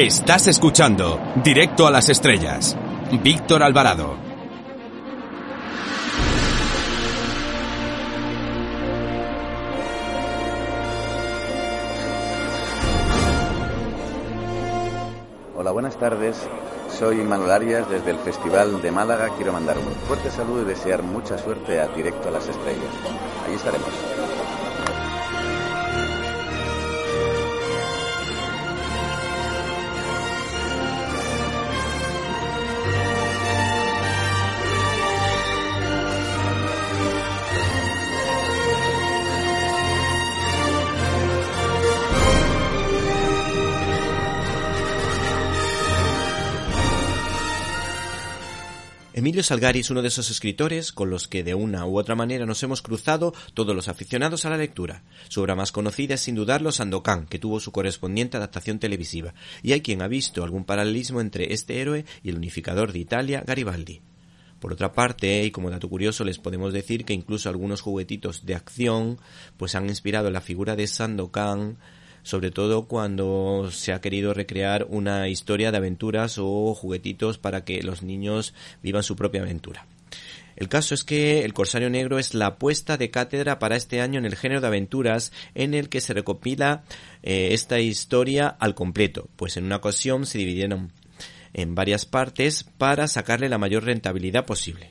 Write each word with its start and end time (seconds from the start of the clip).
Estás 0.00 0.46
escuchando 0.46 1.20
Directo 1.42 1.84
a 1.84 1.90
las 1.90 2.08
Estrellas. 2.08 2.76
Víctor 3.20 3.64
Alvarado. 3.64 4.16
Hola, 15.56 15.72
buenas 15.72 15.98
tardes. 15.98 16.48
Soy 16.96 17.16
Manuel 17.16 17.50
Arias 17.50 17.90
desde 17.90 18.12
el 18.12 18.18
Festival 18.18 18.80
de 18.80 18.92
Málaga. 18.92 19.30
Quiero 19.34 19.52
mandar 19.52 19.78
un 19.78 19.92
fuerte 20.06 20.30
saludo 20.30 20.62
y 20.62 20.66
desear 20.66 21.02
mucha 21.02 21.36
suerte 21.38 21.80
a 21.80 21.88
Directo 21.88 22.28
a 22.28 22.30
las 22.30 22.46
Estrellas. 22.46 22.94
Ahí 23.48 23.54
estaremos. 23.56 24.17
Emilio 49.38 49.46
Salgari 49.46 49.78
es 49.78 49.90
uno 49.90 50.02
de 50.02 50.08
esos 50.08 50.32
escritores 50.32 50.90
con 50.90 51.10
los 51.10 51.28
que 51.28 51.44
de 51.44 51.54
una 51.54 51.86
u 51.86 51.96
otra 51.96 52.16
manera 52.16 52.44
nos 52.44 52.60
hemos 52.64 52.82
cruzado 52.82 53.32
todos 53.54 53.72
los 53.76 53.86
aficionados 53.86 54.44
a 54.44 54.50
la 54.50 54.56
lectura. 54.56 55.04
Su 55.28 55.40
obra 55.42 55.54
más 55.54 55.70
conocida 55.70 56.14
es 56.14 56.22
sin 56.22 56.34
dudarlo 56.34 56.72
Sandokan, 56.72 57.24
que 57.26 57.38
tuvo 57.38 57.60
su 57.60 57.70
correspondiente 57.70 58.36
adaptación 58.36 58.80
televisiva, 58.80 59.34
y 59.62 59.74
hay 59.74 59.80
quien 59.80 60.02
ha 60.02 60.08
visto 60.08 60.42
algún 60.42 60.64
paralelismo 60.64 61.20
entre 61.20 61.52
este 61.52 61.80
héroe 61.80 62.04
y 62.24 62.30
el 62.30 62.36
unificador 62.36 62.90
de 62.90 62.98
Italia, 62.98 63.44
Garibaldi. 63.46 64.00
Por 64.58 64.72
otra 64.72 64.92
parte, 64.92 65.44
y 65.44 65.52
como 65.52 65.70
dato 65.70 65.88
curioso, 65.88 66.24
les 66.24 66.40
podemos 66.40 66.72
decir 66.72 67.04
que 67.04 67.14
incluso 67.14 67.48
algunos 67.48 67.80
juguetitos 67.80 68.44
de 68.44 68.56
acción 68.56 69.20
pues 69.56 69.76
han 69.76 69.88
inspirado 69.88 70.32
la 70.32 70.40
figura 70.40 70.74
de 70.74 70.88
Sandokan 70.88 71.78
sobre 72.28 72.50
todo 72.50 72.84
cuando 72.84 73.70
se 73.72 73.90
ha 73.90 74.02
querido 74.02 74.34
recrear 74.34 74.86
una 74.90 75.30
historia 75.30 75.70
de 75.70 75.78
aventuras 75.78 76.36
o 76.36 76.74
juguetitos 76.74 77.38
para 77.38 77.64
que 77.64 77.82
los 77.82 78.02
niños 78.02 78.52
vivan 78.82 79.02
su 79.02 79.16
propia 79.16 79.40
aventura. 79.40 79.86
El 80.54 80.68
caso 80.68 80.92
es 80.92 81.04
que 81.04 81.46
El 81.46 81.54
Corsario 81.54 81.88
Negro 81.88 82.18
es 82.18 82.34
la 82.34 82.48
apuesta 82.48 82.98
de 82.98 83.10
cátedra 83.10 83.58
para 83.58 83.76
este 83.76 84.02
año 84.02 84.18
en 84.18 84.26
el 84.26 84.36
género 84.36 84.60
de 84.60 84.66
aventuras 84.66 85.32
en 85.54 85.72
el 85.72 85.88
que 85.88 86.02
se 86.02 86.12
recopila 86.12 86.84
eh, 87.22 87.48
esta 87.52 87.80
historia 87.80 88.48
al 88.48 88.74
completo, 88.74 89.30
pues 89.36 89.56
en 89.56 89.64
una 89.64 89.76
ocasión 89.76 90.26
se 90.26 90.36
dividieron 90.36 90.92
en 91.54 91.74
varias 91.74 92.04
partes 92.04 92.62
para 92.62 93.08
sacarle 93.08 93.48
la 93.48 93.56
mayor 93.56 93.84
rentabilidad 93.84 94.44
posible. 94.44 94.90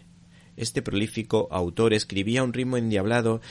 Este 0.55 0.81
prolífico 0.81 1.47
autor 1.51 1.93
escribía 1.93 2.41
un 2.41 2.53
ritmo 2.53 2.77
endiablado 2.77 3.41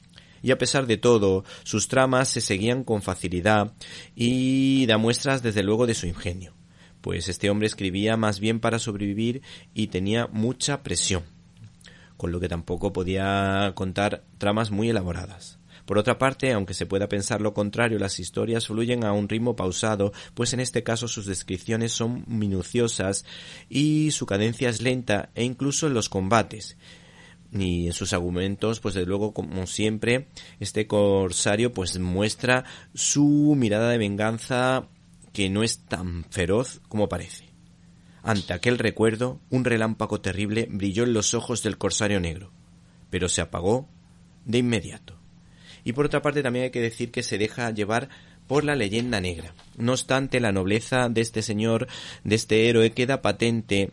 y 0.43 0.51
a 0.51 0.59
pesar 0.59 0.87
de 0.87 0.97
todo, 0.97 1.45
sus 1.65 1.89
tramas 1.89 2.29
se 2.29 2.41
seguían 2.41 2.85
con 2.85 3.03
facilidad 3.03 3.73
y 4.15 4.87
da 4.87 4.99
muestras 4.99 5.43
desde 5.43 5.63
luego 5.63 5.87
de 5.87 5.95
su 5.95 6.07
ingenio, 6.07 6.55
pues 7.01 7.29
este 7.29 7.51
hombre 7.51 7.67
escribía 7.67 8.17
más 8.17 8.41
bien 8.41 8.61
para 8.61 8.79
sobrevivir 8.79 9.43
y 9.75 9.89
tenía 9.89 10.27
mucha 10.27 10.83
presión, 10.83 11.25
con 12.17 12.33
lo 12.33 12.41
que 12.41 12.49
tampoco 12.49 12.93
podía 12.93 13.73
contar 13.75 14.25
tramas 14.39 14.71
muy 14.71 14.91
elaboradas. 14.91 15.59
Por 15.87 15.99
otra 15.99 16.19
parte, 16.19 16.53
aunque 16.53 16.75
se 16.75 16.85
pueda 16.85 17.09
pensar 17.09 17.41
lo 17.41 17.55
contrario, 17.55 18.01
las 18.01 18.19
historias 18.19 18.67
fluyen 18.67 19.05
a 19.05 19.13
un 19.13 19.29
ritmo 19.29 19.55
pausado, 19.55 20.13
pues 20.35 20.53
en 20.53 20.59
este 20.59 20.83
caso 20.83 21.07
sus 21.07 21.27
descripciones 21.27 21.93
son 21.93 22.25
minuciosas 22.27 23.25
y 23.69 24.11
su 24.11 24.27
cadencia 24.27 24.69
es 24.69 24.83
lenta 24.83 25.31
e 25.37 25.45
incluso 25.45 25.87
en 25.87 25.95
los 25.95 26.09
combates 26.09 26.77
y 27.53 27.87
en 27.87 27.93
sus 27.93 28.13
argumentos, 28.13 28.81
pues 28.81 28.95
de 28.95 29.07
luego, 29.07 29.33
como 29.33 29.67
siempre, 29.67 30.29
este 30.61 30.87
corsario 30.87 31.73
pues 31.73 31.99
muestra 31.99 32.65
su 32.95 33.55
mirada 33.57 33.91
de 33.91 33.99
venganza 33.99 34.89
que 35.33 35.51
no 35.51 35.63
es 35.63 35.81
tan 35.81 36.25
feroz 36.31 36.81
como 36.89 37.09
parece. 37.09 37.45
Ante 38.23 38.53
aquel 38.53 38.79
recuerdo, 38.79 39.41
un 39.51 39.65
relámpago 39.65 40.21
terrible 40.21 40.67
brilló 40.71 41.05
en 41.05 41.13
los 41.13 41.35
ojos 41.35 41.63
del 41.63 41.79
corsario 41.79 42.21
negro, 42.21 42.51
pero 43.11 43.29
se 43.29 43.41
apagó 43.41 43.89
de 44.45 44.59
inmediato. 44.59 45.17
Y 45.85 45.93
por 45.93 46.07
otra 46.07 46.23
parte 46.23 46.43
también 46.43 46.65
hay 46.65 46.71
que 46.71 46.81
decir 46.81 47.13
que 47.13 47.23
se 47.23 47.39
deja 47.39 47.71
llevar 47.71 48.09
por 48.49 48.65
la 48.65 48.75
leyenda 48.75 49.21
negra. 49.21 49.55
No 49.77 49.93
obstante, 49.93 50.41
la 50.41 50.53
nobleza 50.53 51.09
de 51.09 51.21
este 51.21 51.43
señor, 51.43 51.87
de 52.25 52.35
este 52.35 52.69
héroe, 52.69 52.93
queda 52.93 53.23
patente, 53.23 53.91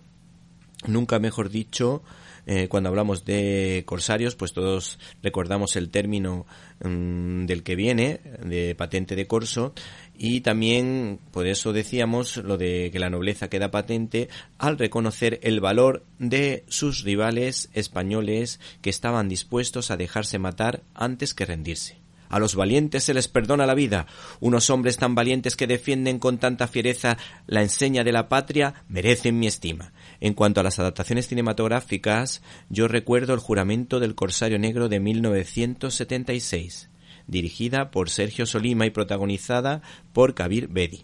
nunca 0.87 1.19
mejor 1.19 1.49
dicho, 1.49 2.01
eh, 2.45 2.67
cuando 2.67 2.89
hablamos 2.89 3.25
de 3.25 3.83
corsarios, 3.85 4.35
pues 4.35 4.53
todos 4.53 4.99
recordamos 5.21 5.75
el 5.75 5.89
término 5.89 6.45
mm, 6.83 7.45
del 7.45 7.63
que 7.63 7.75
viene, 7.75 8.19
de 8.43 8.75
patente 8.75 9.15
de 9.15 9.27
corso, 9.27 9.73
y 10.17 10.41
también 10.41 11.19
por 11.31 11.47
eso 11.47 11.73
decíamos 11.73 12.37
lo 12.37 12.57
de 12.57 12.89
que 12.91 12.99
la 12.99 13.09
nobleza 13.09 13.49
queda 13.49 13.71
patente 13.71 14.29
al 14.57 14.77
reconocer 14.77 15.39
el 15.43 15.59
valor 15.59 16.03
de 16.19 16.63
sus 16.67 17.03
rivales 17.03 17.69
españoles 17.73 18.59
que 18.81 18.89
estaban 18.89 19.29
dispuestos 19.29 19.91
a 19.91 19.97
dejarse 19.97 20.39
matar 20.39 20.83
antes 20.93 21.33
que 21.33 21.45
rendirse. 21.45 22.03
A 22.33 22.39
los 22.39 22.55
valientes 22.55 23.03
se 23.03 23.13
les 23.13 23.27
perdona 23.27 23.67
la 23.67 23.75
vida. 23.75 24.07
Unos 24.39 24.71
hombres 24.71 24.97
tan 24.97 25.13
valientes 25.13 25.55
que 25.55 25.67
defienden 25.67 26.17
con 26.17 26.39
tanta 26.39 26.67
fiereza 26.67 27.15
la 27.45 27.61
enseña 27.61 28.03
de 28.03 28.11
la 28.11 28.27
patria 28.27 28.73
merecen 28.87 29.37
mi 29.37 29.45
estima. 29.45 29.93
En 30.23 30.35
cuanto 30.35 30.61
a 30.61 30.63
las 30.63 30.79
adaptaciones 30.79 31.27
cinematográficas, 31.27 32.41
yo 32.69 32.87
recuerdo 32.87 33.33
El 33.33 33.41
juramento 33.41 33.99
del 33.99 34.15
Corsario 34.15 34.57
Negro 34.57 34.87
de 34.87 35.01
1976, 35.01 36.89
dirigida 37.27 37.91
por 37.91 38.09
Sergio 38.09 38.45
Solima 38.45 38.85
y 38.85 38.89
protagonizada 38.89 39.81
por 40.13 40.33
Kabir 40.33 40.69
Bedi 40.69 41.03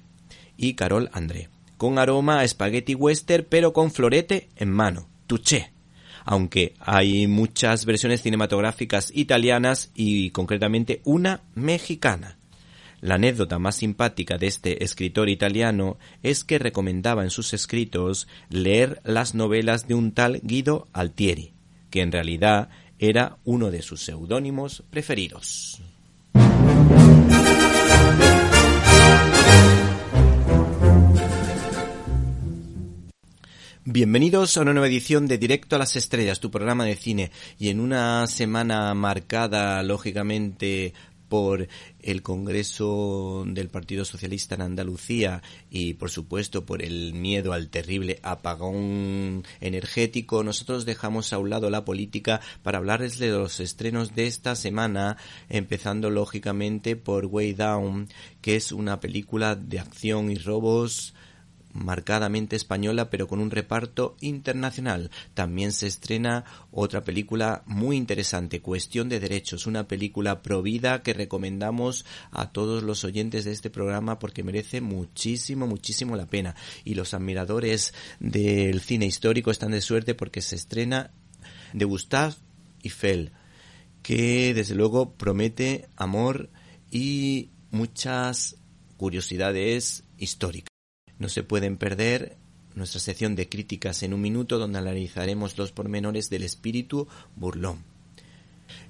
y 0.55 0.75
Carol 0.75 1.09
André, 1.11 1.49
con 1.75 1.99
aroma 1.99 2.39
a 2.39 2.47
spaghetti 2.47 2.95
western 2.95 3.45
pero 3.49 3.73
con 3.73 3.91
florete 3.91 4.47
en 4.55 4.71
mano. 4.71 5.09
Tuché 5.27 5.73
aunque 6.23 6.75
hay 6.79 7.27
muchas 7.27 7.85
versiones 7.85 8.21
cinematográficas 8.21 9.11
italianas 9.13 9.91
y 9.95 10.29
concretamente 10.29 11.01
una 11.03 11.41
mexicana. 11.55 12.38
La 13.01 13.15
anécdota 13.15 13.59
más 13.59 13.77
simpática 13.77 14.37
de 14.37 14.47
este 14.47 14.83
escritor 14.83 15.29
italiano 15.29 15.97
es 16.21 16.43
que 16.43 16.59
recomendaba 16.59 17.23
en 17.23 17.29
sus 17.29 17.53
escritos 17.53 18.27
leer 18.49 19.01
las 19.05 19.35
novelas 19.35 19.87
de 19.87 19.95
un 19.95 20.11
tal 20.11 20.41
Guido 20.43 20.87
Altieri, 20.91 21.53
que 21.89 22.01
en 22.01 22.11
realidad 22.11 22.69
era 22.97 23.37
uno 23.45 23.71
de 23.71 23.81
sus 23.81 24.01
seudónimos 24.03 24.83
preferidos. 24.89 25.81
Bienvenidos 33.91 34.55
a 34.55 34.61
una 34.61 34.73
nueva 34.73 34.87
edición 34.87 35.25
de 35.25 35.39
Directo 35.39 35.75
a 35.75 35.79
las 35.79 35.95
Estrellas, 35.95 36.39
tu 36.39 36.51
programa 36.51 36.85
de 36.85 36.95
cine. 36.95 37.31
Y 37.57 37.69
en 37.69 37.79
una 37.79 38.27
semana 38.27 38.93
marcada, 38.93 39.81
lógicamente, 39.81 40.93
por 41.29 41.67
el 42.01 42.21
Congreso 42.21 43.43
del 43.47 43.69
Partido 43.69 44.03
Socialista 44.03 44.55
en 44.55 44.61
Andalucía 44.61 45.41
y, 45.69 45.93
por 45.93 46.09
supuesto, 46.09 46.65
por 46.65 46.81
el 46.81 47.13
miedo 47.13 47.53
al 47.53 47.69
terrible 47.69 48.19
apagón 48.23 49.43
energético, 49.61 50.43
nosotros 50.43 50.85
dejamos 50.85 51.31
a 51.31 51.37
un 51.37 51.49
lado 51.49 51.69
la 51.69 51.85
política 51.85 52.41
para 52.63 52.79
hablarles 52.79 53.19
de 53.19 53.29
los 53.29 53.59
estrenos 53.59 54.15
de 54.15 54.27
esta 54.27 54.55
semana, 54.55 55.17
empezando, 55.47 56.09
lógicamente, 56.09 56.95
por 56.95 57.25
Way 57.25 57.53
Down, 57.53 58.09
que 58.41 58.55
es 58.55 58.71
una 58.71 58.99
película 58.99 59.55
de 59.55 59.79
acción 59.79 60.31
y 60.31 60.35
robos 60.35 61.13
marcadamente 61.73 62.55
española 62.55 63.09
pero 63.09 63.27
con 63.27 63.39
un 63.39 63.51
reparto 63.51 64.15
internacional. 64.21 65.11
También 65.33 65.71
se 65.71 65.87
estrena 65.87 66.45
otra 66.71 67.03
película 67.03 67.63
muy 67.65 67.97
interesante, 67.97 68.61
Cuestión 68.61 69.09
de 69.09 69.19
Derechos, 69.19 69.67
una 69.67 69.87
película 69.87 70.41
provida 70.41 71.01
que 71.03 71.13
recomendamos 71.13 72.05
a 72.31 72.51
todos 72.51 72.83
los 72.83 73.03
oyentes 73.03 73.45
de 73.45 73.51
este 73.51 73.69
programa 73.69 74.19
porque 74.19 74.43
merece 74.43 74.81
muchísimo, 74.81 75.67
muchísimo 75.67 76.15
la 76.15 76.25
pena. 76.25 76.55
Y 76.83 76.95
los 76.95 77.13
admiradores 77.13 77.93
del 78.19 78.81
cine 78.81 79.05
histórico 79.05 79.51
están 79.51 79.71
de 79.71 79.81
suerte 79.81 80.15
porque 80.15 80.41
se 80.41 80.55
estrena 80.55 81.11
de 81.73 81.85
Gustave 81.85 82.35
Eiffel, 82.83 83.31
que 84.01 84.53
desde 84.53 84.75
luego 84.75 85.13
promete 85.13 85.89
amor 85.95 86.49
y 86.91 87.49
muchas 87.71 88.55
curiosidades 88.97 90.03
históricas. 90.17 90.78
No 91.19 91.29
se 91.29 91.43
pueden 91.43 91.77
perder 91.77 92.37
nuestra 92.75 92.99
sección 92.99 93.35
de 93.35 93.49
críticas 93.49 94.03
en 94.03 94.13
un 94.13 94.21
minuto 94.21 94.57
donde 94.57 94.79
analizaremos 94.79 95.57
los 95.57 95.71
pormenores 95.71 96.29
del 96.29 96.43
espíritu 96.43 97.07
burlón. 97.35 97.83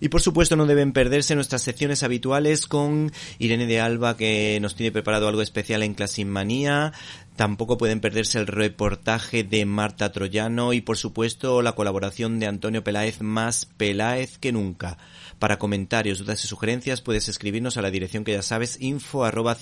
Y 0.01 0.09
por 0.09 0.21
supuesto 0.21 0.55
no 0.55 0.65
deben 0.65 0.93
perderse 0.93 1.35
nuestras 1.35 1.61
secciones 1.61 2.03
habituales 2.03 2.67
con 2.67 3.11
Irene 3.37 3.65
de 3.65 3.79
Alba 3.79 4.15
que 4.15 4.59
nos 4.61 4.75
tiene 4.75 4.91
preparado 4.91 5.27
algo 5.27 5.41
especial 5.41 5.83
en 5.83 5.93
Clasinmanía. 5.93 6.93
Tampoco 7.39 7.77
pueden 7.77 8.01
perderse 8.01 8.37
el 8.37 8.47
reportaje 8.47 9.45
de 9.45 9.65
Marta 9.65 10.11
Troyano 10.11 10.73
y 10.73 10.81
por 10.81 10.97
supuesto 10.97 11.61
la 11.61 11.71
colaboración 11.71 12.37
de 12.37 12.47
Antonio 12.47 12.83
Peláez 12.83 13.21
más 13.21 13.65
Peláez 13.77 14.37
que 14.39 14.51
nunca. 14.51 14.97
Para 15.39 15.57
comentarios, 15.57 16.19
dudas 16.19 16.43
y 16.43 16.49
sugerencias 16.49 16.99
puedes 16.99 17.29
escribirnos 17.29 17.77
a 17.77 17.81
la 17.81 17.91
dirección 17.91 18.25
que 18.25 18.33
ya 18.33 18.41
sabes, 18.41 18.77
info 18.81 19.23
arroba 19.23 19.55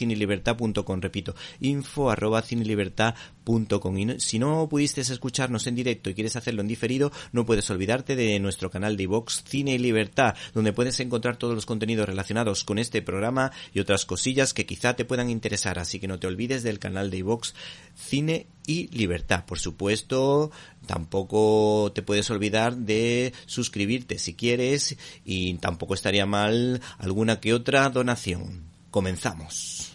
repito, 1.01 1.35
info 1.59 2.09
arroba 2.09 2.43
Y 2.49 4.19
si 4.19 4.39
no 4.39 4.67
pudiste 4.67 5.01
escucharnos 5.01 5.67
en 5.67 5.75
directo 5.75 6.09
y 6.09 6.15
quieres 6.15 6.35
hacerlo 6.35 6.61
en 6.61 6.67
diferido, 6.67 7.11
no 7.31 7.45
puedes 7.45 7.69
olvidarte 7.69 8.15
de 8.15 8.39
nuestro 8.39 8.71
canal 8.71 8.97
de 8.97 9.03
iVox 9.03 9.43
Cine 9.47 9.75
y 9.75 9.77
Libertad, 9.77 10.33
donde 10.55 10.73
puedes 10.73 10.99
encontrar 10.99 11.37
todos 11.37 11.53
los 11.53 11.67
contenidos 11.67 12.09
relacionados 12.09 12.63
con 12.63 12.79
este 12.79 13.03
programa 13.03 13.51
y 13.71 13.79
otras 13.79 14.07
cosillas 14.07 14.55
que 14.55 14.65
quizá 14.65 14.95
te 14.95 15.05
puedan 15.05 15.29
interesar, 15.29 15.77
así 15.77 15.99
que 15.99 16.07
no 16.07 16.17
te 16.17 16.25
olvides 16.25 16.63
del 16.63 16.79
canal 16.79 17.11
de 17.11 17.17
iVox 17.17 17.53
Cine 17.95 18.47
y 18.65 18.87
Libertad. 18.95 19.45
Por 19.45 19.59
supuesto, 19.59 20.51
tampoco 20.85 21.91
te 21.95 22.01
puedes 22.01 22.29
olvidar 22.29 22.75
de 22.75 23.33
suscribirte 23.45 24.19
si 24.19 24.33
quieres 24.35 24.97
y 25.25 25.55
tampoco 25.55 25.93
estaría 25.93 26.25
mal 26.25 26.81
alguna 26.99 27.39
que 27.39 27.53
otra 27.53 27.89
donación. 27.89 28.63
Comenzamos. 28.91 29.93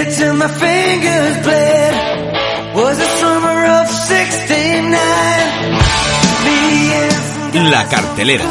It 0.00 0.16
till 0.16 0.32
my 0.34 0.48
fingers 0.48 1.36
La 7.52 7.88
cartelera. 7.88 8.44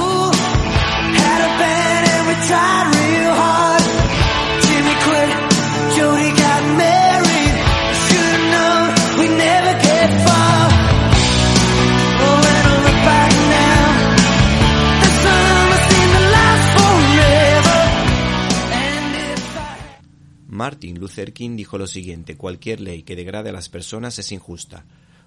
Martin 20.49 20.99
Luther 20.99 21.31
King 21.31 21.55
dijo 21.55 21.77
lo 21.77 21.87
siguiente, 21.87 22.35
cualquier 22.35 22.81
ley 22.81 23.03
que 23.03 23.15
degrade 23.15 23.49
a 23.49 23.53
las 23.53 23.69
personas 23.69 24.19
es 24.19 24.33
injusta, 24.33 24.83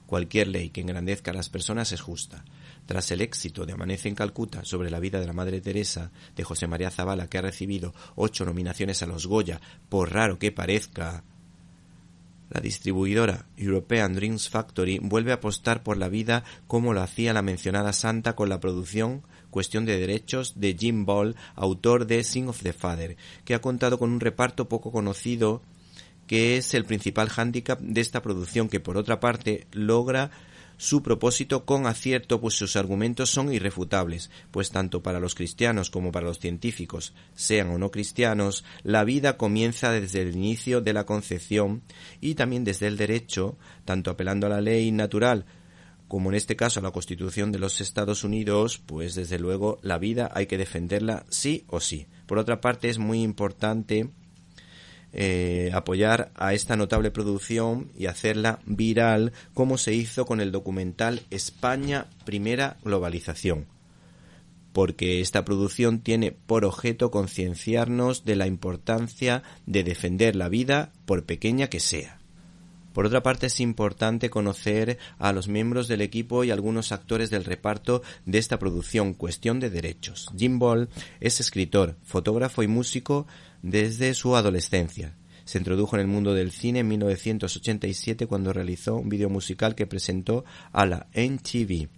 cualquier 0.07 0.49
ley 0.49 0.69
que 0.69 0.83
engrandezca 0.83 1.31
a 1.31 1.35
las 1.35 1.49
personas 1.49 1.91
es 1.93 2.03
justa. 2.03 2.45
Tras 2.93 3.11
el 3.11 3.23
éxito 3.23 3.65
de 3.65 3.73
Amanece 3.73 4.11
en 4.11 4.15
Calcuta 4.15 4.67
sobre 4.67 4.91
la 4.91 5.01
vida 5.01 5.19
de 5.19 5.27
la 5.27 5.33
Madre 5.33 5.63
Teresa 5.63 6.11
de 6.37 6.45
José 6.45 6.67
María 6.67 6.91
Zavala, 6.91 7.27
que 7.27 7.39
ha 7.39 7.41
recibido 7.41 7.95
ocho 8.17 8.45
nominaciones 8.45 9.03
a 9.03 9.07
los 9.07 9.27
Goya, 9.27 9.63
por 9.89 10.13
raro 10.13 10.39
que 10.39 10.53
parezca, 10.53 11.25
la 12.51 12.61
distribuidora 12.61 13.47
European 13.57 14.15
Dreams 14.15 14.51
Factory 14.51 14.99
vuelve 14.99 15.31
a 15.31 15.37
apostar 15.37 15.83
por 15.83 15.97
la 15.97 16.11
vida 16.11 16.45
como 16.67 16.93
lo 16.93 17.01
hacía 17.01 17.33
la 17.33 17.41
mencionada 17.41 17.95
santa 17.95 18.37
con 18.37 18.51
la 18.51 18.61
producción 18.61 19.23
Cuestión 19.49 19.87
de 19.87 19.99
Derechos 19.99 20.61
de 20.61 20.77
Jim 20.79 21.07
Ball, 21.07 21.35
autor 21.55 22.07
de 22.07 22.23
Sing 22.23 22.51
of 22.51 22.63
the 22.63 22.75
Father, 22.75 23.17
que 23.47 23.55
ha 23.55 23.63
contado 23.63 23.99
con 23.99 24.11
un 24.11 24.21
reparto 24.21 24.69
poco 24.69 24.93
conocido 24.93 25.63
que 26.27 26.59
es 26.59 26.75
el 26.75 26.85
principal 26.85 27.31
hándicap 27.31 27.81
de 27.81 28.03
esta 28.03 28.21
producción 28.21 28.69
que 28.69 28.81
por 28.81 28.99
otra 28.99 29.19
parte 29.19 29.67
logra 29.73 30.31
su 30.83 31.01
propósito 31.01 31.65
con 31.65 31.87
acierto, 31.87 32.41
pues 32.41 32.55
sus 32.55 32.75
argumentos 32.75 33.31
son 33.31 33.53
irrefutables, 33.53 34.33
pues 34.51 34.73
tanto 34.73 35.01
para 35.01 35.21
los 35.21 35.37
cristianos 35.37 35.91
como 35.91 36.11
para 36.11 36.27
los 36.27 36.41
científicos, 36.41 37.15
sean 37.37 37.71
o 37.71 37.79
no 37.79 37.93
cristianos, 37.93 38.65
la 38.83 39.05
vida 39.05 39.37
comienza 39.37 39.93
desde 39.93 40.23
el 40.23 40.35
inicio 40.35 40.81
de 40.81 40.93
la 40.93 41.07
concepción 41.07 41.83
y 42.21 42.35
también 42.35 42.65
desde 42.65 42.89
el 42.89 42.97
derecho, 42.97 43.57
tanto 43.85 44.11
apelando 44.11 44.49
a 44.49 44.51
la 44.51 44.61
ley 44.61 44.91
natural 44.91 45.47
como 46.09 46.31
en 46.31 46.35
este 46.35 46.57
caso 46.57 46.81
a 46.81 46.83
la 46.83 46.91
Constitución 46.91 47.53
de 47.53 47.61
los 47.61 47.81
Estados 47.81 48.25
Unidos, 48.25 48.83
pues 48.85 49.15
desde 49.15 49.39
luego 49.39 49.79
la 49.83 49.99
vida 49.99 50.33
hay 50.35 50.47
que 50.47 50.59
defenderla 50.59 51.25
sí 51.31 51.65
o 51.69 51.79
sí. 51.79 52.09
Por 52.27 52.39
otra 52.39 52.61
parte, 52.61 52.91
es 52.91 52.99
muy 52.99 53.23
importante 53.23 54.11
eh, 55.13 55.71
apoyar 55.75 56.31
a 56.35 56.55
esta 56.55 56.77
notable 56.77 57.11
producción 57.11 57.91
y 57.99 58.07
hacerla 58.07 58.61
viral 58.67 59.33
como 59.55 59.79
se 59.79 59.95
hizo 59.95 60.27
con 60.27 60.41
el 60.41 60.53
documental 60.53 61.23
España 61.31 62.07
Primera 62.25 62.77
Globalización 62.85 63.67
porque 64.73 65.21
esta 65.21 65.45
producción 65.45 66.01
tiene 66.01 66.33
por 66.33 66.65
objeto 66.65 67.11
concienciarnos 67.11 68.25
de 68.25 68.37
la 68.37 68.47
importancia 68.47 69.43
de 69.67 69.85
defender 69.85 70.35
la 70.35 70.49
vida 70.49 70.93
por 71.05 71.25
pequeña 71.25 71.69
que 71.69 71.81
sea. 71.81 72.19
Por 72.93 73.07
otra 73.07 73.23
parte, 73.23 73.47
es 73.47 73.61
importante 73.61 74.29
conocer 74.29 74.99
a 75.19 75.33
los 75.33 75.49
miembros 75.49 75.89
del 75.89 76.03
equipo 76.03 76.45
y 76.45 76.51
algunos 76.51 76.93
actores 76.93 77.31
del 77.31 77.45
reparto 77.45 78.03
de 78.27 78.39
esta 78.39 78.59
producción 78.59 79.15
Cuestión 79.15 79.61
de 79.61 79.71
Derechos. 79.71 80.31
Jim 80.37 80.59
Ball 80.59 80.91
es 81.21 81.41
escritor, 81.41 81.97
fotógrafo 82.03 82.63
y 82.63 82.69
músico 82.69 83.27
desde 83.63 84.15
su 84.15 84.37
adolescencia. 84.37 85.17
Se 85.45 85.59
introdujo 85.59 85.97
en 85.97 86.03
el 86.03 86.09
mundo 86.09 86.35
del 86.35 86.53
cine 86.53 86.81
en 86.81 86.89
1987 86.89 88.27
cuando 88.27 88.53
realizó 88.53 88.97
un 88.97 89.09
vídeo 89.09 89.29
musical 89.29 89.75
que 89.75 89.87
presentó 89.87 90.45
a 90.73 90.87
la 90.87 91.09
NTV. 91.13 91.89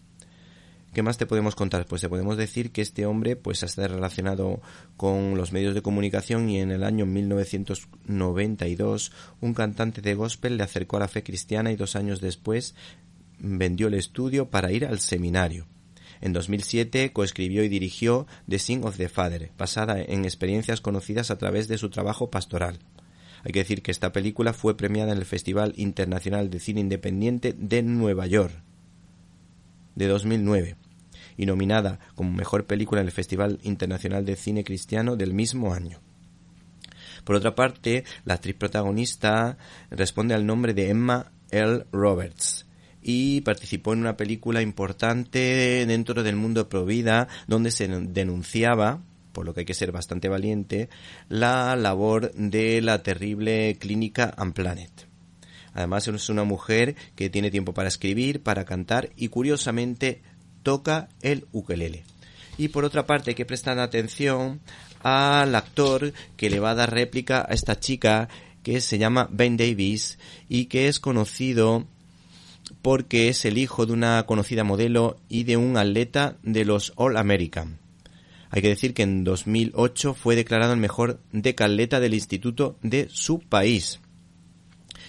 ¿Qué 0.95 1.03
más 1.03 1.19
te 1.19 1.27
podemos 1.27 1.57
contar? 1.57 1.87
Pues 1.87 2.03
te 2.03 2.09
podemos 2.09 2.37
decir 2.37 2.71
que 2.71 2.81
este 2.81 3.05
hombre 3.05 3.35
pues 3.35 3.65
ha 3.65 3.67
estado 3.67 3.89
relacionado 3.89 4.63
con 4.97 5.37
los 5.37 5.51
medios 5.51 5.75
de 5.75 5.83
comunicación 5.83 6.49
y 6.49 6.61
en 6.61 6.71
el 6.71 6.85
año 6.85 7.05
1992 7.05 9.11
un 9.41 9.55
cantante 9.55 10.03
de 10.03 10.15
gospel 10.15 10.57
le 10.57 10.63
acercó 10.63 10.99
a 10.99 11.01
la 11.01 11.09
fe 11.09 11.25
cristiana 11.25 11.73
y 11.73 11.77
dos 11.77 11.97
años 11.97 12.21
después 12.21 12.77
vendió 13.41 13.89
el 13.89 13.95
estudio 13.95 14.51
para 14.51 14.71
ir 14.71 14.87
al 14.87 15.01
seminario. 15.01 15.67
En 16.25 16.33
2007 16.33 17.13
coescribió 17.13 17.65
y 17.65 17.69
dirigió 17.69 18.27
The 18.49 18.59
Sing 18.59 18.83
of 18.85 18.97
the 18.97 19.11
Father, 19.11 19.51
basada 19.59 20.01
en 20.01 20.25
experiencias 20.25 20.81
conocidas 20.81 21.31
a 21.31 21.37
través 21.37 21.69
de 21.69 21.77
su 21.77 21.91
trabajo 21.91 22.31
pastoral. 22.31 22.79
Hay 23.43 23.53
que 23.53 23.59
decir 23.59 23.83
que 23.83 23.91
esta 23.91 24.11
película 24.11 24.55
fue 24.55 24.75
premiada 24.75 25.13
en 25.13 25.19
el 25.19 25.27
Festival 25.27 25.75
Internacional 25.77 26.49
de 26.49 26.61
Cine 26.61 26.81
Independiente 26.81 27.53
de 27.53 27.83
Nueva 27.83 28.27
York 28.27 28.55
de 29.97 30.07
2009 30.07 30.77
y 31.37 31.45
nominada 31.45 31.99
como 32.15 32.33
mejor 32.33 32.65
película 32.65 33.03
en 33.03 33.09
el 33.09 33.13
Festival 33.13 33.59
Internacional 33.63 34.25
de 34.25 34.37
Cine 34.37 34.65
Cristiano 34.65 35.17
del 35.17 35.35
mismo 35.35 35.75
año. 35.75 36.01
Por 37.25 37.37
otra 37.37 37.55
parte, 37.55 38.05
la 38.25 38.33
actriz 38.33 38.55
protagonista 38.55 39.59
responde 39.91 40.33
al 40.33 40.47
nombre 40.47 40.73
de 40.73 40.89
Emma 40.89 41.33
L. 41.51 41.85
Roberts, 41.93 42.65
y 43.05 43.43
participó 43.43 43.93
en 43.93 44.01
una 44.01 44.17
película 44.17 44.63
importante 44.63 45.85
dentro 45.87 46.23
del 46.23 46.37
mundo 46.37 46.69
Provida 46.69 47.29
donde 47.47 47.71
se 47.71 47.87
denunciaba 47.87 49.03
por 49.35 49.45
lo 49.45 49.53
que 49.53 49.61
hay 49.61 49.67
que 49.67 49.75
ser 49.75 49.93
bastante 49.93 50.31
valiente, 50.31 50.89
la 51.29 51.77
labor 51.77 52.33
de 52.33 52.81
la 52.81 53.03
terrible 53.03 53.77
clínica 53.79 54.35
Unplanet. 54.39 55.09
Además 55.75 56.09
es 56.09 56.29
una 56.31 56.45
mujer 56.45 56.95
que 57.17 57.29
tiene 57.29 57.51
tiempo 57.51 57.75
para 57.75 57.89
escribir, 57.89 58.43
para 58.43 58.65
cantar 58.65 59.11
y 59.17 59.29
curiosamente 59.29 60.23
toca 60.63 61.09
el 61.21 61.47
ukelele. 61.53 62.05
Y 62.57 62.69
por 62.69 62.85
otra 62.85 63.07
parte 63.07 63.35
que 63.35 63.45
prestar 63.45 63.79
atención 63.81 64.61
al 65.03 65.55
actor 65.57 66.13
que 66.37 66.49
le 66.49 66.61
va 66.61 66.71
a 66.71 66.77
dar 66.77 66.95
réplica 66.95 67.41
a 67.41 67.53
esta 67.53 67.79
chica 67.81 68.29
que 68.63 68.81
se 68.81 68.99
llama 68.99 69.29
Ben 69.31 69.57
Davis 69.57 70.19
y 70.49 70.67
que 70.67 70.87
es 70.87 71.01
conocido 71.01 71.87
porque 72.85 73.31
es 73.31 73.47
el 73.47 73.57
hijo 73.57 73.87
de 73.87 73.95
una 73.95 74.27
conocida 74.27 74.63
modelo 74.63 75.17
y 75.31 75.45
de 75.45 75.57
un 75.57 75.79
atleta 75.79 76.37
de 76.43 76.67
los 76.67 76.93
All 76.97 77.17
American. 77.17 77.79
Hay 78.51 78.61
que 78.61 78.69
decir 78.69 78.93
que 78.93 79.03
en 79.03 79.25
2008 79.25 80.13
fue 80.13 80.37
declarado 80.37 80.75
el 80.75 80.81
mejor 80.81 81.19
decatleta 81.33 81.99
del 81.99 82.13
instituto 82.13 82.77
de 82.83 83.09
su 83.11 83.41
país. 83.41 84.01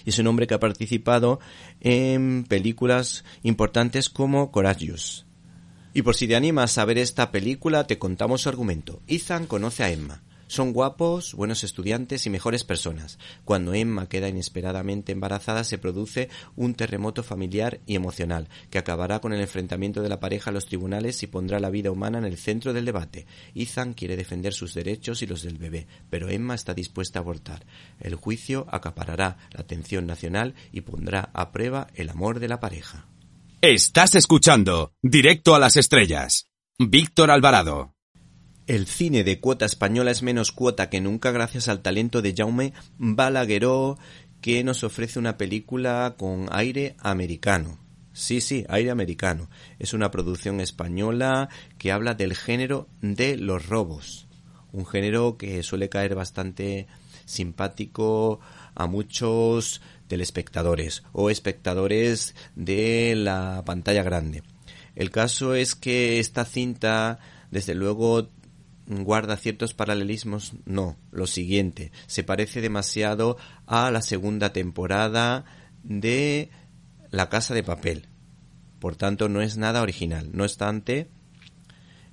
Y 0.06 0.08
es 0.08 0.18
un 0.18 0.26
hombre 0.26 0.46
que 0.46 0.54
ha 0.54 0.58
participado 0.58 1.38
en 1.82 2.46
películas 2.48 3.24
importantes 3.42 4.08
como 4.08 4.50
Courageous. 4.50 5.26
Y 5.92 6.00
por 6.00 6.16
si 6.16 6.26
te 6.26 6.34
animas 6.34 6.78
a 6.78 6.86
ver 6.86 6.96
esta 6.96 7.30
película, 7.30 7.86
te 7.86 7.98
contamos 7.98 8.40
su 8.40 8.48
argumento. 8.48 9.02
Ethan 9.06 9.46
conoce 9.46 9.84
a 9.84 9.90
Emma, 9.90 10.22
son 10.46 10.72
guapos, 10.72 11.34
buenos 11.34 11.64
estudiantes 11.64 12.26
y 12.26 12.30
mejores 12.30 12.64
personas. 12.64 13.18
Cuando 13.44 13.74
Emma 13.74 14.08
queda 14.08 14.28
inesperadamente 14.28 15.12
embarazada 15.12 15.64
se 15.64 15.78
produce 15.78 16.28
un 16.54 16.74
terremoto 16.74 17.22
familiar 17.22 17.80
y 17.86 17.96
emocional 17.96 18.48
que 18.70 18.78
acabará 18.78 19.20
con 19.20 19.32
el 19.32 19.40
enfrentamiento 19.40 20.02
de 20.02 20.08
la 20.08 20.20
pareja 20.20 20.50
a 20.50 20.52
los 20.52 20.66
tribunales 20.66 21.22
y 21.22 21.26
pondrá 21.26 21.58
la 21.58 21.70
vida 21.70 21.90
humana 21.90 22.18
en 22.18 22.24
el 22.24 22.36
centro 22.36 22.72
del 22.72 22.84
debate. 22.84 23.26
Ethan 23.54 23.94
quiere 23.94 24.16
defender 24.16 24.52
sus 24.52 24.74
derechos 24.74 25.22
y 25.22 25.26
los 25.26 25.42
del 25.42 25.58
bebé, 25.58 25.86
pero 26.10 26.28
Emma 26.28 26.54
está 26.54 26.74
dispuesta 26.74 27.18
a 27.18 27.22
abortar. 27.22 27.66
El 28.00 28.14
juicio 28.14 28.66
acaparará 28.70 29.38
la 29.52 29.60
atención 29.60 30.06
nacional 30.06 30.54
y 30.72 30.82
pondrá 30.82 31.30
a 31.32 31.50
prueba 31.50 31.88
el 31.94 32.10
amor 32.10 32.40
de 32.40 32.48
la 32.48 32.60
pareja. 32.60 33.06
Estás 33.60 34.14
escuchando 34.14 34.92
Directo 35.02 35.54
a 35.54 35.58
las 35.58 35.76
Estrellas. 35.76 36.46
Víctor 36.78 37.30
Alvarado. 37.30 37.95
El 38.66 38.88
cine 38.88 39.22
de 39.22 39.38
cuota 39.38 39.64
española 39.64 40.10
es 40.10 40.24
menos 40.24 40.50
cuota 40.50 40.90
que 40.90 41.00
nunca 41.00 41.30
gracias 41.30 41.68
al 41.68 41.82
talento 41.82 42.20
de 42.20 42.34
Jaume 42.36 42.72
Balagueró, 42.98 43.96
que 44.40 44.64
nos 44.64 44.82
ofrece 44.82 45.20
una 45.20 45.38
película 45.38 46.16
con 46.18 46.48
aire 46.50 46.96
americano. 46.98 47.78
Sí, 48.12 48.40
sí, 48.40 48.64
aire 48.68 48.90
americano. 48.90 49.48
Es 49.78 49.94
una 49.94 50.10
producción 50.10 50.60
española 50.60 51.48
que 51.78 51.92
habla 51.92 52.14
del 52.14 52.34
género 52.34 52.88
de 53.02 53.36
los 53.36 53.66
robos. 53.66 54.26
Un 54.72 54.84
género 54.84 55.36
que 55.36 55.62
suele 55.62 55.88
caer 55.88 56.16
bastante 56.16 56.88
simpático 57.24 58.40
a 58.74 58.88
muchos 58.88 59.80
telespectadores 60.08 61.04
o 61.12 61.30
espectadores 61.30 62.34
de 62.56 63.14
la 63.14 63.62
pantalla 63.64 64.02
grande. 64.02 64.42
El 64.96 65.12
caso 65.12 65.54
es 65.54 65.76
que 65.76 66.18
esta 66.18 66.44
cinta, 66.44 67.20
desde 67.52 67.74
luego, 67.76 68.28
guarda 68.86 69.36
ciertos 69.36 69.74
paralelismos, 69.74 70.54
no, 70.64 70.96
lo 71.10 71.26
siguiente, 71.26 71.92
se 72.06 72.22
parece 72.22 72.60
demasiado 72.60 73.36
a 73.66 73.90
la 73.90 74.02
segunda 74.02 74.52
temporada 74.52 75.44
de 75.82 76.50
La 77.10 77.28
Casa 77.28 77.54
de 77.54 77.62
Papel. 77.62 78.08
Por 78.78 78.96
tanto, 78.96 79.28
no 79.28 79.40
es 79.40 79.56
nada 79.56 79.82
original. 79.82 80.30
No 80.32 80.44
obstante, 80.44 81.08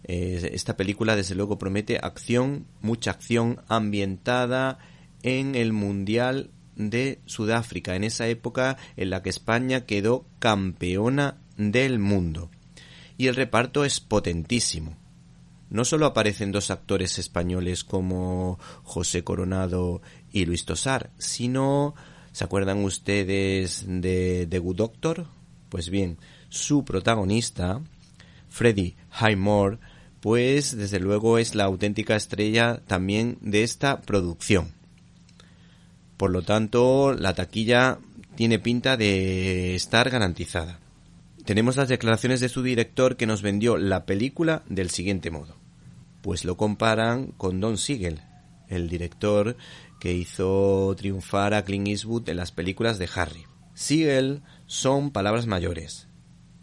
eh, 0.03 0.49
esta 0.53 0.75
película 0.77 1.15
desde 1.15 1.35
luego 1.35 1.57
promete 1.57 1.99
acción, 2.01 2.67
mucha 2.81 3.11
acción 3.11 3.61
ambientada 3.67 4.79
en 5.21 5.55
el 5.55 5.73
Mundial 5.73 6.51
de 6.75 7.21
Sudáfrica, 7.25 7.95
en 7.95 8.03
esa 8.03 8.27
época 8.27 8.77
en 8.97 9.09
la 9.11 9.21
que 9.21 9.29
España 9.29 9.85
quedó 9.85 10.25
campeona 10.39 11.37
del 11.57 11.99
mundo. 11.99 12.49
Y 13.17 13.27
el 13.27 13.35
reparto 13.35 13.85
es 13.85 13.99
potentísimo 13.99 14.97
no 15.73 15.85
solo 15.85 16.05
aparecen 16.05 16.51
dos 16.51 16.69
actores 16.69 17.17
españoles 17.17 17.83
como 17.83 18.59
José 18.83 19.23
Coronado 19.23 20.03
y 20.31 20.45
Luis 20.45 20.65
Tosar, 20.65 21.09
sino, 21.17 21.95
¿se 22.31 22.43
acuerdan 22.43 22.83
ustedes 22.83 23.83
de 23.87 24.47
The 24.47 24.59
Good 24.59 24.75
Doctor? 24.75 25.25
Pues 25.69 25.89
bien, 25.89 26.19
su 26.49 26.85
protagonista, 26.85 27.81
Freddie 28.49 28.95
Highmore, 29.19 29.79
pues 30.19 30.77
desde 30.77 30.99
luego 30.99 31.39
es 31.39 31.55
la 31.55 31.63
auténtica 31.63 32.15
estrella 32.15 32.79
también 32.85 33.39
de 33.41 33.63
esta 33.63 34.01
producción. 34.01 34.73
Por 36.17 36.29
lo 36.29 36.43
tanto, 36.43 37.15
la 37.17 37.33
taquilla 37.33 37.97
tiene 38.35 38.59
pinta 38.59 38.95
de 38.95 39.73
estar 39.73 40.11
garantizada. 40.11 40.79
Tenemos 41.45 41.77
las 41.77 41.89
declaraciones 41.89 42.41
de 42.41 42.49
su 42.49 42.61
director 42.61 43.17
que 43.17 43.25
nos 43.25 43.41
vendió 43.41 43.77
la 43.77 44.05
película 44.05 44.61
del 44.69 44.91
siguiente 44.91 45.31
modo 45.31 45.62
pues 46.23 46.45
lo 46.45 46.55
comparan 46.55 47.27
con 47.37 47.59
Don 47.59 47.77
Siegel, 47.77 48.21
el 48.69 48.89
director 48.89 49.57
que 49.99 50.13
hizo 50.13 50.95
triunfar 50.97 51.53
a 51.53 51.65
Clint 51.65 51.89
Eastwood 51.89 52.29
en 52.29 52.37
las 52.37 52.53
películas 52.53 52.97
de 52.97 53.09
Harry. 53.13 53.43
Siegel 53.73 54.41
son 54.65 55.11
palabras 55.11 55.47
mayores, 55.47 56.07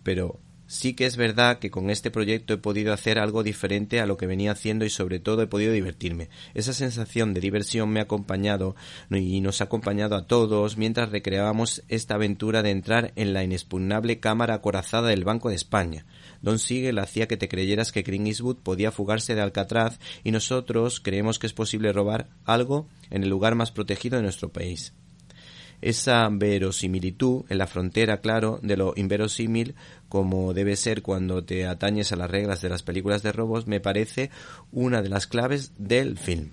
pero 0.03 0.41
sí 0.67 0.95
que 0.95 1.05
es 1.05 1.19
verdad 1.19 1.59
que 1.59 1.71
con 1.71 1.91
este 1.91 2.11
proyecto 2.11 2.55
he 2.55 2.59
podido 2.59 2.95
hacer 2.95 3.19
algo 3.19 3.43
diferente 3.43 4.01
a 4.01 4.07
lo 4.07 4.17
que 4.17 4.27
venía 4.27 4.53
haciendo 4.53 4.87
y 4.87 4.91
sobre 4.91 5.19
todo 5.19 5.43
he 5.43 5.47
podido 5.47 5.75
divertirme. 5.75 6.31
Esa 6.55 6.73
sensación 6.73 7.35
de 7.35 7.41
diversión 7.41 7.91
me 7.91 8.01
ha 8.01 8.05
acompañado 8.05 8.77
y 9.11 9.43
nos 9.43 9.61
ha 9.61 9.65
acompañado 9.65 10.17
a 10.17 10.27
todos 10.27 10.79
mientras 10.79 11.11
recreábamos 11.11 11.83
esta 11.89 12.15
aventura 12.15 12.63
de 12.63 12.71
entrar 12.71 13.13
en 13.17 13.35
la 13.35 13.45
inexpugnable 13.45 14.21
cámara 14.21 14.55
acorazada 14.55 15.09
del 15.09 15.25
Banco 15.25 15.51
de 15.51 15.57
España, 15.57 16.07
Don 16.43 16.59
Siegel 16.59 16.99
hacía 16.99 17.29
que 17.29 17.37
te 17.37 17.49
creyeras 17.49 17.93
que 17.93 18.05
Clint 18.05 18.27
Eastwood 18.27 18.57
podía 18.57 18.93
fugarse 18.93 19.35
de 19.35 19.41
Alcatraz 19.41 19.99
y 20.25 20.31
nosotros 20.31 21.01
creemos 21.01 21.39
que 21.39 21.47
es 21.47 21.53
posible 21.53 21.93
robar 21.93 22.29
algo 22.45 22.89
en 23.11 23.23
el 23.23 23.29
lugar 23.29 23.55
más 23.55 23.71
protegido 23.71 24.17
de 24.17 24.23
nuestro 24.23 24.49
país. 24.51 24.93
Esa 25.83 26.29
verosimilitud 26.31 27.45
en 27.49 27.57
la 27.57 27.67
frontera, 27.67 28.21
claro, 28.21 28.61
de 28.63 28.77
lo 28.77 28.93
inverosímil, 28.97 29.75
como 30.11 30.53
debe 30.53 30.77
ser 30.77 31.01
cuando 31.01 31.43
te 31.43 31.67
atañes 31.67 32.13
a 32.13 32.17
las 32.17 32.31
reglas 32.31 32.61
de 32.61 32.69
las 32.69 32.83
películas 32.83 33.23
de 33.23 33.33
robos, 33.33 33.67
me 33.67 33.81
parece 33.81 34.31
una 34.73 35.01
de 35.01 35.09
las 35.09 35.27
claves 35.27 35.73
del 35.79 36.19
film. 36.19 36.51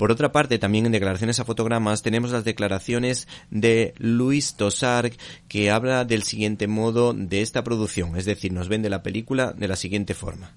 Por 0.00 0.10
otra 0.10 0.32
parte, 0.32 0.58
también 0.58 0.86
en 0.86 0.92
declaraciones 0.92 1.40
a 1.40 1.44
fotogramas 1.44 2.00
tenemos 2.00 2.30
las 2.30 2.42
declaraciones 2.42 3.28
de 3.50 3.92
Luis 3.98 4.54
Tosar 4.54 5.12
que 5.46 5.70
habla 5.70 6.06
del 6.06 6.22
siguiente 6.22 6.68
modo 6.68 7.12
de 7.12 7.42
esta 7.42 7.62
producción, 7.62 8.16
es 8.16 8.24
decir, 8.24 8.50
nos 8.50 8.68
vende 8.68 8.88
la 8.88 9.02
película 9.02 9.52
de 9.52 9.68
la 9.68 9.76
siguiente 9.76 10.14
forma. 10.14 10.56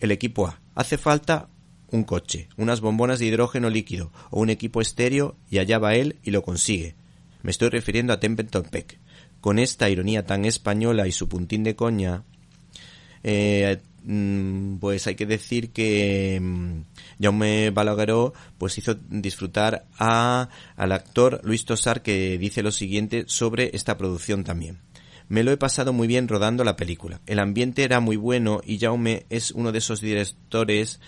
El 0.00 0.10
equipo 0.10 0.46
A. 0.46 0.58
Hace 0.74 0.96
falta 0.96 1.50
un 1.90 2.04
coche, 2.04 2.48
unas 2.56 2.80
bombonas 2.80 3.18
de 3.18 3.26
hidrógeno 3.26 3.68
líquido 3.68 4.10
o 4.30 4.40
un 4.40 4.48
equipo 4.48 4.80
estéreo 4.80 5.36
y 5.50 5.58
allá 5.58 5.78
va 5.78 5.94
él 5.94 6.16
y 6.22 6.30
lo 6.30 6.40
consigue. 6.40 6.94
Me 7.42 7.50
estoy 7.50 7.68
refiriendo 7.68 8.14
a 8.14 8.20
Templeton 8.20 8.62
Peck. 8.70 8.98
Con 9.42 9.58
esta 9.58 9.90
ironía 9.90 10.24
tan 10.24 10.46
española 10.46 11.06
y 11.06 11.12
su 11.12 11.28
puntín 11.28 11.62
de 11.62 11.76
coña, 11.76 12.24
eh, 13.22 13.82
pues 14.80 15.06
hay 15.06 15.16
que 15.16 15.26
decir 15.26 15.70
que 15.70 16.38
mm, 16.40 16.80
Jaume 17.20 17.70
Balagueró 17.70 18.34
pues 18.58 18.78
hizo 18.78 18.94
disfrutar 18.94 19.86
a, 19.98 20.48
al 20.76 20.92
actor 20.92 21.40
Luis 21.42 21.64
Tosar 21.64 22.02
que 22.02 22.38
dice 22.38 22.62
lo 22.62 22.70
siguiente 22.70 23.24
sobre 23.26 23.70
esta 23.74 23.96
producción 23.96 24.44
también. 24.44 24.78
Me 25.28 25.42
lo 25.42 25.50
he 25.50 25.56
pasado 25.56 25.92
muy 25.92 26.06
bien 26.06 26.28
rodando 26.28 26.62
la 26.62 26.76
película. 26.76 27.20
El 27.26 27.40
ambiente 27.40 27.82
era 27.82 27.98
muy 27.98 28.16
bueno 28.16 28.60
y 28.64 28.78
Jaume 28.78 29.26
es 29.28 29.50
uno 29.50 29.72
de 29.72 29.78
esos 29.78 30.00
directores 30.00 31.00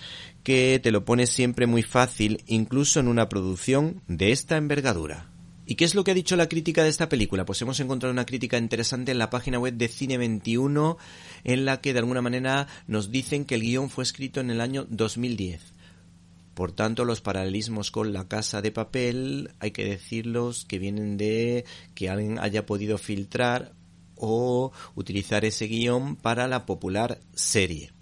que 0.43 0.81
te 0.83 0.91
lo 0.91 1.05
pone 1.05 1.29
siempre 1.29 1.67
muy 1.67 1.85
fácil, 1.85 2.43
incluso 2.47 2.99
en 2.99 3.07
una 3.07 3.29
producción 3.29 4.03
de 4.09 4.33
esta 4.33 4.57
envergadura. 4.57 5.31
¿Y 5.71 5.75
qué 5.75 5.85
es 5.85 5.95
lo 5.95 6.03
que 6.03 6.13
ha 6.13 6.15
dicho 6.15 6.35
la 6.35 6.49
crítica 6.49 6.83
de 6.83 6.89
esta 6.89 7.11
película? 7.11 7.45
Pues 7.45 7.61
hemos 7.61 7.79
encontrado 7.79 8.11
una 8.11 8.25
crítica 8.25 8.57
interesante 8.57 9.13
en 9.13 9.19
la 9.19 9.29
página 9.29 9.59
web 9.59 9.75
de 9.75 9.91
Cine21 9.91 10.97
en 11.45 11.67
la 11.67 11.83
que 11.83 11.93
de 11.93 11.99
alguna 11.99 12.23
manera 12.23 12.69
nos 12.87 13.11
dicen 13.11 13.45
que 13.45 13.57
el 13.57 13.61
guion 13.61 13.91
fue 13.91 14.05
escrito 14.05 14.41
en 14.41 14.49
el 14.49 14.63
año 14.63 14.87
2010. 14.89 15.61
Por 16.55 16.73
tanto, 16.73 17.05
los 17.05 17.21
paralelismos 17.21 17.91
con 17.91 18.15
la 18.15 18.27
casa 18.29 18.63
de 18.63 18.73
papel 18.73 19.51
hay 19.61 19.73
que 19.73 19.85
decirlos 19.85 20.65
que 20.65 20.79
vienen 20.79 21.19
de 21.19 21.67
que 21.95 22.09
alguien 22.09 22.39
haya 22.39 22.65
podido 22.65 22.97
filtrar 22.97 23.75
o 24.17 24.73
utilizar 24.95 25.45
ese 25.45 25.67
guion 25.67 26.17
para 26.17 26.49
la 26.49 26.65
popular 26.65 27.21
serie. 27.35 27.93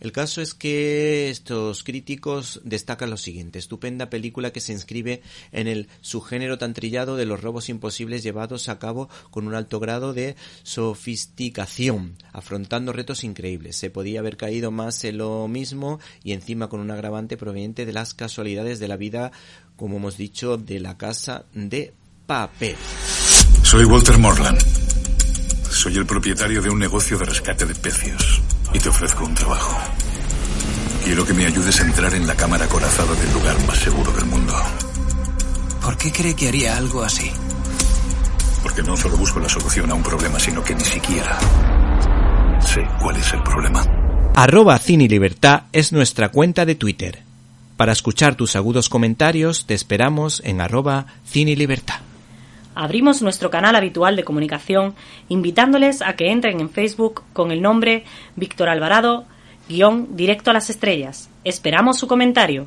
El 0.00 0.12
caso 0.12 0.40
es 0.40 0.54
que 0.54 1.28
estos 1.28 1.84
críticos 1.84 2.60
destacan 2.64 3.10
lo 3.10 3.18
siguiente, 3.18 3.58
estupenda 3.58 4.08
película 4.08 4.50
que 4.50 4.60
se 4.60 4.72
inscribe 4.72 5.20
en 5.52 5.68
el 5.68 5.88
subgénero 6.00 6.56
tan 6.56 6.72
trillado 6.72 7.16
de 7.16 7.26
los 7.26 7.42
robos 7.42 7.68
imposibles 7.68 8.22
llevados 8.22 8.70
a 8.70 8.78
cabo 8.78 9.10
con 9.30 9.46
un 9.46 9.54
alto 9.54 9.78
grado 9.78 10.14
de 10.14 10.36
sofisticación, 10.62 12.16
afrontando 12.32 12.94
retos 12.94 13.24
increíbles. 13.24 13.76
Se 13.76 13.90
podía 13.90 14.20
haber 14.20 14.38
caído 14.38 14.70
más 14.70 15.04
en 15.04 15.18
lo 15.18 15.46
mismo 15.48 16.00
y 16.24 16.32
encima 16.32 16.68
con 16.68 16.80
un 16.80 16.90
agravante 16.90 17.36
proveniente 17.36 17.84
de 17.84 17.92
las 17.92 18.14
casualidades 18.14 18.80
de 18.80 18.88
la 18.88 18.96
vida, 18.96 19.32
como 19.76 19.98
hemos 19.98 20.16
dicho, 20.16 20.56
de 20.56 20.80
la 20.80 20.96
casa 20.96 21.44
de 21.52 21.92
papel. 22.26 22.76
Soy 23.62 23.84
Walter 23.84 24.16
Morland. 24.16 24.60
Soy 25.70 25.94
el 25.98 26.06
propietario 26.06 26.62
de 26.62 26.70
un 26.70 26.78
negocio 26.78 27.18
de 27.18 27.26
rescate 27.26 27.66
de 27.66 27.74
pecios 27.74 28.40
y 28.72 28.78
te 28.78 28.88
ofrezco 28.88 29.24
un 29.24 29.34
trabajo. 29.34 29.76
Quiero 31.04 31.24
que 31.24 31.34
me 31.34 31.46
ayudes 31.46 31.80
a 31.80 31.84
entrar 31.84 32.14
en 32.14 32.26
la 32.26 32.34
cámara 32.34 32.66
corazada 32.68 33.14
del 33.14 33.32
lugar 33.32 33.56
más 33.66 33.78
seguro 33.78 34.12
del 34.12 34.26
mundo. 34.26 34.54
¿Por 35.82 35.96
qué 35.96 36.12
cree 36.12 36.36
que 36.36 36.48
haría 36.48 36.76
algo 36.76 37.02
así? 37.02 37.30
Porque 38.62 38.82
no 38.82 38.96
solo 38.96 39.16
busco 39.16 39.40
la 39.40 39.48
solución 39.48 39.90
a 39.90 39.94
un 39.94 40.02
problema, 40.02 40.38
sino 40.38 40.62
que 40.62 40.74
ni 40.74 40.84
siquiera 40.84 41.38
sé 42.60 42.86
cuál 43.00 43.16
es 43.16 43.32
el 43.32 43.42
problema. 43.42 43.82
Arroba 44.34 44.78
Cine 44.78 45.08
Libertad 45.08 45.62
es 45.72 45.92
nuestra 45.92 46.28
cuenta 46.28 46.64
de 46.64 46.74
Twitter. 46.74 47.22
Para 47.76 47.92
escuchar 47.92 48.34
tus 48.34 48.56
agudos 48.56 48.88
comentarios 48.88 49.64
te 49.66 49.74
esperamos 49.74 50.42
en 50.44 50.60
arroba 50.60 51.06
Cine 51.24 51.56
Libertad. 51.56 52.00
Abrimos 52.74 53.22
nuestro 53.22 53.50
canal 53.50 53.74
habitual 53.74 54.16
de 54.16 54.24
comunicación 54.24 54.94
invitándoles 55.28 56.02
a 56.02 56.14
que 56.14 56.30
entren 56.30 56.60
en 56.60 56.70
Facebook 56.70 57.22
con 57.32 57.50
el 57.50 57.62
nombre 57.62 58.04
Víctor 58.36 58.68
Alvarado, 58.68 59.24
guion 59.68 60.16
directo 60.16 60.50
a 60.50 60.54
las 60.54 60.70
estrellas. 60.70 61.30
Esperamos 61.44 61.98
su 61.98 62.06
comentario. 62.06 62.66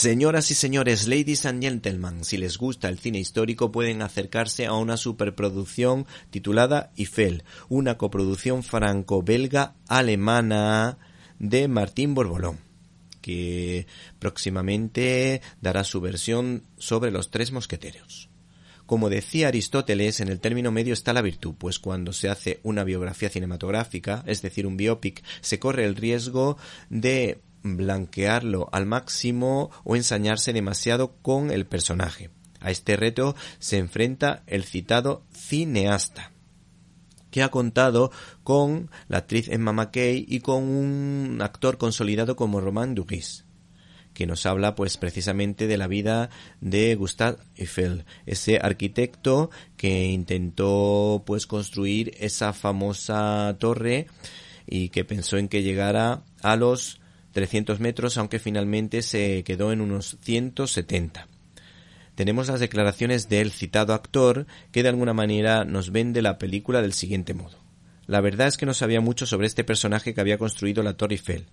Señoras 0.00 0.50
y 0.50 0.54
señores, 0.54 1.06
ladies 1.06 1.44
and 1.44 1.62
gentlemen, 1.62 2.24
si 2.24 2.38
les 2.38 2.56
gusta 2.56 2.88
el 2.88 2.98
cine 2.98 3.18
histórico 3.18 3.70
pueden 3.70 4.00
acercarse 4.00 4.64
a 4.64 4.72
una 4.72 4.96
superproducción 4.96 6.06
titulada 6.30 6.90
Eiffel, 6.96 7.44
una 7.68 7.98
coproducción 7.98 8.62
franco-belga-alemana 8.62 10.96
de 11.38 11.68
Martín 11.68 12.14
Borbolón, 12.14 12.60
que 13.20 13.86
próximamente 14.18 15.42
dará 15.60 15.84
su 15.84 16.00
versión 16.00 16.64
sobre 16.78 17.10
los 17.10 17.30
tres 17.30 17.52
mosqueteros. 17.52 18.30
Como 18.86 19.10
decía 19.10 19.48
Aristóteles, 19.48 20.20
en 20.20 20.28
el 20.28 20.40
término 20.40 20.72
medio 20.72 20.94
está 20.94 21.12
la 21.12 21.20
virtud, 21.20 21.56
pues 21.58 21.78
cuando 21.78 22.14
se 22.14 22.30
hace 22.30 22.60
una 22.62 22.84
biografía 22.84 23.28
cinematográfica, 23.28 24.24
es 24.26 24.40
decir, 24.40 24.66
un 24.66 24.78
biopic, 24.78 25.22
se 25.42 25.58
corre 25.58 25.84
el 25.84 25.94
riesgo 25.94 26.56
de 26.88 27.42
blanquearlo 27.62 28.68
al 28.72 28.86
máximo 28.86 29.70
o 29.84 29.96
ensañarse 29.96 30.52
demasiado 30.52 31.16
con 31.22 31.50
el 31.50 31.66
personaje. 31.66 32.30
A 32.60 32.70
este 32.70 32.96
reto 32.96 33.34
se 33.58 33.78
enfrenta 33.78 34.42
el 34.46 34.64
citado 34.64 35.24
cineasta, 35.32 36.32
que 37.30 37.42
ha 37.42 37.48
contado 37.48 38.10
con 38.42 38.90
la 39.08 39.18
actriz 39.18 39.48
Emma 39.48 39.72
McKay 39.72 40.26
y 40.28 40.40
con 40.40 40.64
un 40.64 41.38
actor 41.40 41.78
consolidado 41.78 42.36
como 42.36 42.60
Romain 42.60 42.94
Duris, 42.94 43.46
que 44.12 44.26
nos 44.26 44.44
habla 44.44 44.74
pues 44.74 44.98
precisamente 44.98 45.66
de 45.66 45.78
la 45.78 45.86
vida 45.86 46.28
de 46.60 46.94
Gustave 46.96 47.38
Eiffel, 47.56 48.04
ese 48.26 48.58
arquitecto 48.58 49.50
que 49.76 50.08
intentó 50.08 51.22
pues 51.24 51.46
construir 51.46 52.14
esa 52.18 52.52
famosa 52.52 53.56
torre 53.58 54.06
y 54.66 54.90
que 54.90 55.04
pensó 55.04 55.38
en 55.38 55.48
que 55.48 55.62
llegara 55.62 56.24
a 56.42 56.56
los 56.56 56.99
300 57.32 57.80
metros, 57.80 58.18
aunque 58.18 58.38
finalmente 58.38 59.02
se 59.02 59.42
quedó 59.44 59.72
en 59.72 59.80
unos 59.80 60.16
170. 60.22 61.28
Tenemos 62.14 62.48
las 62.48 62.60
declaraciones 62.60 63.28
del 63.28 63.50
citado 63.50 63.94
actor 63.94 64.46
que 64.72 64.82
de 64.82 64.90
alguna 64.90 65.14
manera 65.14 65.64
nos 65.64 65.90
vende 65.90 66.22
la 66.22 66.38
película 66.38 66.82
del 66.82 66.92
siguiente 66.92 67.34
modo. 67.34 67.58
La 68.06 68.20
verdad 68.20 68.48
es 68.48 68.56
que 68.56 68.66
no 68.66 68.74
sabía 68.74 69.00
mucho 69.00 69.24
sobre 69.24 69.46
este 69.46 69.64
personaje 69.64 70.12
que 70.12 70.20
había 70.20 70.36
construido 70.36 70.82
la 70.82 70.94
Torre 70.94 71.14
Eiffel. 71.14 71.46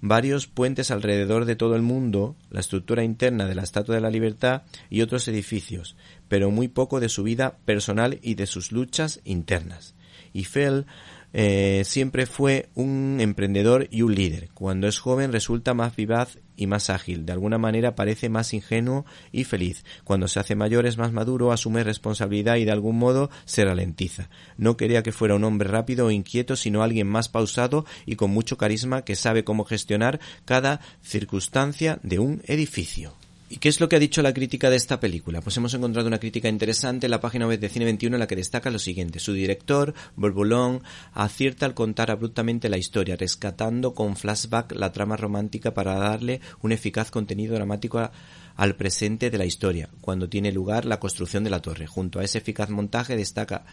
Varios 0.00 0.48
puentes 0.48 0.90
alrededor 0.90 1.44
de 1.44 1.54
todo 1.54 1.76
el 1.76 1.82
mundo, 1.82 2.34
la 2.50 2.58
estructura 2.58 3.04
interna 3.04 3.46
de 3.46 3.54
la 3.54 3.62
Estatua 3.62 3.94
de 3.94 4.00
la 4.00 4.10
Libertad 4.10 4.62
y 4.90 5.02
otros 5.02 5.28
edificios, 5.28 5.94
pero 6.26 6.50
muy 6.50 6.66
poco 6.66 6.98
de 6.98 7.08
su 7.08 7.22
vida 7.22 7.58
personal 7.64 8.18
y 8.22 8.34
de 8.34 8.46
sus 8.46 8.72
luchas 8.72 9.20
internas. 9.24 9.94
Eiffel 10.34 10.86
eh, 11.32 11.82
siempre 11.84 12.26
fue 12.26 12.68
un 12.74 13.18
emprendedor 13.20 13.88
y 13.90 14.02
un 14.02 14.14
líder. 14.14 14.50
Cuando 14.52 14.86
es 14.86 14.98
joven 14.98 15.32
resulta 15.32 15.74
más 15.74 15.96
vivaz 15.96 16.38
y 16.56 16.66
más 16.66 16.90
ágil. 16.90 17.24
De 17.24 17.32
alguna 17.32 17.58
manera 17.58 17.94
parece 17.94 18.28
más 18.28 18.52
ingenuo 18.52 19.04
y 19.32 19.44
feliz. 19.44 19.84
Cuando 20.04 20.28
se 20.28 20.40
hace 20.40 20.54
mayor 20.54 20.86
es 20.86 20.98
más 20.98 21.12
maduro, 21.12 21.52
asume 21.52 21.84
responsabilidad 21.84 22.56
y 22.56 22.64
de 22.64 22.72
algún 22.72 22.98
modo 22.98 23.30
se 23.44 23.64
ralentiza. 23.64 24.28
No 24.56 24.76
quería 24.76 25.02
que 25.02 25.12
fuera 25.12 25.34
un 25.34 25.44
hombre 25.44 25.68
rápido 25.68 26.06
o 26.06 26.10
inquieto, 26.10 26.56
sino 26.56 26.82
alguien 26.82 27.06
más 27.06 27.28
pausado 27.28 27.86
y 28.06 28.16
con 28.16 28.30
mucho 28.30 28.58
carisma 28.58 29.02
que 29.02 29.16
sabe 29.16 29.44
cómo 29.44 29.64
gestionar 29.64 30.20
cada 30.44 30.80
circunstancia 31.02 31.98
de 32.02 32.18
un 32.18 32.42
edificio. 32.46 33.14
¿Y 33.52 33.58
qué 33.58 33.68
es 33.68 33.80
lo 33.80 33.88
que 33.90 33.96
ha 33.96 33.98
dicho 33.98 34.22
la 34.22 34.32
crítica 34.32 34.70
de 34.70 34.76
esta 34.76 34.98
película? 34.98 35.42
Pues 35.42 35.58
hemos 35.58 35.74
encontrado 35.74 36.08
una 36.08 36.18
crítica 36.18 36.48
interesante 36.48 37.06
en 37.06 37.10
la 37.10 37.20
página 37.20 37.46
web 37.46 37.60
de 37.60 37.68
Cine 37.68 37.84
21 37.84 38.16
en 38.16 38.20
la 38.20 38.26
que 38.26 38.34
destaca 38.34 38.70
lo 38.70 38.78
siguiente. 38.78 39.18
Su 39.18 39.34
director, 39.34 39.92
Borbolón, 40.16 40.82
acierta 41.12 41.66
al 41.66 41.74
contar 41.74 42.10
abruptamente 42.10 42.70
la 42.70 42.78
historia, 42.78 43.14
rescatando 43.14 43.92
con 43.92 44.16
flashback 44.16 44.72
la 44.72 44.90
trama 44.90 45.18
romántica 45.18 45.74
para 45.74 45.96
darle 45.96 46.40
un 46.62 46.72
eficaz 46.72 47.10
contenido 47.10 47.54
dramático 47.54 48.10
al 48.56 48.76
presente 48.76 49.28
de 49.28 49.36
la 49.36 49.44
historia, 49.44 49.90
cuando 50.00 50.30
tiene 50.30 50.50
lugar 50.50 50.86
la 50.86 50.98
construcción 50.98 51.44
de 51.44 51.50
la 51.50 51.60
torre. 51.60 51.86
Junto 51.86 52.20
a 52.20 52.24
ese 52.24 52.38
eficaz 52.38 52.70
montaje 52.70 53.16
destaca 53.16 53.66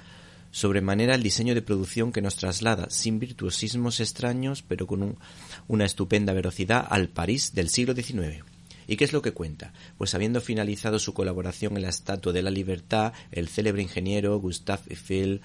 sobremanera 0.51 1.15
el 1.15 1.23
diseño 1.23 1.55
de 1.55 1.61
producción 1.61 2.11
que 2.11 2.21
nos 2.21 2.35
traslada, 2.35 2.89
sin 2.89 3.17
virtuosismos 3.17 4.01
extraños, 4.01 4.61
pero 4.61 4.87
con 4.87 5.17
una 5.69 5.85
estupenda 5.85 6.33
velocidad, 6.33 6.85
al 6.89 7.07
París 7.07 7.53
del 7.53 7.69
siglo 7.69 7.93
XIX. 7.93 8.43
¿Y 8.89 8.97
qué 8.97 9.03
es 9.03 9.13
lo 9.13 9.21
que 9.21 9.33
cuenta? 9.33 9.71
Pues 9.99 10.15
habiendo 10.15 10.41
finalizado 10.41 10.97
su 10.97 11.13
colaboración 11.13 11.75
en 11.75 11.83
la 11.83 11.89
Estatua 11.89 12.33
de 12.33 12.41
la 12.41 12.49
Libertad, 12.49 13.13
el 13.31 13.47
célebre 13.47 13.83
ingeniero 13.83 14.39
Gustave 14.39 14.81
Eiffel 14.89 15.41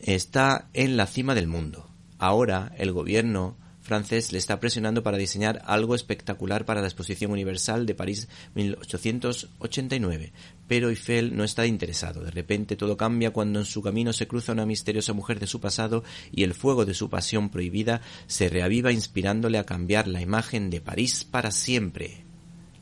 está 0.00 0.68
en 0.74 0.98
la 0.98 1.06
cima 1.06 1.34
del 1.34 1.46
mundo. 1.46 1.88
Ahora 2.18 2.74
el 2.76 2.92
gobierno 2.92 3.56
francés 3.80 4.32
le 4.32 4.38
está 4.38 4.60
presionando 4.60 5.02
para 5.02 5.16
diseñar 5.16 5.62
algo 5.64 5.94
espectacular 5.94 6.66
para 6.66 6.82
la 6.82 6.88
Exposición 6.88 7.30
Universal 7.30 7.86
de 7.86 7.94
París 7.94 8.28
1889. 8.54 10.34
Pero 10.66 10.90
Eiffel 10.90 11.34
no 11.34 11.44
está 11.44 11.64
interesado. 11.64 12.22
De 12.22 12.30
repente 12.30 12.76
todo 12.76 12.98
cambia 12.98 13.30
cuando 13.30 13.60
en 13.60 13.64
su 13.64 13.80
camino 13.80 14.12
se 14.12 14.28
cruza 14.28 14.52
una 14.52 14.66
misteriosa 14.66 15.14
mujer 15.14 15.40
de 15.40 15.46
su 15.46 15.58
pasado 15.58 16.04
y 16.32 16.42
el 16.42 16.52
fuego 16.52 16.84
de 16.84 16.92
su 16.92 17.08
pasión 17.08 17.48
prohibida 17.48 18.02
se 18.26 18.50
reaviva 18.50 18.92
inspirándole 18.92 19.56
a 19.56 19.64
cambiar 19.64 20.06
la 20.06 20.20
imagen 20.20 20.68
de 20.68 20.82
París 20.82 21.24
para 21.24 21.50
siempre 21.50 22.27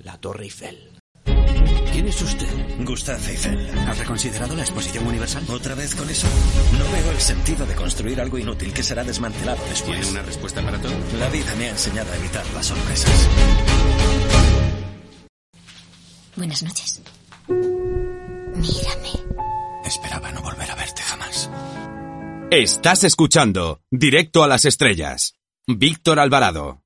la 0.06 0.16
Torre 0.18 0.44
Eiffel. 0.44 0.92
¿Quién 1.92 2.06
es 2.06 2.22
usted? 2.22 2.46
Gustave 2.84 3.28
Eiffel. 3.28 3.78
¿Ha 3.88 3.92
reconsiderado 3.94 4.54
la 4.54 4.62
exposición 4.62 5.04
universal? 5.04 5.44
¿Otra 5.48 5.74
vez 5.74 5.96
con 5.96 6.08
eso? 6.08 6.28
No 6.78 6.84
veo 6.92 7.10
el 7.10 7.20
sentido 7.20 7.66
de 7.66 7.74
construir 7.74 8.20
algo 8.20 8.38
inútil 8.38 8.72
que 8.72 8.84
será 8.84 9.02
desmantelado 9.02 9.58
después. 9.68 9.98
¿Tiene 9.98 10.12
una 10.12 10.22
respuesta 10.22 10.62
para 10.62 10.80
todo? 10.80 10.92
La 11.18 11.28
vida 11.28 11.52
me 11.56 11.66
ha 11.66 11.70
enseñado 11.70 12.12
a 12.12 12.16
evitar 12.16 12.44
las 12.54 12.66
sorpresas. 12.66 13.28
Buenas 16.36 16.62
noches. 16.62 17.02
Mírame. 17.48 19.10
Esperaba 19.84 20.30
no 20.30 20.40
volver 20.40 20.70
a 20.70 20.76
verte 20.76 21.02
jamás. 21.02 21.50
Estás 22.52 23.02
escuchando 23.02 23.80
Directo 23.90 24.44
a 24.44 24.48
las 24.48 24.66
Estrellas. 24.66 25.34
Víctor 25.66 26.20
Alvarado. 26.20 26.85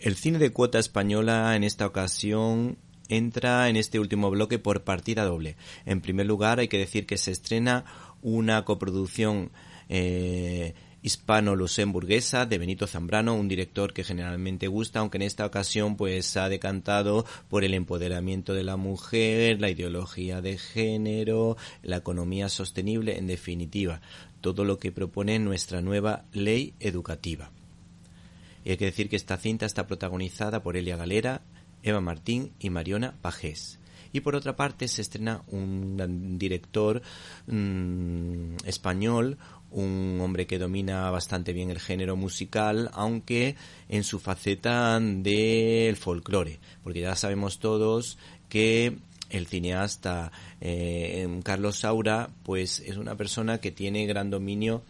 El 0.00 0.16
cine 0.16 0.38
de 0.38 0.50
cuota 0.50 0.78
española 0.78 1.54
en 1.54 1.62
esta 1.62 1.84
ocasión 1.86 2.78
entra 3.10 3.68
en 3.68 3.76
este 3.76 3.98
último 3.98 4.30
bloque 4.30 4.58
por 4.58 4.82
partida 4.82 5.26
doble. 5.26 5.56
En 5.84 6.00
primer 6.00 6.24
lugar, 6.24 6.58
hay 6.58 6.68
que 6.68 6.78
decir 6.78 7.04
que 7.04 7.18
se 7.18 7.32
estrena 7.32 7.84
una 8.22 8.64
coproducción 8.64 9.50
eh, 9.90 10.72
hispano-luxemburguesa 11.02 12.46
de 12.46 12.56
Benito 12.56 12.86
Zambrano, 12.86 13.34
un 13.34 13.46
director 13.46 13.92
que 13.92 14.02
generalmente 14.02 14.68
gusta, 14.68 15.00
aunque 15.00 15.18
en 15.18 15.22
esta 15.22 15.44
ocasión 15.44 15.98
pues 15.98 16.34
ha 16.38 16.48
decantado 16.48 17.26
por 17.50 17.62
el 17.62 17.74
empoderamiento 17.74 18.54
de 18.54 18.64
la 18.64 18.78
mujer, 18.78 19.60
la 19.60 19.68
ideología 19.68 20.40
de 20.40 20.56
género, 20.56 21.58
la 21.82 21.98
economía 21.98 22.48
sostenible, 22.48 23.18
en 23.18 23.26
definitiva, 23.26 24.00
todo 24.40 24.64
lo 24.64 24.78
que 24.78 24.92
propone 24.92 25.38
nuestra 25.38 25.82
nueva 25.82 26.24
ley 26.32 26.72
educativa. 26.80 27.50
Y 28.64 28.70
hay 28.70 28.76
que 28.76 28.86
decir 28.86 29.08
que 29.08 29.16
esta 29.16 29.36
cinta 29.36 29.66
está 29.66 29.86
protagonizada 29.86 30.62
por 30.62 30.76
Elia 30.76 30.96
Galera, 30.96 31.42
Eva 31.82 32.00
Martín 32.00 32.52
y 32.58 32.70
Mariona 32.70 33.14
Pajés. 33.22 33.78
y 34.12 34.20
por 34.20 34.34
otra 34.34 34.56
parte 34.56 34.88
se 34.88 35.02
estrena 35.02 35.42
un 35.46 36.36
director 36.36 37.00
mm, 37.46 38.56
español, 38.64 39.38
un 39.70 40.18
hombre 40.20 40.46
que 40.48 40.58
domina 40.58 41.10
bastante 41.10 41.52
bien 41.52 41.70
el 41.70 41.78
género 41.78 42.16
musical, 42.16 42.90
aunque 42.92 43.54
en 43.88 44.02
su 44.02 44.18
faceta 44.18 44.98
del 45.00 45.96
folclore, 45.96 46.58
porque 46.82 47.00
ya 47.00 47.14
sabemos 47.14 47.60
todos 47.60 48.18
que 48.48 48.96
el 49.30 49.46
cineasta 49.46 50.32
eh, 50.60 51.40
Carlos 51.44 51.78
Saura, 51.78 52.30
pues 52.42 52.80
es 52.80 52.96
una 52.96 53.14
persona 53.14 53.58
que 53.58 53.70
tiene 53.70 54.06
gran 54.06 54.28
dominio 54.28 54.82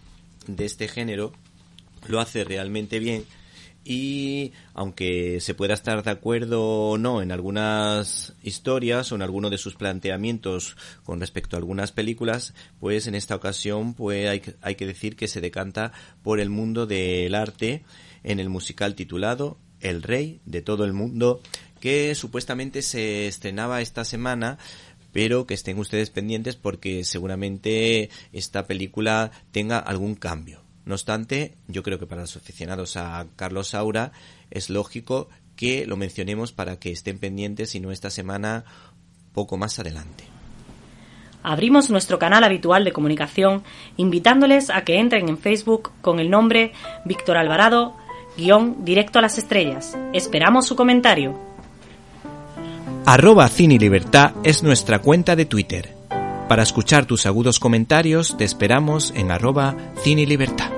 de 0.47 0.65
este 0.65 0.89
género, 0.89 1.33
lo 2.09 2.21
hace 2.21 2.45
realmente 2.45 2.99
bien 2.99 3.25
y 3.85 4.53
aunque 4.75 5.41
se 5.41 5.55
pueda 5.55 5.75
estar 5.75 6.03
de 6.03 6.11
acuerdo 6.11 6.63
o 6.63 6.99
no 6.99 7.23
en 7.23 7.33
algunas 7.33 8.35
historias 8.43 9.11
o 9.11 9.15
en 9.15 9.23
alguno 9.23 9.51
de 9.51 9.59
sus 9.59 9.75
planteamientos 9.75 10.77
con 11.05 11.21
respecto 11.21 11.57
a 11.57 11.59
algunas 11.59 11.93
películas, 11.93 12.55
pues 12.79 13.07
en 13.07 13.15
esta 13.15 13.35
ocasión 13.35 13.95
pues 13.95 14.29
hay, 14.29 14.43
hay 14.61 14.75
que 14.75 14.87
decir 14.87 15.17
que 15.17 15.29
se 15.29 15.41
decanta 15.41 15.93
por 16.23 16.41
el 16.41 16.51
mundo 16.51 16.87
del 16.87 17.35
arte 17.35 17.85
en 18.23 18.39
el 18.39 18.51
musical 18.51 18.95
titulado 18.95 19.59
El 19.81 20.03
Rey 20.03 20.41
de 20.45 20.63
todo 20.63 20.85
el 20.85 20.93
mundo 20.93 21.41
que 21.81 22.15
supuestamente 22.15 22.83
se 22.83 23.27
estrenaba 23.27 23.81
esta 23.81 24.05
semana 24.05 24.59
pero 25.13 25.47
que 25.47 25.55
estén 25.55 25.79
ustedes 25.79 26.11
pendientes 26.11 26.57
porque 26.57 27.05
seguramente 27.05 28.11
esta 28.33 28.67
película 28.67 29.33
tenga 29.51 29.79
algún 29.79 30.15
cambio. 30.15 30.60
No 30.85 30.95
obstante, 30.95 31.57
yo 31.69 31.83
creo 31.83 31.99
que 31.99 32.07
para 32.07 32.23
los 32.23 32.37
aficionados 32.37 32.97
a 32.97 33.27
Carlos 33.37 33.69
Saura 33.69 34.13
es 34.51 34.71
lógico 34.71 35.29
que 35.57 35.87
lo 35.87 35.97
mencionemos 35.97 36.53
para 36.53 36.79
que 36.79 36.91
estén 36.91 37.19
pendientes, 37.19 37.75
y 37.75 37.81
no 37.81 37.93
esta 37.93 38.11
semana, 38.11 38.65
poco 39.35 39.57
más 39.57 39.79
adelante. 39.79 40.25
Abrimos 41.43 41.91
nuestro 41.91 42.19
canal 42.19 42.45
habitual 42.45 42.85
de 42.85 42.93
comunicación 42.93 43.63
invitándoles 43.97 44.71
a 44.71 44.85
que 44.85 44.99
entren 44.99 45.29
en 45.29 45.39
Facebook 45.39 45.91
con 46.01 46.19
el 46.19 46.31
nombre 46.31 46.73
Víctor 47.05 47.37
Alvarado, 47.37 47.97
guion 48.37 48.85
directo 48.85 49.19
a 49.19 49.23
las 49.23 49.39
estrellas. 49.39 49.97
Esperamos 50.13 50.67
su 50.67 50.77
comentario. 50.77 51.39
Arroba 53.07 53.49
Cine 53.49 53.79
Libertad 53.79 54.33
es 54.45 54.63
nuestra 54.63 55.01
cuenta 55.01 55.35
de 55.35 55.47
Twitter. 55.47 56.00
Para 56.51 56.65
escuchar 56.65 57.07
tus 57.07 57.27
agudos 57.27 57.61
comentarios 57.61 58.37
te 58.37 58.43
esperamos 58.43 59.13
en 59.15 59.31
arroba 59.31 59.77
Cine 60.03 60.27
Libertad. 60.27 60.69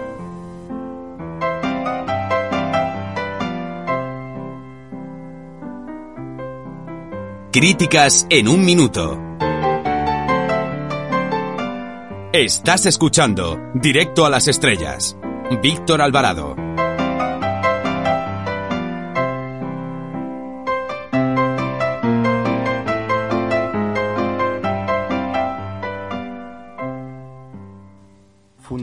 Críticas 7.51 8.27
en 8.29 8.49
un 8.49 8.67
minuto. 8.67 9.19
Estás 12.35 12.85
escuchando 12.85 13.59
Directo 13.73 14.27
a 14.27 14.29
las 14.29 14.49
Estrellas. 14.49 15.17
Víctor 15.63 16.03
Alvarado. 16.03 16.55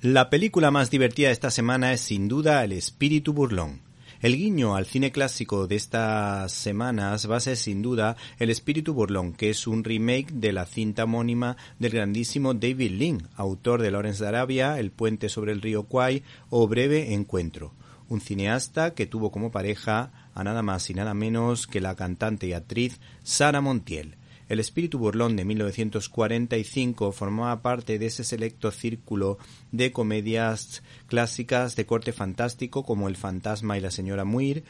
La 0.00 0.30
película 0.30 0.70
más 0.70 0.92
divertida 0.92 1.26
de 1.26 1.32
esta 1.32 1.50
semana 1.50 1.92
es 1.92 2.02
sin 2.02 2.28
duda 2.28 2.62
El 2.62 2.70
espíritu 2.70 3.32
burlón. 3.32 3.80
El 4.22 4.36
guiño 4.36 4.76
al 4.76 4.86
cine 4.86 5.10
clásico 5.10 5.66
de 5.66 5.74
estas 5.74 6.52
semanas 6.52 7.28
va 7.28 7.38
a 7.38 7.40
ser 7.40 7.56
sin 7.56 7.82
duda 7.82 8.16
El 8.38 8.50
espíritu 8.50 8.94
burlón, 8.94 9.32
que 9.32 9.50
es 9.50 9.66
un 9.66 9.82
remake 9.82 10.30
de 10.30 10.52
la 10.52 10.66
cinta 10.66 11.02
homónima 11.02 11.56
del 11.80 11.90
grandísimo 11.90 12.54
David 12.54 12.92
Lean, 12.92 13.28
autor 13.34 13.82
de 13.82 13.90
Lawrence 13.90 14.22
de 14.22 14.28
Arabia, 14.28 14.78
El 14.78 14.92
puente 14.92 15.28
sobre 15.28 15.50
el 15.50 15.60
río 15.60 15.82
Kwai 15.82 16.22
o 16.48 16.68
Breve 16.68 17.12
encuentro. 17.12 17.72
Un 18.08 18.20
cineasta 18.20 18.94
que 18.94 19.06
tuvo 19.06 19.32
como 19.32 19.50
pareja 19.50 20.30
a 20.32 20.44
nada 20.44 20.62
más 20.62 20.88
y 20.90 20.94
nada 20.94 21.12
menos 21.12 21.66
que 21.66 21.80
la 21.80 21.96
cantante 21.96 22.46
y 22.46 22.52
actriz 22.52 23.00
Sara 23.24 23.60
Montiel. 23.60 24.14
El 24.48 24.60
espíritu 24.60 24.98
burlón 24.98 25.36
de 25.36 25.44
1945 25.44 27.12
formaba 27.12 27.60
parte 27.60 27.98
de 27.98 28.06
ese 28.06 28.24
selecto 28.24 28.70
círculo 28.70 29.36
de 29.72 29.92
comedias 29.92 30.82
clásicas 31.06 31.76
de 31.76 31.84
corte 31.84 32.12
fantástico 32.12 32.82
como 32.82 33.08
El 33.08 33.16
fantasma 33.16 33.76
y 33.76 33.82
la 33.82 33.90
señora 33.90 34.24
Muir 34.24 34.64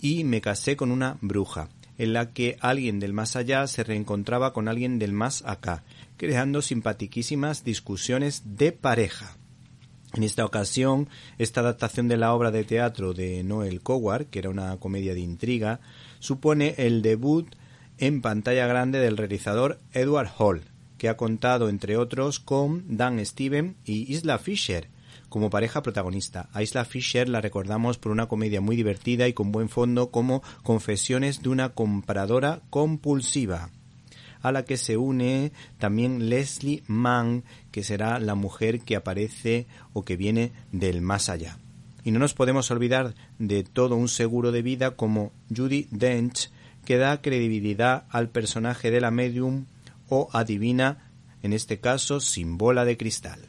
y 0.00 0.24
Me 0.24 0.40
casé 0.40 0.76
con 0.76 0.90
una 0.90 1.18
bruja, 1.20 1.68
en 1.98 2.14
la 2.14 2.32
que 2.32 2.56
alguien 2.60 3.00
del 3.00 3.12
más 3.12 3.36
allá 3.36 3.66
se 3.66 3.84
reencontraba 3.84 4.54
con 4.54 4.66
alguien 4.66 4.98
del 4.98 5.12
más 5.12 5.42
acá, 5.44 5.84
creando 6.16 6.62
simpatiquísimas 6.62 7.64
discusiones 7.64 8.56
de 8.56 8.72
pareja. 8.72 9.36
En 10.14 10.22
esta 10.22 10.46
ocasión, 10.46 11.10
esta 11.36 11.60
adaptación 11.60 12.08
de 12.08 12.16
la 12.16 12.32
obra 12.32 12.50
de 12.50 12.64
teatro 12.64 13.12
de 13.12 13.42
Noel 13.42 13.82
Coward, 13.82 14.26
que 14.26 14.38
era 14.38 14.48
una 14.48 14.74
comedia 14.78 15.12
de 15.12 15.20
intriga, 15.20 15.80
supone 16.18 16.74
el 16.78 17.02
debut 17.02 17.54
en 17.98 18.20
pantalla 18.20 18.66
grande 18.66 18.98
del 18.98 19.16
realizador 19.16 19.80
Edward 19.92 20.30
Hall, 20.38 20.62
que 20.96 21.08
ha 21.08 21.16
contado, 21.16 21.68
entre 21.68 21.96
otros, 21.96 22.40
con 22.40 22.96
Dan 22.96 23.24
Steven 23.24 23.76
y 23.84 24.12
Isla 24.12 24.38
Fisher 24.38 24.88
como 25.28 25.50
pareja 25.50 25.82
protagonista. 25.82 26.48
A 26.52 26.62
Isla 26.62 26.84
Fisher 26.84 27.28
la 27.28 27.40
recordamos 27.40 27.98
por 27.98 28.12
una 28.12 28.26
comedia 28.26 28.60
muy 28.60 28.76
divertida 28.76 29.28
y 29.28 29.32
con 29.32 29.52
buen 29.52 29.68
fondo 29.68 30.10
como 30.10 30.42
Confesiones 30.62 31.42
de 31.42 31.50
una 31.50 31.70
compradora 31.70 32.62
compulsiva 32.70 33.70
a 34.40 34.52
la 34.52 34.64
que 34.64 34.76
se 34.76 34.96
une 34.96 35.52
también 35.78 36.28
Leslie 36.28 36.82
Mann, 36.86 37.44
que 37.72 37.82
será 37.82 38.18
la 38.20 38.34
mujer 38.34 38.80
que 38.80 38.96
aparece 38.96 39.66
o 39.92 40.04
que 40.04 40.16
viene 40.16 40.52
del 40.70 41.00
más 41.00 41.28
allá. 41.28 41.58
Y 42.04 42.12
no 42.12 42.20
nos 42.20 42.34
podemos 42.34 42.70
olvidar 42.70 43.14
de 43.38 43.64
todo 43.64 43.96
un 43.96 44.08
seguro 44.08 44.52
de 44.52 44.62
vida 44.62 44.92
como 44.92 45.32
Judy 45.54 45.88
Dench, 45.90 46.50
que 46.88 46.96
da 46.96 47.20
credibilidad 47.20 48.04
al 48.08 48.30
personaje 48.30 48.90
de 48.90 49.02
la 49.02 49.10
medium 49.10 49.66
o 50.08 50.30
adivina, 50.32 51.10
en 51.42 51.52
este 51.52 51.80
caso 51.80 52.18
sin 52.18 52.56
bola 52.56 52.86
de 52.86 52.96
cristal. 52.96 53.40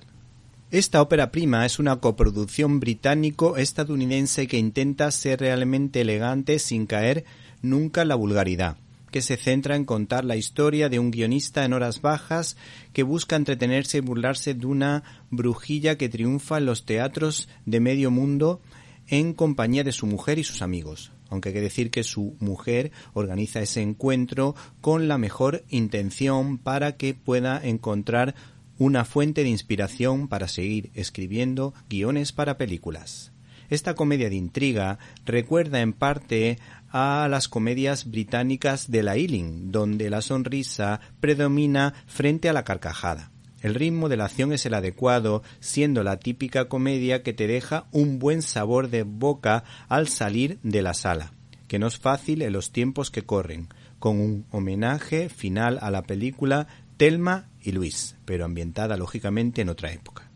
Esta 0.71 1.01
ópera 1.01 1.31
prima 1.31 1.65
es 1.65 1.79
una 1.79 2.01
coproducción 2.01 2.81
británico-estadounidense 2.81 4.45
que 4.47 4.57
intenta 4.57 5.09
ser 5.11 5.39
realmente 5.39 6.01
elegante 6.01 6.59
sin 6.59 6.85
caer 6.85 7.23
nunca 7.61 8.01
en 8.01 8.09
la 8.09 8.15
vulgaridad, 8.15 8.75
que 9.09 9.21
se 9.21 9.37
centra 9.37 9.77
en 9.77 9.85
contar 9.85 10.25
la 10.25 10.35
historia 10.35 10.89
de 10.89 10.99
un 10.99 11.09
guionista 11.09 11.63
en 11.63 11.71
horas 11.71 12.01
bajas 12.01 12.57
que 12.91 13.03
busca 13.03 13.37
entretenerse 13.37 13.99
y 13.99 14.01
burlarse 14.01 14.53
de 14.53 14.65
una 14.65 15.03
brujilla 15.29 15.97
que 15.97 16.09
triunfa 16.09 16.57
en 16.57 16.65
los 16.65 16.83
teatros 16.83 17.47
de 17.65 17.79
medio 17.79 18.11
mundo 18.11 18.59
en 19.07 19.33
compañía 19.33 19.85
de 19.85 19.93
su 19.93 20.07
mujer 20.07 20.39
y 20.39 20.43
sus 20.43 20.61
amigos 20.61 21.13
aunque 21.29 21.49
hay 21.49 21.55
que 21.55 21.61
decir 21.61 21.91
que 21.91 22.03
su 22.03 22.35
mujer 22.39 22.91
organiza 23.13 23.61
ese 23.61 23.81
encuentro 23.81 24.55
con 24.81 25.07
la 25.07 25.17
mejor 25.17 25.63
intención 25.69 26.57
para 26.57 26.97
que 26.97 27.13
pueda 27.13 27.59
encontrar 27.63 28.35
una 28.77 29.05
fuente 29.05 29.43
de 29.43 29.49
inspiración 29.49 30.27
para 30.27 30.47
seguir 30.47 30.89
escribiendo 30.93 31.73
guiones 31.89 32.31
para 32.31 32.57
películas. 32.57 33.31
Esta 33.69 33.93
comedia 33.93 34.29
de 34.29 34.35
intriga 34.35 34.97
recuerda 35.25 35.81
en 35.81 35.93
parte 35.93 36.57
a 36.91 37.27
las 37.29 37.47
comedias 37.47 38.09
británicas 38.09 38.89
de 38.89 39.03
la 39.03 39.15
Ealing, 39.15 39.71
donde 39.71 40.09
la 40.09 40.21
sonrisa 40.21 41.01
predomina 41.19 41.93
frente 42.07 42.49
a 42.49 42.53
la 42.53 42.63
carcajada. 42.63 43.31
El 43.61 43.75
ritmo 43.75 44.07
de 44.07 44.17
la 44.17 44.25
acción 44.25 44.53
es 44.53 44.65
el 44.65 44.73
adecuado, 44.73 45.43
siendo 45.59 46.03
la 46.03 46.17
típica 46.17 46.69
comedia 46.69 47.23
que 47.23 47.33
te 47.33 47.47
deja 47.47 47.87
un 47.91 48.19
buen 48.19 48.41
sabor 48.41 48.89
de 48.89 49.03
boca 49.03 49.63
al 49.89 50.07
salir 50.07 50.59
de 50.63 50.81
la 50.81 50.93
sala, 50.93 51.33
que 51.67 51.79
no 51.79 51.87
es 51.87 51.97
fácil 51.97 52.41
en 52.41 52.53
los 52.53 52.71
tiempos 52.71 53.11
que 53.11 53.23
corren, 53.23 53.67
con 53.99 54.19
un 54.19 54.45
homenaje 54.51 55.27
final 55.27 55.77
a 55.81 55.91
la 55.91 56.03
película 56.03 56.67
Telma 56.95 57.49
y 57.61 57.73
Luis, 57.73 58.15
pero 58.25 58.45
ambientada 58.45 58.95
lógicamente 58.95 59.61
en 59.61 59.69
otra 59.69 59.91
época. 59.91 60.29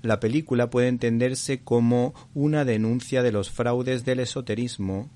La 0.00 0.20
película 0.20 0.68
puede 0.70 0.88
entenderse 0.88 1.60
como 1.60 2.14
una 2.34 2.64
denuncia 2.64 3.22
de 3.22 3.32
los 3.32 3.50
fraudes 3.50 4.04
del 4.04 4.20
esoterismo 4.20 5.10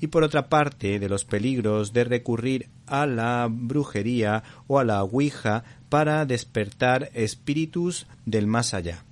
y 0.00 0.08
por 0.08 0.22
otra 0.22 0.48
parte 0.48 0.98
de 0.98 1.08
los 1.08 1.24
peligros 1.24 1.92
de 1.92 2.04
recurrir 2.04 2.68
a 2.86 3.06
la 3.06 3.48
brujería 3.50 4.42
o 4.66 4.78
a 4.78 4.84
la 4.84 5.02
ouija 5.02 5.64
para 5.88 6.24
despertar 6.26 7.10
espíritus 7.14 8.06
del 8.24 8.46
más 8.46 8.74
allá. 8.74 9.04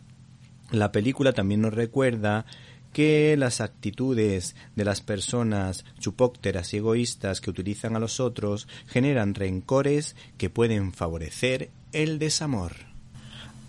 La 0.70 0.92
película 0.92 1.32
también 1.32 1.60
nos 1.60 1.74
recuerda 1.74 2.46
que 2.92 3.36
las 3.36 3.60
actitudes 3.60 4.54
de 4.76 4.84
las 4.84 5.00
personas 5.00 5.84
chupócteras 5.98 6.72
y 6.72 6.78
egoístas 6.78 7.40
que 7.40 7.50
utilizan 7.50 7.96
a 7.96 7.98
los 7.98 8.20
otros 8.20 8.68
generan 8.86 9.34
rencores 9.34 10.16
que 10.38 10.48
pueden 10.48 10.92
favorecer 10.92 11.70
el 11.92 12.18
desamor. 12.18 12.72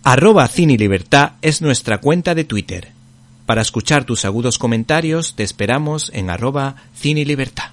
Arroba 0.03 0.47
Cine 0.47 0.77
Libertad 0.77 1.33
es 1.41 1.61
nuestra 1.61 1.99
cuenta 1.99 2.35
de 2.35 2.43
Twitter. 2.43 2.89
Para 3.47 3.61
escuchar 3.61 4.05
tus 4.05 4.23
agudos 4.23 4.59
comentarios 4.59 5.35
te 5.35 5.43
esperamos 5.43 6.11
en 6.13 6.29
arroba 6.29 6.75
Cine 6.93 7.25
Libertad. 7.25 7.71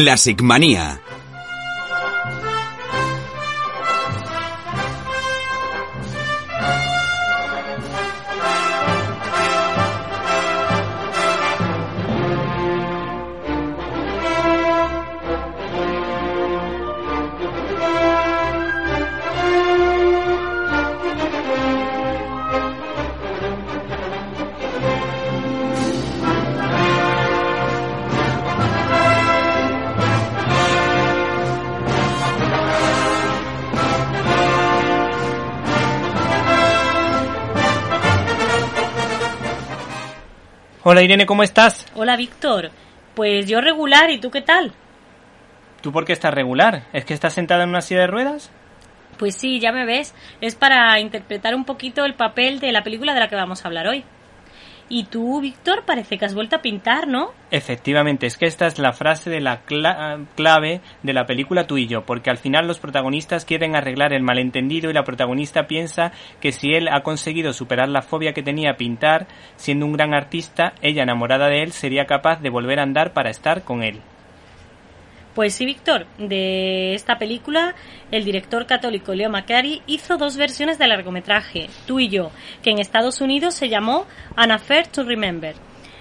Classic 0.00 0.40
Manía. 0.40 0.98
Hola 40.92 41.02
Irene, 41.02 41.24
¿cómo 41.24 41.44
estás? 41.44 41.86
Hola 41.94 42.16
Víctor, 42.16 42.72
pues 43.14 43.46
yo 43.46 43.60
regular, 43.60 44.10
¿y 44.10 44.18
tú 44.18 44.32
qué 44.32 44.40
tal? 44.40 44.72
¿Tú 45.82 45.92
por 45.92 46.04
qué 46.04 46.12
estás 46.12 46.34
regular? 46.34 46.82
¿Es 46.92 47.04
que 47.04 47.14
estás 47.14 47.32
sentada 47.32 47.62
en 47.62 47.68
una 47.68 47.80
silla 47.80 48.00
de 48.00 48.06
ruedas? 48.08 48.50
Pues 49.16 49.36
sí, 49.36 49.60
ya 49.60 49.70
me 49.70 49.86
ves, 49.86 50.16
es 50.40 50.56
para 50.56 50.98
interpretar 50.98 51.54
un 51.54 51.64
poquito 51.64 52.04
el 52.04 52.14
papel 52.14 52.58
de 52.58 52.72
la 52.72 52.82
película 52.82 53.14
de 53.14 53.20
la 53.20 53.28
que 53.28 53.36
vamos 53.36 53.64
a 53.64 53.68
hablar 53.68 53.86
hoy. 53.86 54.04
Y 54.92 55.04
tú, 55.04 55.40
Víctor, 55.40 55.84
parece 55.86 56.18
que 56.18 56.24
has 56.24 56.34
vuelto 56.34 56.56
a 56.56 56.62
pintar, 56.62 57.06
¿no? 57.06 57.30
Efectivamente, 57.52 58.26
es 58.26 58.36
que 58.36 58.46
esta 58.46 58.66
es 58.66 58.80
la 58.80 58.92
frase 58.92 59.30
de 59.30 59.40
la 59.40 59.60
clave 59.60 60.80
de 61.04 61.12
la 61.12 61.26
película 61.26 61.68
Tú 61.68 61.78
y 61.78 61.86
yo, 61.86 62.04
porque 62.04 62.28
al 62.28 62.38
final 62.38 62.66
los 62.66 62.80
protagonistas 62.80 63.44
quieren 63.44 63.76
arreglar 63.76 64.12
el 64.12 64.24
malentendido 64.24 64.90
y 64.90 64.92
la 64.92 65.04
protagonista 65.04 65.68
piensa 65.68 66.10
que 66.40 66.50
si 66.50 66.74
él 66.74 66.88
ha 66.88 67.04
conseguido 67.04 67.52
superar 67.52 67.88
la 67.88 68.02
fobia 68.02 68.32
que 68.32 68.42
tenía 68.42 68.76
pintar, 68.76 69.28
siendo 69.54 69.86
un 69.86 69.92
gran 69.92 70.12
artista, 70.12 70.74
ella 70.82 71.04
enamorada 71.04 71.46
de 71.46 71.62
él 71.62 71.70
sería 71.70 72.06
capaz 72.06 72.40
de 72.40 72.50
volver 72.50 72.80
a 72.80 72.82
andar 72.82 73.12
para 73.12 73.30
estar 73.30 73.62
con 73.62 73.84
él. 73.84 74.00
Pues 75.34 75.54
sí, 75.54 75.64
Víctor, 75.64 76.06
de 76.18 76.94
esta 76.94 77.16
película 77.18 77.74
el 78.10 78.24
director 78.24 78.66
católico 78.66 79.14
Leo 79.14 79.30
McCarey 79.30 79.80
hizo 79.86 80.16
dos 80.16 80.36
versiones 80.36 80.78
del 80.78 80.88
largometraje, 80.88 81.70
Tú 81.86 82.00
y 82.00 82.08
yo, 82.08 82.32
que 82.62 82.70
en 82.70 82.80
Estados 82.80 83.20
Unidos 83.20 83.54
se 83.54 83.68
llamó 83.68 84.06
An 84.34 84.50
Affair 84.50 84.88
to 84.88 85.04
Remember. 85.04 85.54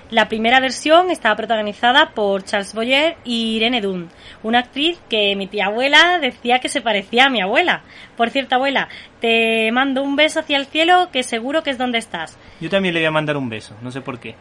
La 0.09 0.27
primera 0.27 0.59
versión 0.59 1.11
estaba 1.11 1.35
protagonizada 1.35 2.13
por 2.15 2.43
Charles 2.43 2.73
Boyer 2.73 3.17
y 3.23 3.57
Irene 3.57 3.79
Dunn, 3.79 4.09
una 4.41 4.59
actriz 4.59 4.99
que 5.07 5.35
mi 5.35 5.45
tía 5.45 5.67
abuela 5.67 6.17
decía 6.19 6.57
que 6.57 6.67
se 6.67 6.81
parecía 6.81 7.25
a 7.25 7.29
mi 7.29 7.41
abuela. 7.41 7.83
Por 8.17 8.31
cierto, 8.31 8.55
abuela, 8.55 8.89
te 9.21 9.71
mando 9.71 10.01
un 10.01 10.15
beso 10.15 10.39
hacia 10.39 10.57
el 10.57 10.65
cielo 10.65 11.09
que 11.13 11.21
seguro 11.21 11.61
que 11.61 11.69
es 11.69 11.77
donde 11.77 11.99
estás. 11.99 12.39
Yo 12.59 12.71
también 12.71 12.95
le 12.95 13.01
voy 13.01 13.07
a 13.07 13.11
mandar 13.11 13.37
un 13.37 13.49
beso, 13.49 13.75
no 13.83 13.91
sé 13.91 14.01
por 14.01 14.19
qué. 14.19 14.33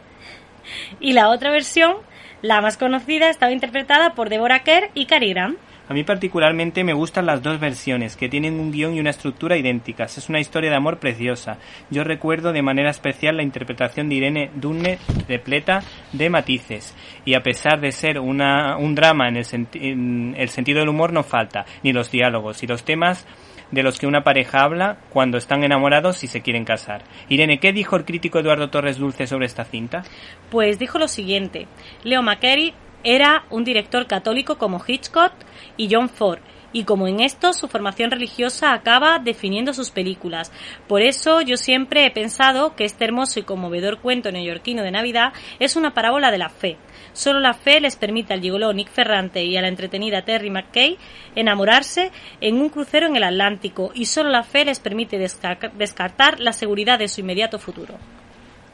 Y 0.99 1.13
la 1.13 1.29
otra 1.29 1.51
versión 1.51 1.97
la 2.41 2.61
más 2.61 2.77
conocida 2.77 3.29
estaba 3.29 3.51
interpretada 3.51 4.13
por 4.13 4.29
Deborah 4.29 4.63
Kerr 4.63 4.89
y 4.93 5.05
Cary 5.05 5.29
Grant. 5.33 5.57
A 5.89 5.93
mí 5.93 6.03
particularmente 6.03 6.83
me 6.83 6.93
gustan 6.93 7.25
las 7.25 7.41
dos 7.41 7.59
versiones, 7.59 8.15
que 8.15 8.29
tienen 8.29 8.59
un 8.59 8.71
guion 8.71 8.93
y 8.93 8.99
una 8.99 9.09
estructura 9.09 9.57
idénticas. 9.57 10.19
Es 10.19 10.29
una 10.29 10.39
historia 10.39 10.69
de 10.69 10.75
amor 10.75 10.99
preciosa. 10.99 11.57
Yo 11.89 12.03
recuerdo 12.03 12.53
de 12.53 12.61
manera 12.61 12.91
especial 12.91 13.37
la 13.37 13.41
interpretación 13.41 14.07
de 14.07 14.15
Irene 14.15 14.51
Dunne 14.53 14.99
repleta 15.27 15.81
de 16.13 16.29
matices. 16.29 16.95
Y 17.25 17.33
a 17.33 17.41
pesar 17.41 17.81
de 17.81 17.91
ser 17.91 18.19
una, 18.19 18.77
un 18.77 18.93
drama 18.93 19.29
en 19.29 19.37
el, 19.37 19.45
en 19.73 20.35
el 20.37 20.49
sentido 20.49 20.79
del 20.79 20.89
humor 20.89 21.11
no 21.11 21.23
falta, 21.23 21.65
ni 21.81 21.91
los 21.91 22.11
diálogos 22.11 22.61
y 22.61 22.67
los 22.67 22.83
temas 22.83 23.25
de 23.71 23.83
los 23.83 23.99
que 23.99 24.07
una 24.07 24.23
pareja 24.23 24.63
habla 24.63 24.97
cuando 25.09 25.37
están 25.37 25.63
enamorados 25.63 26.23
y 26.23 26.27
se 26.27 26.41
quieren 26.41 26.65
casar. 26.65 27.03
Irene, 27.27 27.59
¿qué 27.59 27.73
dijo 27.73 27.95
el 27.95 28.05
crítico 28.05 28.39
Eduardo 28.39 28.69
Torres 28.69 28.97
Dulce 28.97 29.27
sobre 29.27 29.45
esta 29.45 29.65
cinta? 29.65 30.03
Pues 30.49 30.79
dijo 30.79 30.97
lo 30.99 31.07
siguiente. 31.07 31.67
Leo 32.03 32.21
McCarey 32.21 32.73
era 33.03 33.45
un 33.49 33.63
director 33.63 34.07
católico 34.07 34.57
como 34.57 34.83
Hitchcock 34.85 35.33
y 35.77 35.93
John 35.93 36.09
Ford, 36.09 36.39
y 36.73 36.83
como 36.83 37.07
en 37.07 37.19
esto 37.19 37.53
su 37.53 37.67
formación 37.67 38.11
religiosa 38.11 38.73
acaba 38.73 39.19
definiendo 39.19 39.73
sus 39.73 39.91
películas. 39.91 40.51
Por 40.87 41.01
eso 41.01 41.41
yo 41.41 41.57
siempre 41.57 42.05
he 42.05 42.11
pensado 42.11 42.75
que 42.75 42.85
este 42.85 43.05
hermoso 43.05 43.39
y 43.39 43.43
conmovedor 43.43 43.99
cuento 43.99 44.31
neoyorquino 44.31 44.83
de 44.83 44.91
Navidad 44.91 45.33
es 45.59 45.75
una 45.75 45.93
parábola 45.93 46.31
de 46.31 46.37
la 46.37 46.49
fe. 46.49 46.77
Solo 47.13 47.39
la 47.39 47.53
fe 47.53 47.79
les 47.79 47.95
permite 47.95 48.33
al 48.33 48.41
gigoló 48.41 48.71
Nick 48.73 48.89
Ferrante 48.89 49.43
y 49.43 49.57
a 49.57 49.61
la 49.61 49.67
entretenida 49.67 50.23
Terry 50.23 50.49
McKay 50.49 50.97
enamorarse 51.35 52.11
en 52.41 52.61
un 52.61 52.69
crucero 52.69 53.07
en 53.07 53.15
el 53.15 53.23
Atlántico 53.23 53.91
y 53.93 54.05
solo 54.05 54.29
la 54.29 54.43
fe 54.43 54.65
les 54.65 54.79
permite 54.79 55.17
descartar 55.17 56.39
la 56.39 56.53
seguridad 56.53 56.99
de 56.99 57.07
su 57.07 57.21
inmediato 57.21 57.59
futuro. 57.59 57.95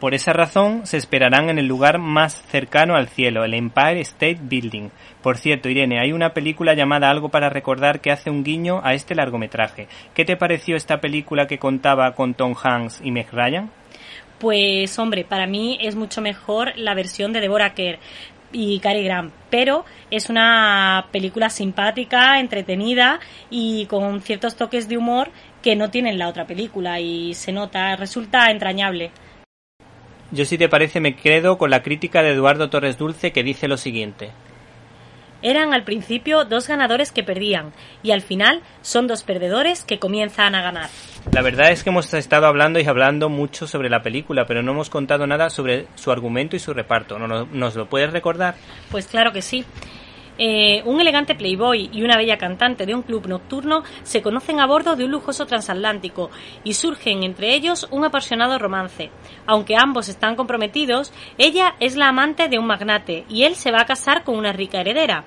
Por 0.05 0.13
esa 0.13 0.33
razón 0.33 0.85
se 0.85 0.97
esperarán 0.97 1.49
en 1.49 1.57
el 1.57 1.65
lugar 1.65 1.97
más 1.97 2.43
cercano 2.51 2.95
al 2.95 3.07
cielo, 3.07 3.43
el 3.43 3.55
Empire 3.55 4.01
State 4.01 4.37
Building. 4.39 4.89
Por 5.23 5.39
cierto, 5.39 5.67
Irene, 5.67 5.99
hay 5.99 6.11
una 6.11 6.31
película 6.31 6.75
llamada 6.75 7.09
Algo 7.09 7.29
para 7.29 7.49
recordar 7.49 8.01
que 8.01 8.11
hace 8.11 8.29
un 8.29 8.43
guiño 8.43 8.81
a 8.83 8.93
este 8.93 9.15
largometraje. 9.15 9.87
¿Qué 10.13 10.23
te 10.23 10.37
pareció 10.37 10.75
esta 10.75 11.01
película 11.01 11.47
que 11.47 11.57
contaba 11.57 12.13
con 12.13 12.35
Tom 12.35 12.53
Hanks 12.53 13.01
y 13.03 13.09
Meg 13.09 13.31
Ryan? 13.31 13.71
Pues 14.37 14.99
hombre, 14.99 15.23
para 15.23 15.47
mí 15.47 15.79
es 15.81 15.95
mucho 15.95 16.21
mejor 16.21 16.77
la 16.77 16.93
versión 16.93 17.33
de 17.33 17.41
Deborah 17.41 17.73
Kerr 17.73 17.97
y 18.51 18.77
Cary 18.81 19.03
Grant, 19.03 19.33
pero 19.49 19.85
es 20.11 20.29
una 20.29 21.07
película 21.11 21.49
simpática, 21.49 22.39
entretenida 22.39 23.19
y 23.49 23.87
con 23.87 24.21
ciertos 24.21 24.55
toques 24.55 24.87
de 24.87 24.97
humor 24.97 25.31
que 25.63 25.75
no 25.75 25.89
tienen 25.89 26.19
la 26.19 26.29
otra 26.29 26.45
película 26.45 26.99
y 26.99 27.33
se 27.33 27.51
nota, 27.51 27.95
resulta 27.95 28.51
entrañable. 28.51 29.09
Yo 30.35 30.43
si 30.43 30.57
te 30.57 30.67
parece 30.67 30.99
me 30.99 31.15
quedo 31.15 31.57
con 31.57 31.69
la 31.69 31.81
crítica 31.81 32.21
de 32.21 32.31
Eduardo 32.31 32.69
Torres 32.69 32.97
Dulce 32.97 33.31
que 33.31 33.41
dice 33.41 33.69
lo 33.69 33.77
siguiente. 33.77 34.31
Eran 35.41 35.73
al 35.73 35.85
principio 35.85 36.43
dos 36.43 36.67
ganadores 36.67 37.13
que 37.13 37.23
perdían 37.23 37.71
y 38.03 38.11
al 38.11 38.21
final 38.21 38.61
son 38.81 39.07
dos 39.07 39.23
perdedores 39.23 39.85
que 39.85 39.97
comienzan 39.97 40.53
a 40.53 40.61
ganar. 40.61 40.89
La 41.31 41.41
verdad 41.41 41.71
es 41.71 41.85
que 41.85 41.89
hemos 41.89 42.13
estado 42.13 42.47
hablando 42.47 42.81
y 42.81 42.85
hablando 42.85 43.29
mucho 43.29 43.65
sobre 43.65 43.89
la 43.89 44.01
película, 44.01 44.45
pero 44.45 44.61
no 44.61 44.73
hemos 44.73 44.89
contado 44.89 45.25
nada 45.25 45.49
sobre 45.49 45.87
su 45.95 46.11
argumento 46.11 46.57
y 46.57 46.59
su 46.59 46.73
reparto. 46.73 47.17
¿Nos 47.17 47.75
lo 47.77 47.87
puedes 47.87 48.11
recordar? 48.11 48.55
Pues 48.91 49.07
claro 49.07 49.31
que 49.31 49.41
sí. 49.41 49.63
Eh, 50.37 50.81
un 50.85 50.99
elegante 50.99 51.33
playboy 51.33 51.89
y 51.93 52.03
una 52.03 52.17
bella 52.17 52.37
cantante 52.37 52.85
de 52.85 52.93
un 52.93 53.03
club 53.03 53.27
nocturno 53.27 53.83
se 54.03 54.21
conocen 54.21 54.59
a 54.59 54.67
bordo 54.67 54.97
de 54.97 55.05
un 55.05 55.11
lujoso 55.11 55.45
transatlántico 55.45 56.29
y 56.63 56.73
surgen 56.73 57.23
entre 57.23 57.53
ellos 57.55 57.87
un 57.89 58.03
apasionado 58.03 58.59
romance. 58.59 59.11
Aunque 59.45 59.77
ambos 59.77 60.09
están 60.09 60.35
comprometidos, 60.35 61.13
ella 61.37 61.75
es 61.79 61.95
la 61.95 62.09
amante 62.09 62.49
de 62.49 62.59
un 62.59 62.67
magnate 62.67 63.25
y 63.29 63.43
él 63.43 63.55
se 63.55 63.71
va 63.71 63.81
a 63.81 63.85
casar 63.85 64.23
con 64.23 64.37
una 64.37 64.51
rica 64.51 64.81
heredera. 64.81 65.23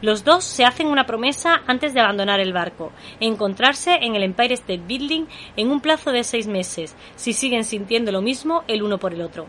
Los 0.00 0.22
dos 0.22 0.44
se 0.44 0.64
hacen 0.64 0.88
una 0.88 1.06
promesa 1.06 1.62
antes 1.66 1.94
de 1.94 2.00
abandonar 2.00 2.38
el 2.38 2.52
barco, 2.52 2.92
encontrarse 3.20 3.94
en 4.02 4.14
el 4.14 4.22
Empire 4.22 4.54
State 4.54 4.82
Building 4.86 5.24
en 5.56 5.70
un 5.70 5.80
plazo 5.80 6.12
de 6.12 6.24
seis 6.24 6.46
meses, 6.46 6.94
si 7.16 7.32
siguen 7.32 7.64
sintiendo 7.64 8.12
lo 8.12 8.20
mismo 8.20 8.64
el 8.68 8.82
uno 8.82 8.98
por 8.98 9.14
el 9.14 9.22
otro. 9.22 9.46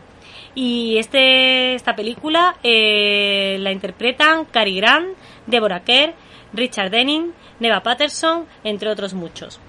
Y 0.56 0.96
este, 0.96 1.74
esta 1.74 1.94
película 1.94 2.56
eh, 2.62 3.58
la 3.60 3.72
interpretan 3.72 4.46
Cary 4.46 4.76
Grant, 4.76 5.08
Deborah 5.46 5.84
Kerr, 5.84 6.14
Richard 6.54 6.90
Denning, 6.90 7.32
Neva 7.60 7.82
Patterson, 7.82 8.46
entre 8.64 8.88
otros 8.88 9.12
muchos. 9.12 9.60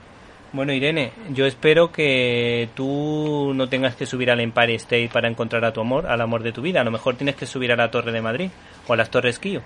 Bueno, 0.53 0.71
Irene, 0.71 1.11
yo 1.31 1.45
espero 1.45 1.91
que 1.91 2.69
tú 2.73 3.51
no 3.53 3.67
tengas 3.67 3.95
que 3.95 4.05
subir 4.05 4.31
al 4.31 4.39
Empire 4.39 4.75
State 4.75 5.09
para 5.11 5.27
encontrar 5.27 5.65
a 5.65 5.73
tu 5.73 5.81
amor, 5.81 6.07
al 6.07 6.21
amor 6.21 6.41
de 6.41 6.53
tu 6.53 6.61
vida. 6.61 6.81
A 6.81 6.83
lo 6.85 6.91
mejor 6.91 7.15
tienes 7.15 7.35
que 7.35 7.45
subir 7.45 7.71
a 7.73 7.75
la 7.75 7.91
Torre 7.91 8.13
de 8.13 8.21
Madrid 8.21 8.49
o 8.87 8.93
a 8.93 8.95
las 8.95 9.11
Torres 9.11 9.39
Kío. 9.39 9.61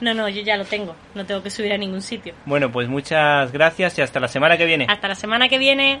No, 0.00 0.12
no, 0.12 0.28
yo 0.28 0.42
ya 0.42 0.56
lo 0.56 0.64
tengo. 0.64 0.96
No 1.14 1.24
tengo 1.24 1.40
que 1.40 1.50
subir 1.50 1.72
a 1.72 1.78
ningún 1.78 2.02
sitio. 2.02 2.34
Bueno, 2.46 2.72
pues 2.72 2.88
muchas 2.88 3.52
gracias 3.52 3.96
y 3.98 4.02
hasta 4.02 4.18
la 4.18 4.26
semana 4.26 4.56
que 4.56 4.64
viene. 4.64 4.86
Hasta 4.88 5.06
la 5.06 5.14
semana 5.14 5.48
que 5.48 5.58
viene. 5.58 6.00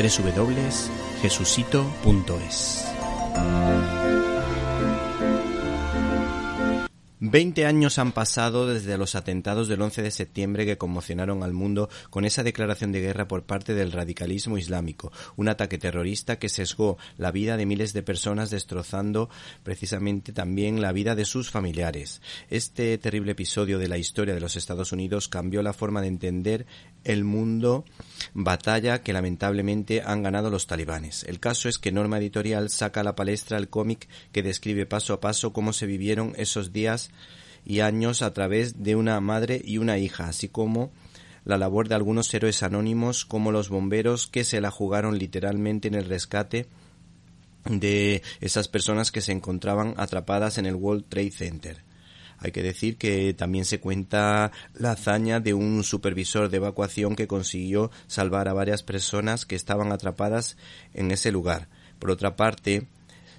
www.jesucito.es. 0.00 2.90
Veinte 7.22 7.66
años 7.66 7.98
han 7.98 8.12
pasado 8.12 8.66
desde 8.66 8.96
los 8.96 9.14
atentados 9.14 9.68
del 9.68 9.82
11 9.82 10.00
de 10.00 10.10
septiembre 10.10 10.64
que 10.64 10.78
conmocionaron 10.78 11.42
al 11.42 11.52
mundo 11.52 11.90
con 12.08 12.24
esa 12.24 12.42
declaración 12.42 12.92
de 12.92 13.02
guerra 13.02 13.28
por 13.28 13.42
parte 13.42 13.74
del 13.74 13.92
radicalismo 13.92 14.56
islámico, 14.56 15.12
un 15.36 15.50
ataque 15.50 15.76
terrorista 15.76 16.38
que 16.38 16.48
sesgó 16.48 16.96
la 17.18 17.30
vida 17.30 17.58
de 17.58 17.66
miles 17.66 17.92
de 17.92 18.02
personas 18.02 18.48
destrozando 18.48 19.28
precisamente 19.62 20.32
también 20.32 20.80
la 20.80 20.92
vida 20.92 21.14
de 21.14 21.26
sus 21.26 21.50
familiares. 21.50 22.22
Este 22.48 22.96
terrible 22.96 23.32
episodio 23.32 23.78
de 23.78 23.88
la 23.88 23.98
historia 23.98 24.32
de 24.32 24.40
los 24.40 24.56
Estados 24.56 24.90
Unidos 24.90 25.28
cambió 25.28 25.62
la 25.62 25.74
forma 25.74 26.00
de 26.00 26.08
entender 26.08 26.64
el 27.04 27.24
mundo 27.24 27.84
batalla 28.34 29.02
que 29.02 29.12
lamentablemente 29.12 30.02
han 30.04 30.22
ganado 30.22 30.50
los 30.50 30.66
talibanes. 30.66 31.24
El 31.24 31.40
caso 31.40 31.68
es 31.68 31.78
que 31.78 31.92
Norma 31.92 32.18
Editorial 32.18 32.70
saca 32.70 33.00
a 33.00 33.04
la 33.04 33.16
palestra 33.16 33.58
el 33.58 33.68
cómic 33.68 34.08
que 34.32 34.42
describe 34.42 34.86
paso 34.86 35.14
a 35.14 35.20
paso 35.20 35.52
cómo 35.52 35.72
se 35.72 35.86
vivieron 35.86 36.34
esos 36.36 36.72
días 36.72 37.10
y 37.64 37.80
años 37.80 38.22
a 38.22 38.32
través 38.32 38.82
de 38.82 38.96
una 38.96 39.20
madre 39.20 39.60
y 39.64 39.78
una 39.78 39.98
hija, 39.98 40.28
así 40.28 40.48
como 40.48 40.92
la 41.44 41.58
labor 41.58 41.88
de 41.88 41.94
algunos 41.94 42.32
héroes 42.34 42.62
anónimos 42.62 43.24
como 43.24 43.52
los 43.52 43.68
bomberos 43.68 44.26
que 44.26 44.44
se 44.44 44.60
la 44.60 44.70
jugaron 44.70 45.18
literalmente 45.18 45.88
en 45.88 45.94
el 45.94 46.04
rescate 46.04 46.66
de 47.64 48.22
esas 48.40 48.68
personas 48.68 49.10
que 49.10 49.20
se 49.20 49.32
encontraban 49.32 49.94
atrapadas 49.96 50.58
en 50.58 50.66
el 50.66 50.74
World 50.74 51.04
Trade 51.08 51.30
Center. 51.30 51.89
Hay 52.40 52.52
que 52.52 52.62
decir 52.62 52.96
que 52.96 53.34
también 53.34 53.64
se 53.64 53.80
cuenta 53.80 54.50
la 54.74 54.92
hazaña 54.92 55.40
de 55.40 55.54
un 55.54 55.84
supervisor 55.84 56.48
de 56.48 56.56
evacuación 56.56 57.14
que 57.14 57.26
consiguió 57.26 57.90
salvar 58.06 58.48
a 58.48 58.54
varias 58.54 58.82
personas 58.82 59.44
que 59.44 59.56
estaban 59.56 59.92
atrapadas 59.92 60.56
en 60.94 61.10
ese 61.10 61.32
lugar. 61.32 61.68
Por 61.98 62.10
otra 62.10 62.36
parte, 62.36 62.86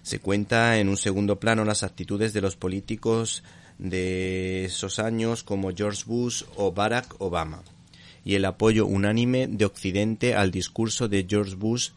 se 0.04 0.20
cuenta 0.20 0.78
en 0.78 0.88
un 0.88 0.98
segundo 0.98 1.40
plano 1.40 1.66
las 1.66 1.84
actitudes 1.84 2.32
de 2.34 2.42
los 2.42 2.56
políticos 2.56 3.44
de 3.80 4.66
esos 4.66 5.00
años 5.00 5.44
como 5.44 5.72
George 5.76 6.04
Bush 6.06 6.44
o 6.56 6.72
Barack 6.72 7.16
Obama 7.20 7.64
y 8.24 8.36
el 8.36 8.46
apoyo 8.46 8.86
unánime 8.86 9.48
de 9.48 9.66
Occidente 9.66 10.36
al 10.36 10.52
discurso 10.52 11.08
de 11.08 11.26
George 11.28 11.56
Bush 11.56 11.90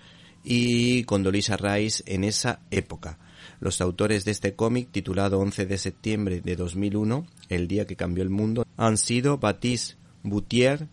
y 0.43 1.05
Condoleezza 1.05 1.57
Rice 1.57 2.03
en 2.07 2.25
esa 2.25 2.61
época. 2.71 3.19
Los 3.61 3.81
autores 3.81 4.25
de 4.25 4.31
este 4.31 4.55
cómic, 4.55 4.89
titulado 4.91 5.39
11 5.41 5.67
de 5.67 5.79
septiembre 5.79 6.41
de 6.41 6.57
2001, 6.57 7.27
el 7.49 7.69
día 7.69 7.87
que 7.87 7.97
cambió 7.97 8.23
el 8.23 8.31
mundo, 8.31 8.67
han 8.77 8.97
sido 8.97 9.39
Baptiste 9.39 9.97
Boutier 10.23 10.89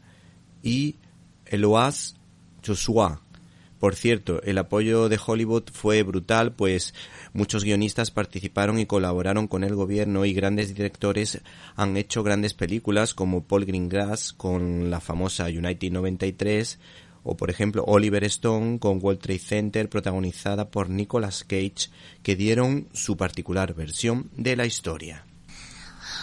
y 0.63 0.95
Eloise 1.45 2.15
Joshua. 2.65 3.21
Por 3.81 3.95
cierto, 3.95 4.43
el 4.43 4.59
apoyo 4.59 5.09
de 5.09 5.19
Hollywood 5.25 5.63
fue 5.73 6.03
brutal, 6.03 6.53
pues 6.53 6.93
muchos 7.33 7.63
guionistas 7.63 8.11
participaron 8.11 8.77
y 8.77 8.85
colaboraron 8.85 9.47
con 9.47 9.63
el 9.63 9.73
gobierno 9.73 10.23
y 10.23 10.33
grandes 10.33 10.75
directores 10.75 11.41
han 11.75 11.97
hecho 11.97 12.21
grandes 12.21 12.53
películas 12.53 13.15
como 13.15 13.43
Paul 13.43 13.65
Greengrass 13.65 14.33
con 14.33 14.91
la 14.91 14.99
famosa 14.99 15.45
United 15.45 15.91
93 15.91 16.77
o 17.23 17.35
por 17.37 17.49
ejemplo 17.49 17.83
Oliver 17.87 18.23
Stone 18.25 18.79
con 18.79 18.99
World 19.01 19.21
Trade 19.21 19.39
Center 19.39 19.89
protagonizada 19.89 20.69
por 20.69 20.89
Nicolas 20.89 21.43
Cage 21.43 21.89
que 22.23 22.35
dieron 22.35 22.87
su 22.93 23.17
particular 23.17 23.73
versión 23.73 24.29
de 24.35 24.55
la 24.55 24.65
historia. 24.65 25.25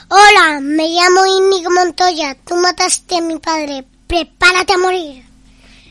Hola, 0.08 0.60
me 0.60 0.88
llamo 0.88 1.26
Inigo 1.26 1.70
Montoya, 1.70 2.34
tú 2.44 2.56
mataste 2.56 3.16
a 3.16 3.20
mi 3.20 3.38
padre, 3.38 3.84
prepárate 4.06 4.72
a 4.72 4.78
morir. 4.78 5.24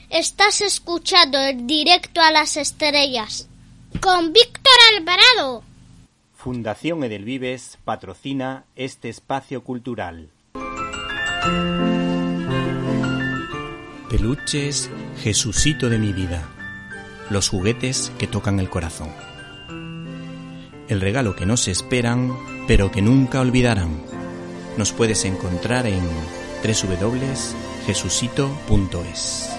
Estás 0.09 0.61
escuchando 0.61 1.37
el 1.37 1.67
directo 1.67 2.21
a 2.21 2.31
las 2.31 2.57
estrellas 2.57 3.47
con 4.01 4.33
Víctor 4.33 4.73
Alvarado. 4.95 5.63
Fundación 6.33 7.03
Edelvives 7.03 7.77
patrocina 7.83 8.65
este 8.75 9.09
espacio 9.09 9.63
cultural. 9.63 10.29
Peluches, 14.09 14.89
Jesucito 15.21 15.89
de 15.89 15.99
mi 15.99 16.13
vida. 16.13 16.47
Los 17.29 17.49
juguetes 17.49 18.09
que 18.17 18.25
tocan 18.25 18.61
el 18.61 18.69
corazón. 18.69 19.09
El 20.87 21.01
regalo 21.01 21.35
que 21.35 21.45
no 21.45 21.57
se 21.57 21.71
esperan, 21.71 22.33
pero 22.67 22.89
que 22.89 23.01
nunca 23.01 23.41
olvidarán. 23.41 24.01
Nos 24.77 24.93
puedes 24.93 25.25
encontrar 25.25 25.87
en 25.87 26.01
www.jesucito.es. 26.63 29.49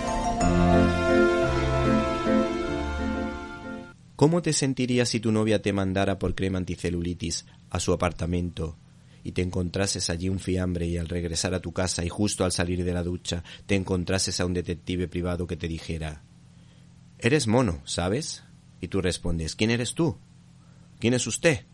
¿Cómo 4.17 4.41
te 4.41 4.55
sentirías 4.55 5.11
si 5.11 5.21
tu 5.21 5.31
novia 5.31 5.61
te 5.61 5.75
mandara 5.75 6.19
por 6.19 6.35
crema 6.35 6.57
anticelulitis 6.57 7.45
a 7.69 7.81
su 7.81 7.93
apartamento 7.93 8.79
y 9.29 9.33
te 9.33 9.43
encontrases 9.43 10.09
allí 10.09 10.31
un 10.31 10.39
fiambre 10.39 10.87
y 10.87 10.97
al 10.97 11.07
regresar 11.07 11.53
a 11.53 11.61
tu 11.61 11.73
casa 11.73 12.03
y 12.03 12.09
justo 12.09 12.47
al 12.47 12.53
salir 12.53 12.83
de 12.83 12.95
la 12.95 13.03
ducha 13.03 13.45
te 13.67 13.75
encontrases 13.75 14.41
a 14.41 14.47
un 14.47 14.55
detective 14.55 15.07
privado 15.07 15.47
que 15.47 15.59
te 15.59 15.69
dijera 15.69 16.23
Eres 17.19 17.47
mono, 17.47 17.83
¿sabes? 17.85 18.43
Y 18.81 18.89
tú 18.89 19.03
respondes 19.03 19.55
¿Quién 19.55 19.71
eres 19.71 19.93
tú? 19.93 20.17
¿Quién 20.99 21.13
es 21.13 21.27
usted? 21.27 21.67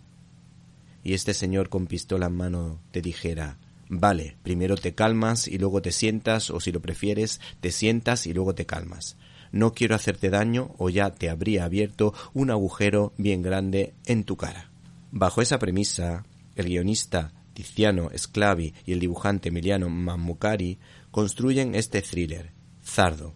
Y 1.05 1.15
este 1.15 1.33
señor 1.33 1.69
con 1.69 1.87
pistola 1.87 2.27
en 2.27 2.33
mano 2.33 2.81
te 2.91 3.01
dijera 3.01 3.57
Vale, 3.89 4.37
primero 4.43 4.75
te 4.75 4.97
calmas 4.97 5.47
y 5.47 5.59
luego 5.59 5.81
te 5.81 5.93
sientas, 5.93 6.51
o 6.51 6.59
si 6.59 6.73
lo 6.73 6.83
prefieres, 6.83 7.41
te 7.61 7.71
sientas 7.71 8.27
y 8.27 8.35
luego 8.35 8.57
te 8.57 8.67
calmas. 8.67 9.17
No 9.53 9.75
quiero 9.75 9.95
hacerte 9.95 10.29
daño 10.29 10.75
o 10.79 10.91
ya 10.91 11.11
te 11.11 11.31
habría 11.31 11.67
abierto 11.67 12.15
un 12.33 12.51
agujero 12.51 13.13
bien 13.17 13.43
grande 13.43 13.95
en 14.07 14.25
tu 14.25 14.37
cara. 14.37 14.73
Bajo 15.13 15.41
esa 15.41 15.61
premisa, 15.61 16.25
el 16.57 16.67
guionista 16.67 17.33
Tiziano 17.55 18.11
Sclavi 18.17 18.75
y 18.85 18.93
el 18.93 19.01
dibujante 19.01 19.49
Emiliano 19.49 19.89
Mammucari 19.89 20.79
construyen 21.11 21.75
este 21.75 22.03
thriller, 22.03 22.51
Zardo. 22.85 23.35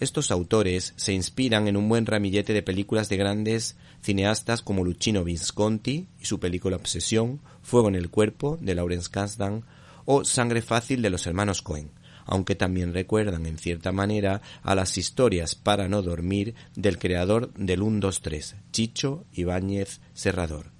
Estos 0.00 0.30
autores 0.30 0.92
se 0.96 1.12
inspiran 1.12 1.68
en 1.68 1.76
un 1.76 1.88
buen 1.88 2.04
ramillete 2.04 2.52
de 2.52 2.62
películas 2.62 3.08
de 3.08 3.16
grandes 3.16 3.76
cineastas 4.02 4.60
como 4.60 4.84
Luchino 4.84 5.22
Visconti 5.22 6.08
y 6.20 6.24
su 6.24 6.40
película 6.40 6.76
Obsesión, 6.76 7.40
Fuego 7.62 7.88
en 7.88 7.94
el 7.94 8.10
cuerpo 8.10 8.58
de 8.60 8.74
Lawrence 8.74 9.08
Kasdan 9.10 9.64
o 10.04 10.24
Sangre 10.24 10.62
fácil 10.62 11.00
de 11.00 11.10
los 11.10 11.26
hermanos 11.26 11.62
Cohen, 11.62 11.90
aunque 12.26 12.54
también 12.54 12.92
recuerdan 12.92 13.46
en 13.46 13.56
cierta 13.56 13.92
manera 13.92 14.42
a 14.62 14.74
las 14.74 14.98
historias 14.98 15.54
para 15.54 15.88
no 15.88 16.02
dormir 16.02 16.54
del 16.74 16.98
creador 16.98 17.52
del 17.54 17.82
1 17.82 18.00
2 18.00 18.20
3, 18.20 18.56
Chicho 18.72 19.24
Ibáñez 19.32 20.00
Serrador 20.12 20.73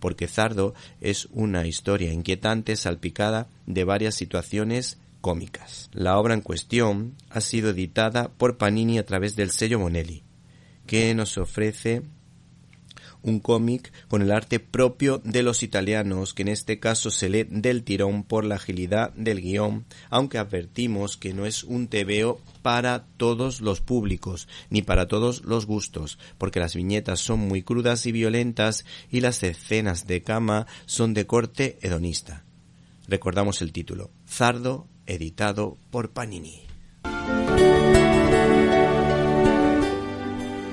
porque 0.00 0.28
Zardo 0.28 0.74
es 1.00 1.28
una 1.32 1.66
historia 1.66 2.12
inquietante 2.12 2.76
salpicada 2.76 3.48
de 3.66 3.84
varias 3.84 4.14
situaciones 4.14 4.98
cómicas. 5.20 5.90
La 5.92 6.18
obra 6.18 6.34
en 6.34 6.40
cuestión 6.40 7.14
ha 7.30 7.40
sido 7.40 7.70
editada 7.70 8.28
por 8.28 8.56
Panini 8.56 8.98
a 8.98 9.06
través 9.06 9.36
del 9.36 9.50
sello 9.50 9.78
Monelli, 9.78 10.22
que 10.86 11.14
nos 11.14 11.36
ofrece 11.38 12.02
un 13.22 13.40
cómic 13.40 13.92
con 14.08 14.22
el 14.22 14.32
arte 14.32 14.60
propio 14.60 15.20
de 15.24 15.42
los 15.42 15.62
italianos, 15.62 16.34
que 16.34 16.42
en 16.42 16.48
este 16.48 16.78
caso 16.78 17.10
se 17.10 17.28
lee 17.28 17.46
del 17.50 17.82
tirón 17.82 18.24
por 18.24 18.44
la 18.44 18.56
agilidad 18.56 19.12
del 19.14 19.40
guion, 19.40 19.84
aunque 20.10 20.38
advertimos 20.38 21.16
que 21.16 21.34
no 21.34 21.46
es 21.46 21.64
un 21.64 21.88
TVO 21.88 22.40
para 22.62 23.04
todos 23.16 23.60
los 23.60 23.80
públicos, 23.80 24.48
ni 24.70 24.82
para 24.82 25.08
todos 25.08 25.44
los 25.44 25.66
gustos, 25.66 26.18
porque 26.38 26.60
las 26.60 26.74
viñetas 26.74 27.20
son 27.20 27.40
muy 27.40 27.62
crudas 27.62 28.06
y 28.06 28.12
violentas 28.12 28.84
y 29.10 29.20
las 29.20 29.42
escenas 29.42 30.06
de 30.06 30.22
cama 30.22 30.66
son 30.86 31.14
de 31.14 31.26
corte 31.26 31.78
hedonista. 31.82 32.44
Recordamos 33.06 33.62
el 33.62 33.72
título, 33.72 34.10
Zardo, 34.28 34.86
editado 35.06 35.78
por 35.90 36.10
Panini. 36.10 36.62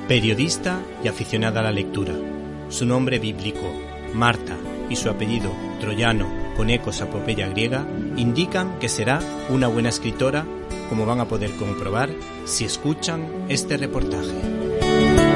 Periodista 0.08 0.84
y 1.04 1.08
aficionada 1.08 1.62
a 1.62 1.64
la 1.64 1.72
lectura. 1.72 2.35
Su 2.70 2.86
nombre 2.86 3.20
bíblico, 3.20 3.72
Marta, 4.14 4.56
y 4.90 4.96
su 4.96 5.10
apellido, 5.10 5.52
troyano, 5.80 6.28
con 6.56 6.70
ecos 6.70 7.02
a 7.02 7.06
apopeya 7.06 7.48
griega, 7.48 7.86
indican 8.18 8.80
que 8.80 8.90
será 8.90 9.20
una 9.50 9.68
buena 9.68 9.90
escritora, 9.90 10.46
como 10.90 11.06
van 11.06 11.20
a 11.20 11.28
poder 11.28 11.52
comprobar 11.56 12.10
si 12.46 12.66
escuchan 12.66 13.46
este 13.50 13.78
reportaje. 13.78 15.35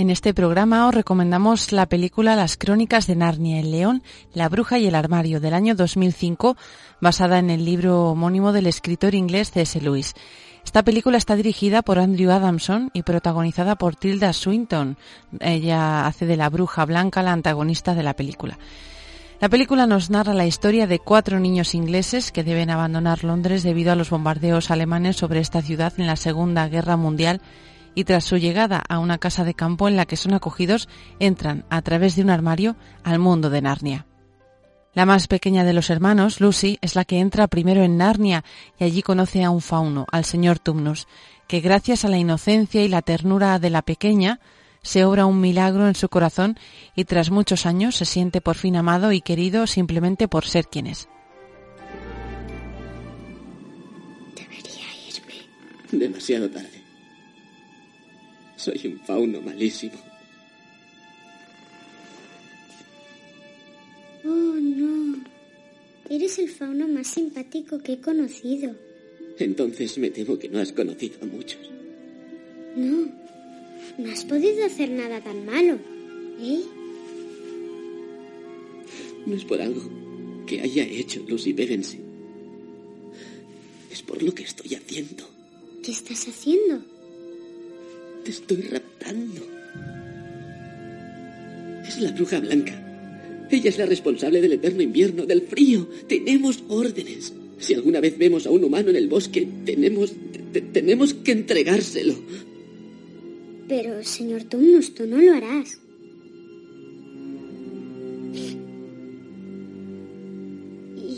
En 0.00 0.08
este 0.08 0.32
programa 0.32 0.88
os 0.88 0.94
recomendamos 0.94 1.72
la 1.72 1.84
película 1.84 2.34
Las 2.34 2.56
Crónicas 2.56 3.06
de 3.06 3.16
Narnia, 3.16 3.60
el 3.60 3.70
león, 3.70 4.02
la 4.32 4.48
bruja 4.48 4.78
y 4.78 4.86
el 4.86 4.94
armario 4.94 5.40
del 5.40 5.52
año 5.52 5.74
2005, 5.74 6.56
basada 7.02 7.38
en 7.38 7.50
el 7.50 7.66
libro 7.66 8.06
homónimo 8.06 8.54
del 8.54 8.66
escritor 8.66 9.14
inglés 9.14 9.50
C.S. 9.50 9.78
Lewis. 9.78 10.14
Esta 10.64 10.82
película 10.84 11.18
está 11.18 11.36
dirigida 11.36 11.82
por 11.82 11.98
Andrew 11.98 12.30
Adamson 12.30 12.90
y 12.94 13.02
protagonizada 13.02 13.76
por 13.76 13.94
Tilda 13.94 14.32
Swinton. 14.32 14.96
Ella 15.38 16.06
hace 16.06 16.24
de 16.24 16.38
la 16.38 16.48
bruja 16.48 16.86
blanca 16.86 17.22
la 17.22 17.32
antagonista 17.32 17.94
de 17.94 18.02
la 18.02 18.16
película. 18.16 18.58
La 19.38 19.50
película 19.50 19.86
nos 19.86 20.08
narra 20.08 20.32
la 20.32 20.46
historia 20.46 20.86
de 20.86 20.98
cuatro 20.98 21.40
niños 21.40 21.74
ingleses 21.74 22.32
que 22.32 22.42
deben 22.42 22.70
abandonar 22.70 23.22
Londres 23.22 23.62
debido 23.62 23.92
a 23.92 23.96
los 23.96 24.08
bombardeos 24.08 24.70
alemanes 24.70 25.18
sobre 25.18 25.40
esta 25.40 25.60
ciudad 25.60 25.92
en 25.98 26.06
la 26.06 26.16
Segunda 26.16 26.66
Guerra 26.68 26.96
Mundial 26.96 27.42
y 27.94 28.04
tras 28.04 28.24
su 28.24 28.36
llegada 28.36 28.82
a 28.88 28.98
una 28.98 29.18
casa 29.18 29.44
de 29.44 29.54
campo 29.54 29.88
en 29.88 29.96
la 29.96 30.06
que 30.06 30.16
son 30.16 30.34
acogidos, 30.34 30.88
entran 31.18 31.64
a 31.70 31.82
través 31.82 32.16
de 32.16 32.22
un 32.22 32.30
armario 32.30 32.76
al 33.02 33.18
mundo 33.18 33.50
de 33.50 33.62
Narnia. 33.62 34.06
La 34.92 35.06
más 35.06 35.28
pequeña 35.28 35.64
de 35.64 35.72
los 35.72 35.88
hermanos, 35.88 36.40
Lucy, 36.40 36.78
es 36.80 36.96
la 36.96 37.04
que 37.04 37.20
entra 37.20 37.46
primero 37.46 37.82
en 37.82 37.96
Narnia 37.96 38.44
y 38.78 38.84
allí 38.84 39.02
conoce 39.02 39.44
a 39.44 39.50
un 39.50 39.60
fauno, 39.60 40.06
al 40.10 40.24
señor 40.24 40.58
Tumnus, 40.58 41.06
que 41.46 41.60
gracias 41.60 42.04
a 42.04 42.08
la 42.08 42.18
inocencia 42.18 42.82
y 42.82 42.88
la 42.88 43.02
ternura 43.02 43.58
de 43.60 43.70
la 43.70 43.82
pequeña, 43.82 44.40
se 44.82 45.04
obra 45.04 45.26
un 45.26 45.40
milagro 45.40 45.86
en 45.86 45.94
su 45.94 46.08
corazón 46.08 46.58
y 46.96 47.04
tras 47.04 47.30
muchos 47.30 47.66
años 47.66 47.96
se 47.96 48.04
siente 48.04 48.40
por 48.40 48.56
fin 48.56 48.76
amado 48.76 49.12
y 49.12 49.20
querido 49.20 49.66
simplemente 49.66 50.26
por 50.26 50.44
ser 50.44 50.66
quien 50.66 50.86
es. 50.86 51.08
Debería 54.34 54.86
irme. 55.08 55.34
Demasiado 55.92 56.50
tarde. 56.50 56.69
Soy 58.60 58.78
un 58.84 59.00
fauno 59.00 59.40
malísimo. 59.40 59.94
Oh, 64.22 64.28
no. 64.28 65.24
Eres 66.10 66.38
el 66.38 66.50
fauno 66.50 66.86
más 66.86 67.06
simpático 67.06 67.78
que 67.78 67.94
he 67.94 68.00
conocido. 68.02 68.76
Entonces 69.38 69.96
me 69.96 70.10
temo 70.10 70.38
que 70.38 70.50
no 70.50 70.58
has 70.58 70.72
conocido 70.72 71.14
a 71.22 71.24
muchos. 71.24 71.70
No. 72.76 73.08
No 73.96 74.12
has 74.12 74.26
podido 74.26 74.66
hacer 74.66 74.90
nada 74.90 75.22
tan 75.22 75.46
malo. 75.46 75.78
¿Eh? 76.38 76.60
No 79.24 79.36
es 79.36 79.44
por 79.46 79.62
algo 79.62 79.80
que 80.46 80.60
haya 80.60 80.84
hecho 80.84 81.24
Lucy 81.26 81.54
Pevensey. 81.54 82.00
Es 83.90 84.02
por 84.02 84.22
lo 84.22 84.34
que 84.34 84.42
estoy 84.42 84.74
haciendo. 84.74 85.26
¿Qué 85.82 85.92
estás 85.92 86.28
haciendo? 86.28 86.99
Te 88.24 88.30
estoy 88.30 88.62
raptando. 88.62 89.40
Es 91.86 92.00
la 92.00 92.12
bruja 92.12 92.40
blanca. 92.40 92.86
Ella 93.50 93.68
es 93.68 93.78
la 93.78 93.86
responsable 93.86 94.40
del 94.40 94.52
eterno 94.52 94.82
invierno, 94.82 95.26
del 95.26 95.42
frío. 95.42 95.88
Tenemos 96.06 96.62
órdenes. 96.68 97.32
Si 97.58 97.74
alguna 97.74 98.00
vez 98.00 98.16
vemos 98.16 98.46
a 98.46 98.50
un 98.50 98.64
humano 98.64 98.90
en 98.90 98.96
el 98.96 99.08
bosque, 99.08 99.46
tenemos, 99.64 100.12
tenemos 100.72 101.14
que 101.14 101.32
entregárselo. 101.32 102.14
Pero, 103.68 104.02
señor 104.04 104.44
Tumnus, 104.44 104.94
tú 104.94 105.06
no 105.06 105.18
lo 105.18 105.34
harás. 105.34 105.80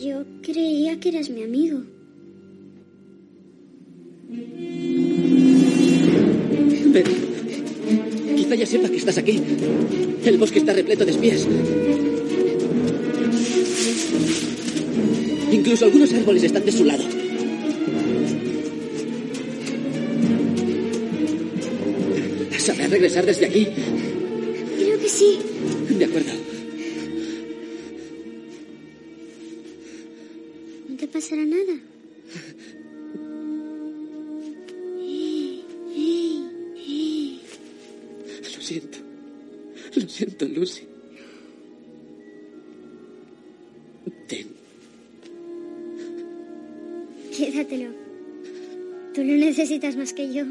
Yo 0.03 0.25
creía 0.43 0.99
que 0.99 1.11
eras 1.11 1.31
mi 1.31 1.43
amigo. 1.43 1.85
Ven. 6.93 7.05
Quizá 8.37 8.55
ya 8.55 8.67
sepa 8.67 8.89
que 8.89 8.97
estás 8.97 9.19
aquí. 9.19 9.41
El 10.25 10.39
bosque 10.39 10.59
está 10.59 10.73
repleto 10.73 11.05
de 11.05 11.13
espías. 11.13 11.47
Incluso 15.51 15.85
algunos 15.87 16.13
árboles 16.13 16.43
están 16.43 16.65
de 16.65 16.73
su 16.73 16.85
lado. 16.85 17.05
¿Sabrá 22.59 22.87
regresar 22.89 23.27
desde 23.27 23.47
aquí? 23.47 23.67
Creo 24.79 24.99
que 25.01 25.09
sí. 25.09 25.39
De 25.99 26.05
acuerdo. 26.05 26.42
Más 50.03 50.13
que 50.15 50.35
yo. 50.35 50.45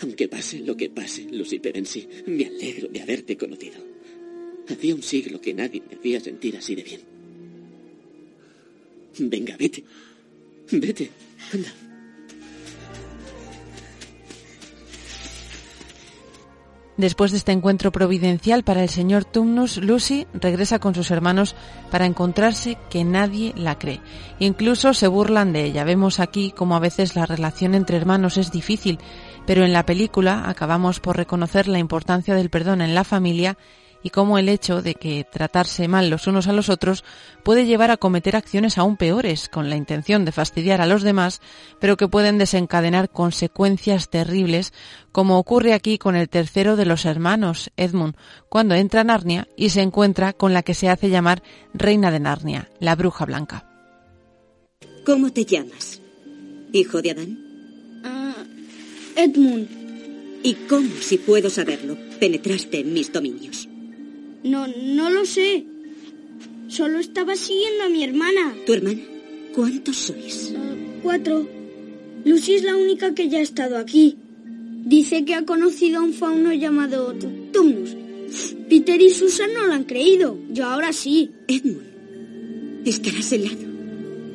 Aunque 0.00 0.28
pase 0.28 0.60
lo 0.60 0.74
que 0.78 0.88
pase, 0.88 1.24
Lucy 1.30 1.58
Pevensey, 1.58 2.08
me 2.26 2.46
alegro 2.46 2.88
de 2.88 3.02
haberte 3.02 3.36
conocido. 3.36 3.84
Hacía 4.66 4.94
un 4.94 5.02
siglo 5.02 5.38
que 5.38 5.52
nadie 5.52 5.82
me 5.86 5.96
hacía 5.96 6.20
sentir 6.20 6.56
así 6.56 6.74
de 6.74 6.84
bien. 6.84 7.00
Venga, 9.18 9.58
vete. 9.58 9.84
Vete. 10.70 11.10
Anda. 11.52 11.89
Después 17.00 17.30
de 17.30 17.38
este 17.38 17.52
encuentro 17.52 17.92
providencial 17.92 18.62
para 18.62 18.82
el 18.82 18.90
señor 18.90 19.24
Tumnus, 19.24 19.78
Lucy 19.78 20.26
regresa 20.34 20.80
con 20.80 20.94
sus 20.94 21.10
hermanos 21.10 21.56
para 21.90 22.04
encontrarse 22.04 22.76
que 22.90 23.04
nadie 23.04 23.54
la 23.56 23.78
cree. 23.78 24.02
Incluso 24.38 24.92
se 24.92 25.08
burlan 25.08 25.54
de 25.54 25.64
ella. 25.64 25.84
Vemos 25.84 26.20
aquí 26.20 26.52
cómo 26.54 26.76
a 26.76 26.78
veces 26.78 27.16
la 27.16 27.24
relación 27.24 27.74
entre 27.74 27.96
hermanos 27.96 28.36
es 28.36 28.52
difícil, 28.52 28.98
pero 29.46 29.64
en 29.64 29.72
la 29.72 29.86
película 29.86 30.44
acabamos 30.46 31.00
por 31.00 31.16
reconocer 31.16 31.68
la 31.68 31.78
importancia 31.78 32.34
del 32.34 32.50
perdón 32.50 32.82
en 32.82 32.94
la 32.94 33.04
familia 33.04 33.56
y 34.02 34.10
cómo 34.10 34.38
el 34.38 34.48
hecho 34.48 34.82
de 34.82 34.94
que 34.94 35.24
tratarse 35.24 35.88
mal 35.88 36.10
los 36.10 36.26
unos 36.26 36.48
a 36.48 36.52
los 36.52 36.68
otros 36.68 37.04
puede 37.42 37.66
llevar 37.66 37.90
a 37.90 37.96
cometer 37.96 38.36
acciones 38.36 38.78
aún 38.78 38.96
peores 38.96 39.48
con 39.48 39.70
la 39.70 39.76
intención 39.76 40.24
de 40.24 40.32
fastidiar 40.32 40.80
a 40.80 40.86
los 40.86 41.02
demás, 41.02 41.40
pero 41.78 41.96
que 41.96 42.08
pueden 42.08 42.38
desencadenar 42.38 43.10
consecuencias 43.10 44.10
terribles, 44.10 44.72
como 45.12 45.38
ocurre 45.38 45.72
aquí 45.72 45.98
con 45.98 46.16
el 46.16 46.28
tercero 46.28 46.76
de 46.76 46.86
los 46.86 47.04
hermanos, 47.04 47.70
Edmund, 47.76 48.16
cuando 48.48 48.74
entra 48.74 49.02
a 49.02 49.04
Narnia 49.04 49.48
y 49.56 49.70
se 49.70 49.82
encuentra 49.82 50.32
con 50.32 50.52
la 50.52 50.62
que 50.62 50.74
se 50.74 50.88
hace 50.88 51.10
llamar 51.10 51.42
Reina 51.74 52.10
de 52.10 52.20
Narnia, 52.20 52.68
la 52.78 52.94
Bruja 52.94 53.24
Blanca. 53.24 53.66
¿Cómo 55.04 55.32
te 55.32 55.44
llamas? 55.44 56.00
¿Hijo 56.72 57.02
de 57.02 57.10
Adán? 57.10 57.38
Ah, 58.04 58.44
Edmund. 59.16 59.68
¿Y 60.42 60.54
cómo, 60.68 60.88
si 61.00 61.18
puedo 61.18 61.50
saberlo, 61.50 61.96
penetraste 62.18 62.80
en 62.80 62.94
mis 62.94 63.12
dominios? 63.12 63.69
No, 64.44 64.66
no 64.66 65.10
lo 65.10 65.24
sé. 65.24 65.64
Solo 66.68 66.98
estaba 66.98 67.36
siguiendo 67.36 67.84
a 67.84 67.88
mi 67.88 68.04
hermana. 68.04 68.54
¿Tu 68.66 68.72
hermana? 68.72 69.00
¿Cuántos 69.54 69.96
sois? 69.96 70.52
Uh, 70.54 71.02
cuatro. 71.02 71.46
Lucy 72.24 72.54
es 72.54 72.62
la 72.62 72.76
única 72.76 73.14
que 73.14 73.28
ya 73.28 73.38
ha 73.38 73.42
estado 73.42 73.76
aquí. 73.78 74.16
Dice 74.84 75.24
que 75.24 75.34
ha 75.34 75.44
conocido 75.44 75.98
a 75.98 76.02
un 76.02 76.12
fauno 76.12 76.52
llamado 76.52 77.14
Tumnus. 77.52 77.96
Peter 78.68 79.00
y 79.00 79.10
Susan 79.10 79.52
no 79.52 79.66
lo 79.66 79.74
han 79.74 79.84
creído. 79.84 80.38
Yo 80.50 80.66
ahora 80.66 80.92
sí. 80.92 81.30
Edmund, 81.48 81.82
Estarás 82.84 83.32
helado. 83.32 83.58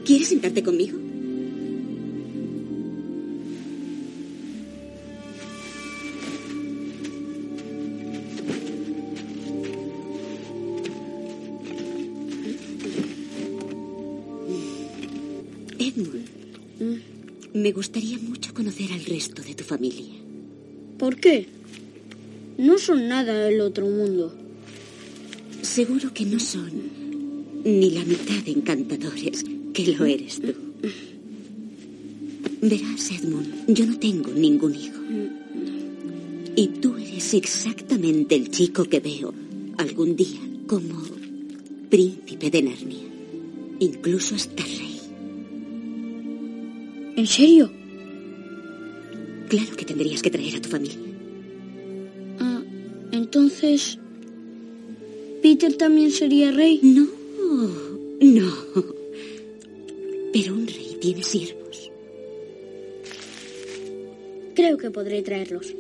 ¿Quieres 0.06 0.28
sentarte 0.28 0.62
conmigo? 0.62 1.00
Me 17.66 17.72
gustaría 17.72 18.20
mucho 18.20 18.54
conocer 18.54 18.94
al 18.94 19.04
resto 19.06 19.42
de 19.42 19.56
tu 19.56 19.64
familia. 19.64 20.14
¿Por 21.00 21.16
qué? 21.16 21.48
No 22.60 22.78
son 22.78 23.08
nada 23.08 23.34
del 23.46 23.60
otro 23.60 23.88
mundo. 23.88 24.32
Seguro 25.64 26.14
que 26.14 26.26
no 26.28 26.40
son 26.40 26.72
ni 27.64 27.90
la 27.90 28.06
mitad 28.06 28.38
de 28.46 28.52
encantadores 28.52 29.44
que 29.74 29.88
lo 29.88 30.06
eres 30.06 30.42
tú. 30.42 30.54
Verás, 32.62 33.10
Edmund, 33.10 33.66
yo 33.68 33.88
no 33.88 33.98
tengo 33.98 34.30
ningún 34.30 34.76
hijo. 34.76 35.02
Y 36.56 36.68
tú 36.68 36.98
eres 36.98 37.34
exactamente 37.34 38.36
el 38.36 38.52
chico 38.52 38.86
que 38.86 39.00
veo 39.00 39.34
algún 39.80 40.16
día 40.16 40.42
como 40.68 41.02
príncipe 41.90 42.52
de 42.52 42.62
Narnia. 42.62 43.08
Incluso 43.80 44.36
hasta 44.36 44.62
rey. 44.62 44.95
¿En 47.16 47.28
serio? 47.28 47.72
Claro 49.48 49.76
que 49.78 49.86
tendrías 49.86 50.22
que 50.22 50.30
traer 50.30 50.56
a 50.56 50.62
tu 50.62 50.70
familia. 50.70 50.98
Ah, 52.40 52.62
entonces... 53.12 54.00
¿Peter 55.42 55.74
también 55.76 56.12
sería 56.12 56.52
rey? 56.52 56.80
No, 56.82 57.08
no. 58.20 58.54
Pero 60.34 60.54
un 60.56 60.68
rey 60.68 60.98
tiene 61.00 61.24
siervos. 61.24 61.92
Creo 64.56 64.78
que 64.78 64.90
podré 64.90 65.22
traerlos. 65.22 65.74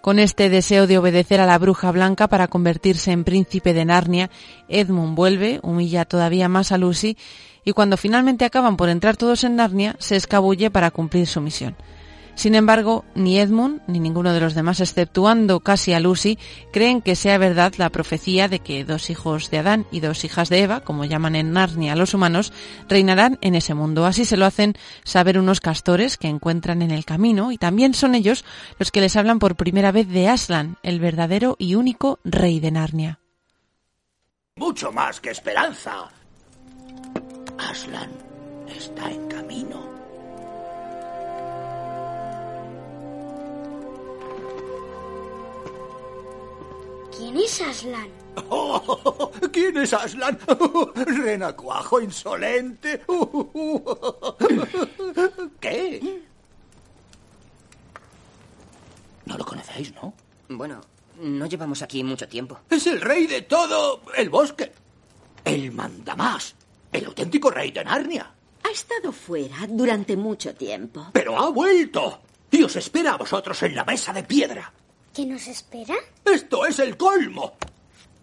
Con 0.00 0.18
este 0.18 0.48
deseo 0.48 0.86
de 0.86 0.96
obedecer 0.96 1.40
a 1.40 1.46
la 1.46 1.58
bruja 1.58 1.90
blanca 1.90 2.28
para 2.28 2.48
convertirse 2.48 3.10
en 3.10 3.24
príncipe 3.24 3.74
de 3.74 3.84
Narnia, 3.84 4.30
Edmund 4.68 5.16
vuelve, 5.16 5.60
humilla 5.62 6.04
todavía 6.04 6.48
más 6.48 6.70
a 6.70 6.78
Lucy 6.78 7.16
y 7.64 7.72
cuando 7.72 7.96
finalmente 7.96 8.44
acaban 8.44 8.76
por 8.76 8.88
entrar 8.88 9.16
todos 9.16 9.44
en 9.44 9.56
Narnia, 9.56 9.96
se 9.98 10.16
escabulle 10.16 10.70
para 10.70 10.90
cumplir 10.90 11.26
su 11.26 11.40
misión. 11.40 11.76
Sin 12.38 12.54
embargo, 12.54 13.04
ni 13.16 13.40
Edmund 13.40 13.80
ni 13.88 13.98
ninguno 13.98 14.32
de 14.32 14.38
los 14.38 14.54
demás, 14.54 14.78
exceptuando 14.78 15.58
casi 15.58 15.92
a 15.92 15.98
Lucy, 15.98 16.38
creen 16.72 17.02
que 17.02 17.16
sea 17.16 17.36
verdad 17.36 17.74
la 17.78 17.90
profecía 17.90 18.46
de 18.46 18.60
que 18.60 18.84
dos 18.84 19.10
hijos 19.10 19.50
de 19.50 19.58
Adán 19.58 19.86
y 19.90 19.98
dos 19.98 20.22
hijas 20.22 20.48
de 20.48 20.62
Eva, 20.62 20.78
como 20.78 21.04
llaman 21.04 21.34
en 21.34 21.52
Narnia 21.52 21.94
a 21.94 21.96
los 21.96 22.14
humanos, 22.14 22.52
reinarán 22.88 23.38
en 23.40 23.56
ese 23.56 23.74
mundo. 23.74 24.06
Así 24.06 24.24
se 24.24 24.36
lo 24.36 24.46
hacen 24.46 24.74
saber 25.02 25.36
unos 25.36 25.60
castores 25.60 26.16
que 26.16 26.28
encuentran 26.28 26.80
en 26.80 26.92
el 26.92 27.04
camino 27.04 27.50
y 27.50 27.58
también 27.58 27.92
son 27.92 28.14
ellos 28.14 28.44
los 28.78 28.92
que 28.92 29.00
les 29.00 29.16
hablan 29.16 29.40
por 29.40 29.56
primera 29.56 29.90
vez 29.90 30.06
de 30.06 30.28
Aslan, 30.28 30.76
el 30.84 31.00
verdadero 31.00 31.56
y 31.58 31.74
único 31.74 32.20
rey 32.22 32.60
de 32.60 32.70
Narnia. 32.70 33.18
Mucho 34.54 34.92
más 34.92 35.20
que 35.20 35.30
esperanza. 35.30 36.08
Aslan 37.58 38.12
está 38.68 39.10
en 39.10 39.26
camino. 39.26 39.97
¿Quién 47.18 47.36
es 47.36 47.60
Aslan? 47.60 48.08
Oh, 48.50 49.32
¿Quién 49.52 49.76
es 49.78 49.92
Aslan? 49.92 50.38
Renacuajo 50.94 52.00
insolente. 52.00 53.02
¿Qué? 55.60 56.22
No 59.26 59.36
lo 59.36 59.44
conocéis, 59.44 59.92
¿no? 59.94 60.14
Bueno, 60.48 60.80
no 61.20 61.46
llevamos 61.46 61.82
aquí 61.82 62.04
mucho 62.04 62.28
tiempo. 62.28 62.60
Es 62.70 62.86
el 62.86 63.00
rey 63.00 63.26
de 63.26 63.42
todo 63.42 64.02
el 64.16 64.30
bosque. 64.30 64.72
El 65.44 65.72
mandamás. 65.72 66.54
El 66.92 67.06
auténtico 67.06 67.50
rey 67.50 67.72
de 67.72 67.82
Narnia. 67.84 68.32
Ha 68.62 68.70
estado 68.70 69.10
fuera 69.10 69.66
durante 69.68 70.16
mucho 70.16 70.54
tiempo. 70.54 71.08
Pero 71.12 71.36
ha 71.36 71.50
vuelto. 71.50 72.20
Y 72.52 72.62
os 72.62 72.76
espera 72.76 73.14
a 73.14 73.16
vosotros 73.16 73.60
en 73.64 73.74
la 73.74 73.84
mesa 73.84 74.12
de 74.12 74.22
piedra. 74.22 74.72
¿Qué 75.18 75.26
nos 75.26 75.48
espera? 75.48 75.96
Esto 76.24 76.64
es 76.64 76.78
el 76.78 76.96
colmo. 76.96 77.56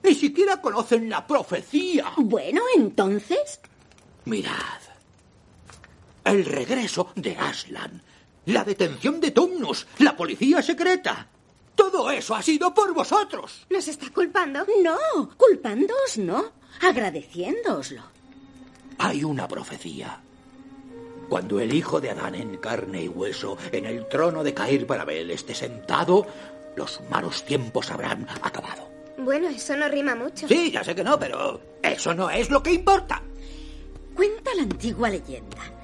Ni 0.02 0.16
siquiera 0.16 0.62
conocen 0.62 1.10
la 1.10 1.28
profecía. 1.28 2.14
Bueno, 2.16 2.62
entonces. 2.74 3.60
Mirad. 4.24 4.80
El 6.24 6.46
regreso 6.46 7.12
de 7.18 7.36
Aslan. 7.36 8.02
La 8.46 8.64
detención 8.64 9.20
de 9.20 9.32
Tumnus. 9.32 9.86
La 9.98 10.16
policía 10.16 10.62
secreta. 10.62 11.28
Todo 11.76 12.10
eso 12.12 12.34
ha 12.34 12.42
sido 12.42 12.74
por 12.74 12.94
vosotros. 12.94 13.66
¿Nos 13.70 13.90
está 13.90 14.10
culpando? 14.12 14.66
No, 14.82 15.36
culpándoos 15.36 16.18
no. 16.20 16.54
Agradeciéndooslo. 16.80 18.04
Hay 19.00 19.22
una 19.26 19.50
profecía. 19.50 20.22
Cuando 21.28 21.60
el 21.60 21.74
hijo 21.74 22.00
de 22.00 22.12
Adán 22.12 22.36
en 22.36 22.58
carne 22.58 23.04
y 23.04 23.08
hueso 23.10 23.58
en 23.72 23.86
el 23.86 24.08
trono 24.08 24.44
de 24.44 24.54
Cair 24.54 24.86
Barabel 24.86 25.32
esté 25.32 25.56
sentado, 25.56 26.28
los 26.76 27.02
malos 27.10 27.44
tiempos 27.44 27.92
habrán 27.92 28.28
acabado. 28.42 28.90
Bueno, 29.18 29.50
eso 29.50 29.76
no 29.76 29.88
rima 29.88 30.16
mucho. 30.16 30.48
Sí, 30.48 30.72
ya 30.72 30.84
sé 30.84 30.94
que 30.94 31.04
no, 31.04 31.18
pero 31.18 31.60
eso 31.82 32.14
no 32.14 32.30
es 32.30 32.50
lo 32.50 32.62
que 32.62 32.74
importa. 32.74 33.22
Cuenta 34.14 34.52
la 34.56 34.64
antigua 34.64 35.10
leyenda 35.10 35.76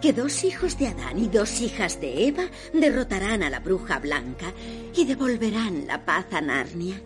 que 0.00 0.12
dos 0.12 0.44
hijos 0.44 0.78
de 0.78 0.88
Adán 0.88 1.18
y 1.18 1.28
dos 1.28 1.60
hijas 1.60 2.00
de 2.00 2.26
Eva 2.28 2.44
derrotarán 2.72 3.42
a 3.42 3.50
la 3.50 3.60
bruja 3.60 3.98
blanca 3.98 4.52
y 4.94 5.04
devolverán 5.04 5.86
la 5.86 6.04
paz 6.04 6.26
a 6.32 6.40
Narnia. 6.40 7.00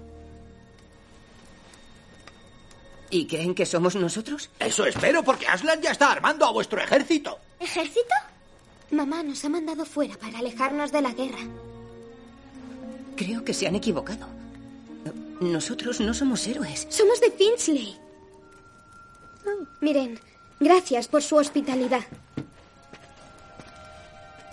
¿Y 3.10 3.26
creen 3.26 3.54
que 3.54 3.66
somos 3.66 3.96
nosotros? 3.96 4.50
Eso 4.58 4.86
espero, 4.86 5.22
porque 5.22 5.46
Aslan 5.46 5.80
ya 5.80 5.90
está 5.90 6.10
armando 6.12 6.46
a 6.46 6.52
vuestro 6.52 6.80
ejército. 6.80 7.38
¿Ejército? 7.60 8.14
Mamá 8.90 9.22
nos 9.22 9.44
ha 9.44 9.48
mandado 9.48 9.84
fuera 9.84 10.16
para 10.16 10.38
alejarnos 10.38 10.92
de 10.92 11.02
la 11.02 11.12
guerra. 11.12 11.38
Creo 13.16 13.44
que 13.44 13.54
se 13.54 13.66
han 13.66 13.74
equivocado. 13.76 14.26
Nosotros 15.40 16.00
no 16.00 16.14
somos 16.14 16.46
héroes. 16.46 16.86
Somos 16.88 17.20
de 17.20 17.30
Finchley. 17.30 17.96
Miren, 19.80 20.18
gracias 20.60 21.08
por 21.08 21.22
su 21.22 21.36
hospitalidad. 21.36 22.04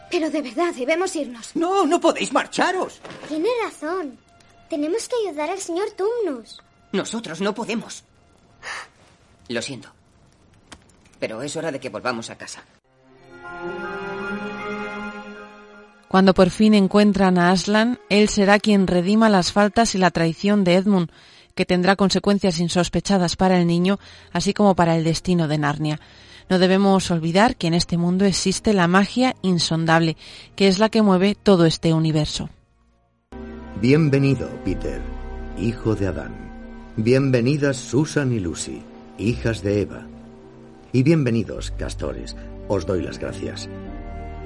Pero 0.09 0.29
de 0.29 0.41
verdad, 0.41 0.73
debemos 0.75 1.15
irnos. 1.15 1.55
No, 1.55 1.85
no 1.85 2.01
podéis 2.01 2.33
marcharos. 2.33 2.99
Tiene 3.29 3.49
razón. 3.63 4.17
Tenemos 4.69 5.07
que 5.07 5.15
ayudar 5.27 5.49
al 5.49 5.59
señor 5.59 5.89
Tumnus. 5.91 6.61
Nosotros 6.91 7.39
no 7.39 7.53
podemos. 7.53 8.03
Lo 9.47 9.61
siento. 9.61 9.89
Pero 11.19 11.41
es 11.41 11.55
hora 11.55 11.71
de 11.71 11.79
que 11.79 11.89
volvamos 11.89 12.29
a 12.29 12.37
casa. 12.37 12.63
Cuando 16.11 16.33
por 16.33 16.49
fin 16.49 16.73
encuentran 16.73 17.37
a 17.37 17.51
Aslan, 17.51 17.97
él 18.09 18.27
será 18.27 18.59
quien 18.59 18.85
redima 18.85 19.29
las 19.29 19.53
faltas 19.53 19.95
y 19.95 19.97
la 19.97 20.11
traición 20.11 20.65
de 20.65 20.75
Edmund, 20.75 21.09
que 21.55 21.65
tendrá 21.65 21.95
consecuencias 21.95 22.59
insospechadas 22.59 23.37
para 23.37 23.57
el 23.57 23.65
niño, 23.65 23.97
así 24.33 24.53
como 24.53 24.75
para 24.75 24.97
el 24.97 25.05
destino 25.05 25.47
de 25.47 25.57
Narnia. 25.57 26.01
No 26.49 26.59
debemos 26.59 27.09
olvidar 27.11 27.55
que 27.55 27.67
en 27.67 27.75
este 27.75 27.95
mundo 27.95 28.25
existe 28.25 28.73
la 28.73 28.89
magia 28.89 29.37
insondable, 29.41 30.17
que 30.57 30.67
es 30.67 30.79
la 30.79 30.89
que 30.89 31.01
mueve 31.01 31.33
todo 31.41 31.65
este 31.65 31.93
universo. 31.93 32.49
Bienvenido, 33.79 34.49
Peter, 34.65 34.99
hijo 35.57 35.95
de 35.95 36.07
Adán. 36.07 36.35
Bienvenidas 36.97 37.77
Susan 37.77 38.33
y 38.33 38.41
Lucy, 38.41 38.81
hijas 39.17 39.63
de 39.63 39.83
Eva. 39.83 40.07
Y 40.91 41.03
bienvenidos, 41.03 41.71
castores. 41.71 42.35
Os 42.67 42.85
doy 42.85 43.01
las 43.01 43.17
gracias. 43.17 43.69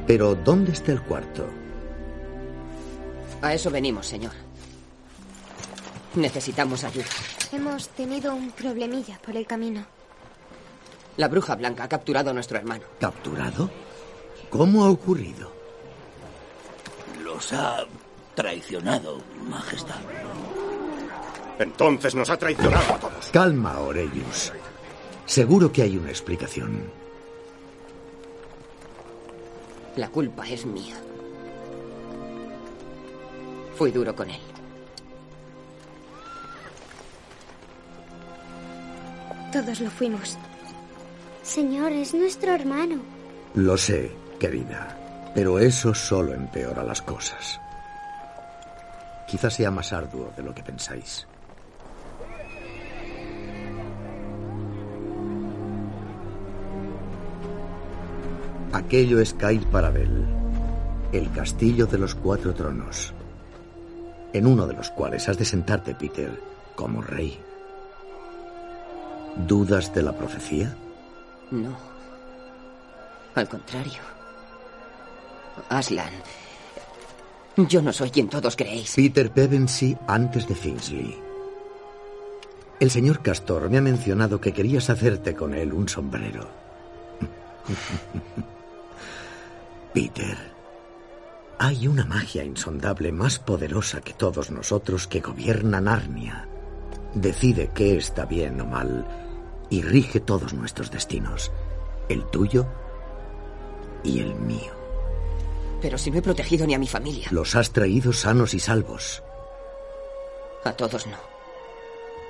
Pero, 0.08 0.36
¿dónde 0.36 0.72
está 0.72 0.92
el 0.92 1.02
cuarto? 1.02 1.48
A 3.42 3.54
eso 3.54 3.70
venimos, 3.70 4.08
señor. 4.08 4.32
Necesitamos 6.16 6.84
ayuda. 6.84 7.06
Hemos 7.52 7.90
tenido 7.90 8.34
un 8.34 8.52
problemilla 8.52 9.20
por 9.24 9.36
el 9.36 9.46
camino. 9.46 9.86
La 11.18 11.28
bruja 11.28 11.56
blanca 11.56 11.84
ha 11.84 11.90
capturado 11.90 12.30
a 12.30 12.34
nuestro 12.34 12.58
hermano. 12.58 12.84
¿Capturado? 13.00 13.70
¿Cómo 14.50 14.86
ha 14.86 14.90
ocurrido? 14.90 15.52
Los 17.24 17.52
ha 17.54 17.86
traicionado, 18.36 19.22
Majestad. 19.50 20.00
Entonces 21.60 22.16
nos 22.16 22.30
ha 22.30 22.38
traicionado 22.38 22.94
a 22.94 23.00
todos. 23.00 23.30
Calma, 23.32 23.74
Aurelius. 23.74 24.52
Seguro 25.26 25.72
que 25.72 25.82
hay 25.82 25.98
una 25.98 26.10
explicación. 26.10 27.05
La 29.96 30.10
culpa 30.10 30.48
es 30.48 30.66
mía. 30.66 30.96
Fui 33.76 33.92
duro 33.92 34.16
con 34.16 34.30
él. 34.30 34.40
Todos 39.52 39.80
lo 39.80 39.90
fuimos. 39.90 40.38
Señor, 41.44 41.94
es 41.94 42.14
nuestro 42.14 42.54
hermano. 42.54 42.98
Lo 43.54 43.78
sé, 43.78 44.12
querida, 44.38 45.32
pero 45.34 45.60
eso 45.60 45.94
solo 45.94 46.34
empeora 46.34 46.84
las 46.84 47.02
cosas. 47.02 47.62
Quizás 49.28 49.54
sea 49.54 49.72
más 49.72 49.94
arduo 49.94 50.34
de 50.36 50.44
lo 50.44 50.54
que 50.54 50.64
pensáis. 50.64 51.26
Aquello 58.86 59.20
es 59.20 59.34
Kail 59.34 59.66
Parabel, 59.66 60.28
el 61.12 61.32
castillo 61.32 61.88
de 61.88 61.98
los 61.98 62.14
cuatro 62.14 62.54
tronos, 62.54 63.16
en 64.32 64.46
uno 64.46 64.68
de 64.68 64.76
los 64.76 64.92
cuales 64.92 65.28
has 65.28 65.40
de 65.40 65.44
sentarte, 65.44 65.96
Peter, 65.96 66.40
como 66.76 67.02
rey. 67.02 67.40
¿Dudas 69.38 69.92
de 69.92 70.04
la 70.04 70.16
profecía? 70.16 70.78
No. 71.50 71.76
Al 73.34 73.50
contrario. 73.50 74.04
Aslan. 75.68 76.14
Yo 77.58 77.82
no 77.82 77.92
soy 77.92 78.12
quien 78.12 78.30
todos 78.30 78.56
creéis. 78.56 78.94
Peter 78.96 79.32
Pevensey 79.32 79.98
antes 80.06 80.48
de 80.48 80.54
Finsley. 80.54 81.18
El 82.80 82.92
señor 82.92 83.24
Castor 83.24 83.68
me 83.68 83.80
ha 83.80 83.82
mencionado 83.82 84.40
que 84.40 84.54
querías 84.54 84.92
hacerte 84.92 85.34
con 85.34 85.56
él 85.56 85.74
un 85.74 85.90
sombrero. 85.90 86.48
Peter, 89.96 90.38
hay 91.58 91.88
una 91.88 92.04
magia 92.04 92.44
insondable 92.44 93.14
más 93.14 93.40
poderosa 93.40 94.02
que 94.02 94.12
todos 94.12 94.52
nosotros 94.52 95.08
que 95.08 95.22
gobierna 95.22 95.80
Narnia. 95.80 96.50
Decide 97.14 97.72
qué 97.74 97.96
está 97.96 98.26
bien 98.26 98.60
o 98.60 98.66
mal 98.66 99.08
y 99.70 99.84
rige 99.84 100.20
todos 100.20 100.54
nuestros 100.54 100.92
destinos. 100.92 101.50
El 102.10 102.26
tuyo 102.26 102.66
y 104.04 104.20
el 104.20 104.36
mío. 104.36 104.74
Pero 105.82 105.98
si 105.98 106.12
no 106.12 106.18
he 106.18 106.22
protegido 106.22 106.68
ni 106.68 106.74
a 106.74 106.80
mi 106.80 106.88
familia. 106.88 107.30
Los 107.32 107.56
has 107.56 107.72
traído 107.72 108.12
sanos 108.12 108.54
y 108.54 108.60
salvos. 108.60 109.24
A 110.66 110.74
todos 110.74 111.08
no. 111.08 111.18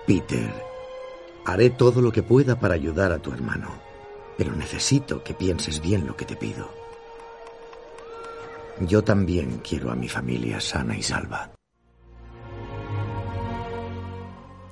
Peter, 0.05 0.53
haré 1.45 1.72
todo 1.72 1.99
lo 2.03 2.11
que 2.11 2.22
pueda 2.22 2.59
para 2.59 2.76
ayudar 2.76 3.11
a 3.11 3.18
tu 3.18 3.32
hermano, 3.32 3.70
pero 4.38 4.51
necesito 4.51 5.24
que 5.24 5.34
pienses 5.34 5.82
bien 5.82 6.05
lo 6.05 6.16
que 6.16 6.26
te 6.26 6.36
pido. 6.36 6.85
Yo 8.82 9.04
también 9.04 9.62
quiero 9.68 9.92
a 9.92 9.96
mi 9.96 10.10
familia 10.10 10.60
sana 10.60 10.98
y 10.98 11.02
salva. 11.02 11.52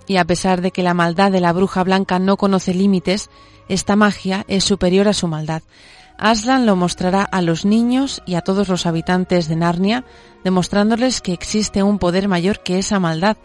Y 0.05 0.17
a 0.17 0.25
pesar 0.25 0.61
de 0.61 0.71
que 0.71 0.83
la 0.83 0.93
maldad 0.93 1.31
de 1.31 1.39
la 1.39 1.53
bruja 1.53 1.83
blanca 1.83 2.19
no 2.19 2.35
conoce 2.35 2.73
límites, 2.73 3.29
esta 3.69 3.95
magia 3.95 4.43
es 4.49 4.65
superior 4.65 5.07
a 5.07 5.13
su 5.13 5.27
maldad. 5.27 5.63
Aslan 6.17 6.65
lo 6.65 6.75
mostrará 6.75 7.23
a 7.23 7.41
los 7.41 7.65
niños 7.65 8.21
y 8.25 8.35
a 8.35 8.41
todos 8.41 8.67
los 8.67 8.85
habitantes 8.85 9.47
de 9.47 9.55
Narnia, 9.55 10.05
demostrándoles 10.43 11.21
que 11.21 11.33
existe 11.33 11.81
un 11.81 11.97
poder 11.97 12.27
mayor 12.27 12.59
que 12.59 12.77
esa 12.77 12.99
maldad, 12.99 13.37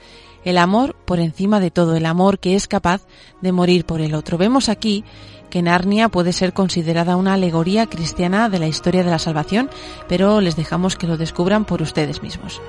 el 0.49 0.57
amor 0.57 0.97
por 1.05 1.21
encima 1.21 1.61
de 1.61 1.71
todo, 1.71 1.95
el 1.95 2.07
amor 2.07 2.39
que 2.39 2.55
es 2.55 2.69
capaz 2.69 3.03
de 3.43 3.53
morir 3.53 3.85
por 3.85 4.01
el 4.01 4.15
otro. 4.15 4.39
Vemos 4.39 4.71
aquí 4.71 5.05
que 5.51 5.61
Narnia 5.61 6.09
puede 6.09 6.33
ser 6.33 6.55
considerada 6.55 7.17
una 7.17 7.35
alegoría 7.35 7.87
cristiana 7.87 8.49
de 8.49 8.59
la 8.59 8.67
historia 8.67 9.05
de 9.05 9.11
la 9.11 9.19
salvación, 9.19 9.69
pero 10.09 10.41
les 10.41 10.57
dejamos 10.57 10.97
que 10.97 11.07
lo 11.07 11.19
descubran 11.19 11.67
por 11.67 11.83
ustedes 11.83 12.23
mismos. 12.23 12.63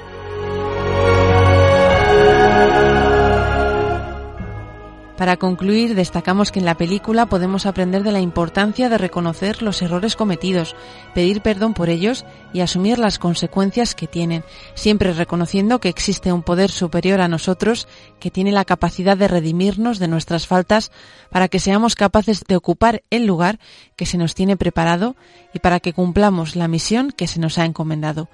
Para 5.20 5.36
concluir, 5.36 5.95
destacamos 5.95 6.49
que 6.49 6.59
en 6.59 6.65
la 6.65 6.78
película 6.78 7.26
podemos 7.26 7.65
aprender 7.65 8.03
de 8.03 8.13
la 8.13 8.22
importancia 8.22 8.88
de 8.88 8.97
reconocer 8.97 9.61
los 9.61 9.82
errores 9.82 10.15
cometidos, 10.15 10.78
pedir 11.13 11.41
perdón 11.41 11.74
por 11.74 11.89
ellos 11.89 12.24
y 12.53 12.61
asumir 12.61 12.99
las 12.99 13.20
consecuencias 13.20 13.95
que 13.95 14.07
tienen, 14.07 14.45
siempre 14.76 15.11
reconociendo 15.11 15.82
que 15.82 15.89
existe 15.89 16.32
un 16.32 16.41
poder 16.41 16.72
superior 16.72 17.20
a 17.20 17.28
nosotros 17.28 17.89
que 18.22 18.32
tiene 18.32 18.53
la 18.53 18.63
capacidad 18.63 19.17
de 19.17 19.28
redimirnos 19.28 19.99
de 19.99 20.07
nuestras 20.07 20.47
faltas 20.47 20.89
para 21.30 21.49
que 21.49 21.59
seamos 21.59 21.95
capaces 21.95 22.45
de 22.47 22.55
ocupar 22.55 23.03
el 23.09 23.26
lugar 23.26 23.59
que 23.97 24.05
se 24.05 24.17
nos 24.17 24.36
tiene 24.36 24.55
preparado 24.55 25.17
y 25.53 25.59
para 25.59 25.82
que 25.82 25.91
cumplamos 25.91 26.55
la 26.55 26.70
misión 26.70 27.11
que 27.11 27.28
se 27.28 27.41
nos 27.41 27.57
ha 27.57 27.65
encomendado. 27.65 28.30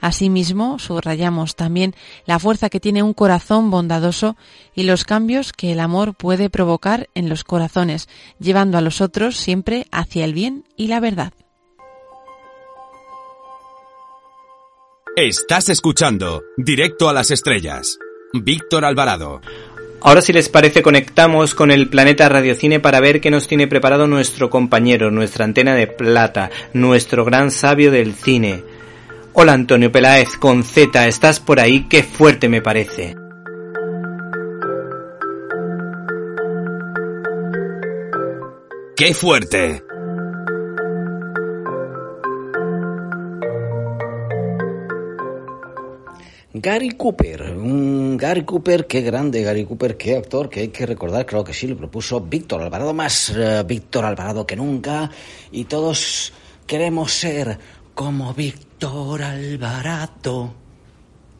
Asimismo, 0.00 0.78
subrayamos 0.78 1.56
también 1.56 1.94
la 2.26 2.38
fuerza 2.38 2.70
que 2.70 2.80
tiene 2.80 3.02
un 3.02 3.14
corazón 3.14 3.70
bondadoso 3.70 4.36
y 4.74 4.84
los 4.84 5.04
cambios 5.04 5.52
que 5.52 5.72
el 5.72 5.80
amor 5.80 6.14
puede 6.14 6.50
provocar 6.50 7.08
en 7.14 7.28
los 7.28 7.44
corazones, 7.44 8.08
llevando 8.38 8.78
a 8.78 8.80
los 8.80 9.00
otros 9.00 9.36
siempre 9.36 9.86
hacia 9.90 10.24
el 10.24 10.34
bien 10.34 10.64
y 10.76 10.88
la 10.88 11.00
verdad. 11.00 11.32
Estás 15.16 15.68
escuchando 15.68 16.42
Directo 16.56 17.08
a 17.08 17.12
las 17.12 17.32
Estrellas. 17.32 17.98
Víctor 18.32 18.84
Alvarado. 18.84 19.40
Ahora 20.00 20.20
si 20.20 20.32
les 20.32 20.48
parece 20.48 20.80
conectamos 20.80 21.56
con 21.56 21.72
el 21.72 21.88
planeta 21.88 22.28
Radiocine 22.28 22.78
para 22.78 23.00
ver 23.00 23.20
qué 23.20 23.30
nos 23.32 23.48
tiene 23.48 23.66
preparado 23.66 24.06
nuestro 24.06 24.48
compañero, 24.48 25.10
nuestra 25.10 25.44
antena 25.44 25.74
de 25.74 25.88
plata, 25.88 26.50
nuestro 26.72 27.24
gran 27.24 27.50
sabio 27.50 27.90
del 27.90 28.14
cine. 28.14 28.62
Hola 29.40 29.52
Antonio 29.52 29.92
Peláez 29.92 30.36
con 30.36 30.64
Z, 30.64 31.06
¿estás 31.06 31.38
por 31.38 31.60
ahí? 31.60 31.86
Qué 31.88 32.02
fuerte 32.02 32.48
me 32.48 32.60
parece. 32.60 33.14
¡Qué 38.96 39.14
fuerte! 39.14 39.84
Gary 46.54 46.90
Cooper, 46.96 47.42
un 47.52 48.16
Gary 48.16 48.44
Cooper, 48.44 48.88
qué 48.88 49.02
grande 49.02 49.44
Gary 49.44 49.64
Cooper, 49.64 49.96
qué 49.96 50.16
actor, 50.16 50.50
que 50.50 50.58
hay 50.58 50.68
que 50.70 50.84
recordar, 50.84 51.24
creo 51.24 51.44
que 51.44 51.54
sí, 51.54 51.68
lo 51.68 51.76
propuso 51.76 52.20
Víctor 52.20 52.60
Alvarado, 52.60 52.92
más 52.92 53.32
eh, 53.36 53.62
Víctor 53.64 54.04
Alvarado 54.04 54.44
que 54.44 54.56
nunca, 54.56 55.08
y 55.52 55.66
todos 55.66 56.32
queremos 56.66 57.12
ser 57.12 57.58
como 57.98 58.32
Víctor 58.32 59.24
Alvarado. 59.24 60.54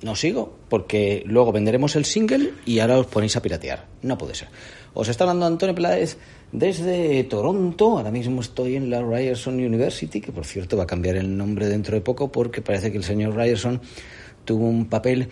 No 0.03 0.17
sigo, 0.17 0.59
porque 0.69 1.23
luego 1.25 1.53
venderemos 1.53 1.95
el 1.95 2.05
single 2.05 2.53
y 2.67 2.81
ahora 2.81 2.99
os 2.99 3.07
ponéis 3.07 3.37
a 3.37 3.43
piratear. 3.43 3.87
No 4.03 4.19
puede 4.19 4.35
ser. 4.35 4.49
Os 4.93 5.09
está 5.09 5.23
hablando 5.23 5.47
Antonio 5.47 5.73
Peláez 5.73 6.19
desde 6.51 7.23
Toronto. 7.23 7.99
Ahora 7.99 8.11
mismo 8.11 8.41
estoy 8.41 8.75
en 8.75 8.91
la 8.91 9.01
Ryerson 9.01 9.55
University, 9.55 10.21
que 10.21 10.33
por 10.33 10.45
cierto 10.45 10.77
va 10.77 10.83
a 10.83 10.87
cambiar 10.89 11.15
el 11.15 11.37
nombre 11.37 11.69
dentro 11.69 11.95
de 11.95 12.01
poco 12.01 12.33
porque 12.33 12.61
parece 12.61 12.91
que 12.91 12.99
el 12.99 13.05
señor 13.05 13.37
Ryerson 13.37 13.81
tuvo 14.45 14.67
un 14.67 14.87
papel 14.87 15.29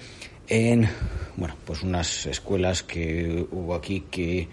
en, 0.46 0.88
bueno, 1.34 1.56
pues 1.64 1.82
unas 1.82 2.26
escuelas 2.26 2.84
que 2.84 3.48
hubo 3.50 3.74
aquí 3.74 4.04
que 4.12 4.48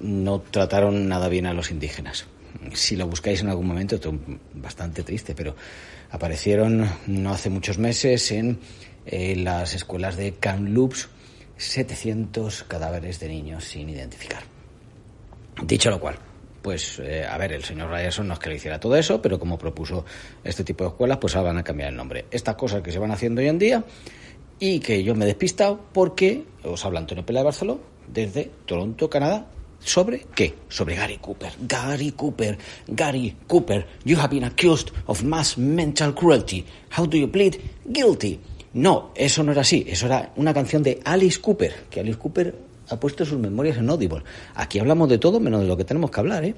no 0.00 0.42
trataron 0.42 1.08
nada 1.08 1.30
bien 1.30 1.46
a 1.46 1.54
los 1.54 1.70
indígenas. 1.70 2.26
Si 2.74 2.94
lo 2.94 3.06
buscáis 3.06 3.40
en 3.40 3.48
algún 3.48 3.66
momento, 3.66 3.98
bastante 4.54 5.02
triste, 5.02 5.34
pero 5.34 5.56
aparecieron 6.10 6.88
no 7.06 7.32
hace 7.32 7.50
muchos 7.50 7.78
meses 7.78 8.30
en 8.32 8.58
eh, 9.06 9.36
las 9.36 9.74
escuelas 9.74 10.16
de 10.16 10.34
Kamloops 10.34 11.08
700 11.56 12.64
cadáveres 12.64 13.20
de 13.20 13.28
niños 13.28 13.64
sin 13.64 13.88
identificar. 13.88 14.42
Dicho 15.62 15.90
lo 15.90 16.00
cual, 16.00 16.16
pues 16.62 16.98
eh, 16.98 17.24
a 17.24 17.36
ver, 17.38 17.52
el 17.52 17.62
señor 17.62 17.90
Ryerson 17.90 18.26
no 18.26 18.34
es 18.34 18.40
que 18.40 18.48
le 18.48 18.56
hiciera 18.56 18.80
todo 18.80 18.96
eso, 18.96 19.20
pero 19.22 19.38
como 19.38 19.58
propuso 19.58 20.04
este 20.42 20.64
tipo 20.64 20.84
de 20.84 20.90
escuelas, 20.90 21.18
pues 21.18 21.36
ahora 21.36 21.50
van 21.50 21.58
a 21.58 21.64
cambiar 21.64 21.90
el 21.90 21.96
nombre. 21.96 22.26
Estas 22.30 22.56
cosas 22.56 22.82
que 22.82 22.90
se 22.90 22.98
van 22.98 23.10
haciendo 23.10 23.40
hoy 23.40 23.48
en 23.48 23.58
día 23.58 23.84
y 24.58 24.80
que 24.80 25.02
yo 25.04 25.14
me 25.14 25.24
he 25.24 25.28
despistado 25.28 25.80
porque 25.92 26.44
os 26.62 26.84
habla 26.84 27.00
Antonio 27.00 27.24
Pela 27.24 27.40
de 27.40 27.44
Barceló 27.44 27.80
desde 28.08 28.50
Toronto, 28.66 29.08
Canadá. 29.10 29.46
¿Sobre 29.84 30.24
qué? 30.34 30.54
Sobre 30.68 30.96
Gary 30.96 31.18
Cooper. 31.18 31.52
Gary 31.60 32.12
Cooper. 32.12 32.56
Gary 32.88 33.36
Cooper, 33.46 33.86
you 34.04 34.18
have 34.18 34.30
been 34.30 34.44
accused 34.44 34.90
of 35.06 35.22
mass 35.22 35.58
mental 35.58 36.14
cruelty. 36.14 36.64
How 36.96 37.06
do 37.06 37.18
you 37.18 37.30
plead? 37.30 37.56
Guilty. 37.84 38.40
No, 38.72 39.10
eso 39.14 39.42
no 39.42 39.52
era 39.52 39.60
así. 39.60 39.84
Eso 39.86 40.06
era 40.06 40.32
una 40.36 40.54
canción 40.54 40.82
de 40.82 41.00
Alice 41.04 41.38
Cooper, 41.38 41.84
que 41.90 42.00
Alice 42.00 42.18
Cooper 42.18 42.54
ha 42.88 42.98
puesto 42.98 43.24
sus 43.24 43.38
memorias 43.38 43.76
en 43.76 43.88
Audible. 43.90 44.22
Aquí 44.54 44.78
hablamos 44.78 45.08
de 45.08 45.18
todo 45.18 45.38
menos 45.38 45.60
de 45.60 45.66
lo 45.66 45.76
que 45.76 45.84
tenemos 45.84 46.10
que 46.10 46.20
hablar, 46.20 46.44
¿eh? 46.44 46.54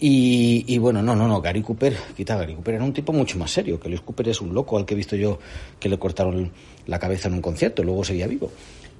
Y, 0.00 0.78
bueno, 0.78 1.02
no, 1.02 1.16
no, 1.16 1.26
no, 1.26 1.40
Gary 1.40 1.60
Cooper, 1.60 1.96
quita 2.16 2.36
Gary 2.36 2.54
Cooper, 2.54 2.76
era 2.76 2.84
un 2.84 2.92
tipo 2.92 3.12
mucho 3.12 3.36
más 3.36 3.50
serio, 3.50 3.80
que 3.80 3.88
Luis 3.88 4.00
Cooper 4.02 4.28
es 4.28 4.40
un 4.40 4.54
loco 4.54 4.78
al 4.78 4.86
que 4.86 4.94
he 4.94 4.96
visto 4.96 5.16
yo 5.16 5.40
que 5.80 5.88
le 5.88 5.98
cortaron 5.98 6.52
la 6.86 7.00
cabeza 7.00 7.26
en 7.26 7.34
un 7.34 7.42
concierto, 7.42 7.82
luego 7.82 8.04
seguía 8.04 8.28
vivo. 8.28 8.52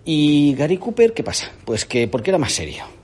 Y 0.05 0.55
Gary 0.55 0.77
Cooper, 0.77 1.12
¿qué 1.12 1.23
pasa? 1.23 1.53
Pues 1.64 1.85
que, 1.85 2.09
¿por 2.09 2.21
qué 2.23 2.31
era 2.31 2.39
más 2.39 2.53
serio? 2.53 2.98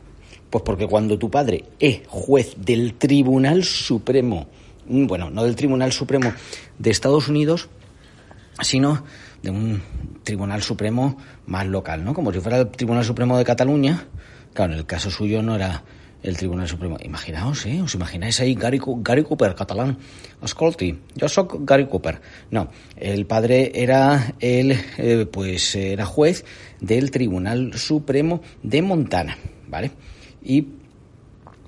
Pues 0.55 0.63
porque 0.63 0.87
cuando 0.87 1.19
tu 1.19 1.33
padre 1.33 1.65
es 1.81 2.03
juez 2.07 2.55
del 2.57 2.95
Tribunal 2.95 3.65
Supremo, 3.65 4.47
mm, 4.87 5.09
bueno, 5.09 5.29
no 5.29 5.43
del 5.43 5.57
Tribunal 5.57 5.91
Supremo 5.91 6.33
de 6.79 6.91
Estados 6.93 7.27
Unidos, 7.27 7.69
sino 8.63 9.03
de 9.43 9.51
un 9.51 9.83
Tribunal 10.23 10.63
Supremo 10.63 11.19
más 11.47 11.67
local, 11.67 12.05
¿no? 12.05 12.15
Como 12.15 12.33
si 12.33 12.39
fuera 12.39 12.59
el 12.59 12.69
Tribunal 12.69 13.05
Supremo 13.05 13.37
de 13.37 13.45
Cataluña. 13.45 14.07
Claro, 14.53 14.75
en 14.75 14.79
el 14.79 14.87
caso 14.87 15.11
suyo 15.11 15.43
no 15.43 15.57
era 15.57 15.83
el 16.23 16.37
Tribunal 16.37 16.69
Supremo. 16.69 16.99
Imaginaos, 17.03 17.67
¿eh? 17.67 17.83
¿Os 17.83 17.97
imagináis 17.97 18.39
ahí 18.39 18.55
Gary, 18.55 18.81
Gary 18.81 19.25
Cooper, 19.25 19.57
catalán? 19.57 19.99
Ascolti, 20.41 20.97
yo 21.17 21.29
soy 21.29 21.49
Gary 21.63 21.87
Cooper. 21.87 22.21
No, 22.53 22.71
el 22.95 23.27
padre 23.27 23.73
era 23.75 24.35
el, 24.39 24.79
eh, 24.99 25.27
pues 25.27 25.75
era 25.75 26.07
juez 26.07 26.45
del 26.81 27.11
Tribunal 27.11 27.77
Supremo 27.77 28.41
de 28.63 28.83
Montana, 28.83 29.37
¿vale? 29.67 29.91
Y 30.45 30.67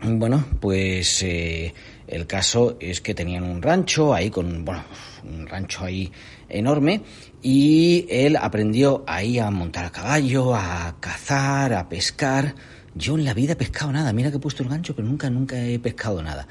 bueno, 0.03 0.45
pues 0.61 1.23
eh, 1.23 1.73
el 2.07 2.27
caso 2.27 2.77
es 2.79 3.01
que 3.01 3.15
tenían 3.15 3.45
un 3.45 3.63
rancho 3.63 4.15
ahí 4.15 4.31
con, 4.31 4.65
bueno, 4.65 4.85
un 5.25 5.47
rancho 5.47 5.85
ahí 5.85 6.13
enorme 6.49 7.03
y 7.43 8.07
él 8.11 8.37
aprendió 8.37 9.05
ahí 9.07 9.39
a 9.39 9.51
montar 9.51 9.87
a 9.87 9.91
caballo, 9.91 10.55
a 10.55 10.97
cazar, 11.01 11.73
a 11.73 11.89
pescar. 11.89 12.55
Yo 12.95 13.17
en 13.17 13.25
la 13.25 13.35
vida 13.35 13.55
he 13.55 13.57
pescado 13.57 13.93
nada, 13.93 14.13
mira 14.13 14.31
que 14.31 14.37
he 14.37 14.41
puesto 14.41 14.63
el 14.63 14.69
gancho, 14.69 14.95
pero 14.95 15.09
nunca, 15.09 15.31
nunca 15.31 15.59
he 15.59 15.79
pescado 15.79 16.23
nada. 16.23 16.47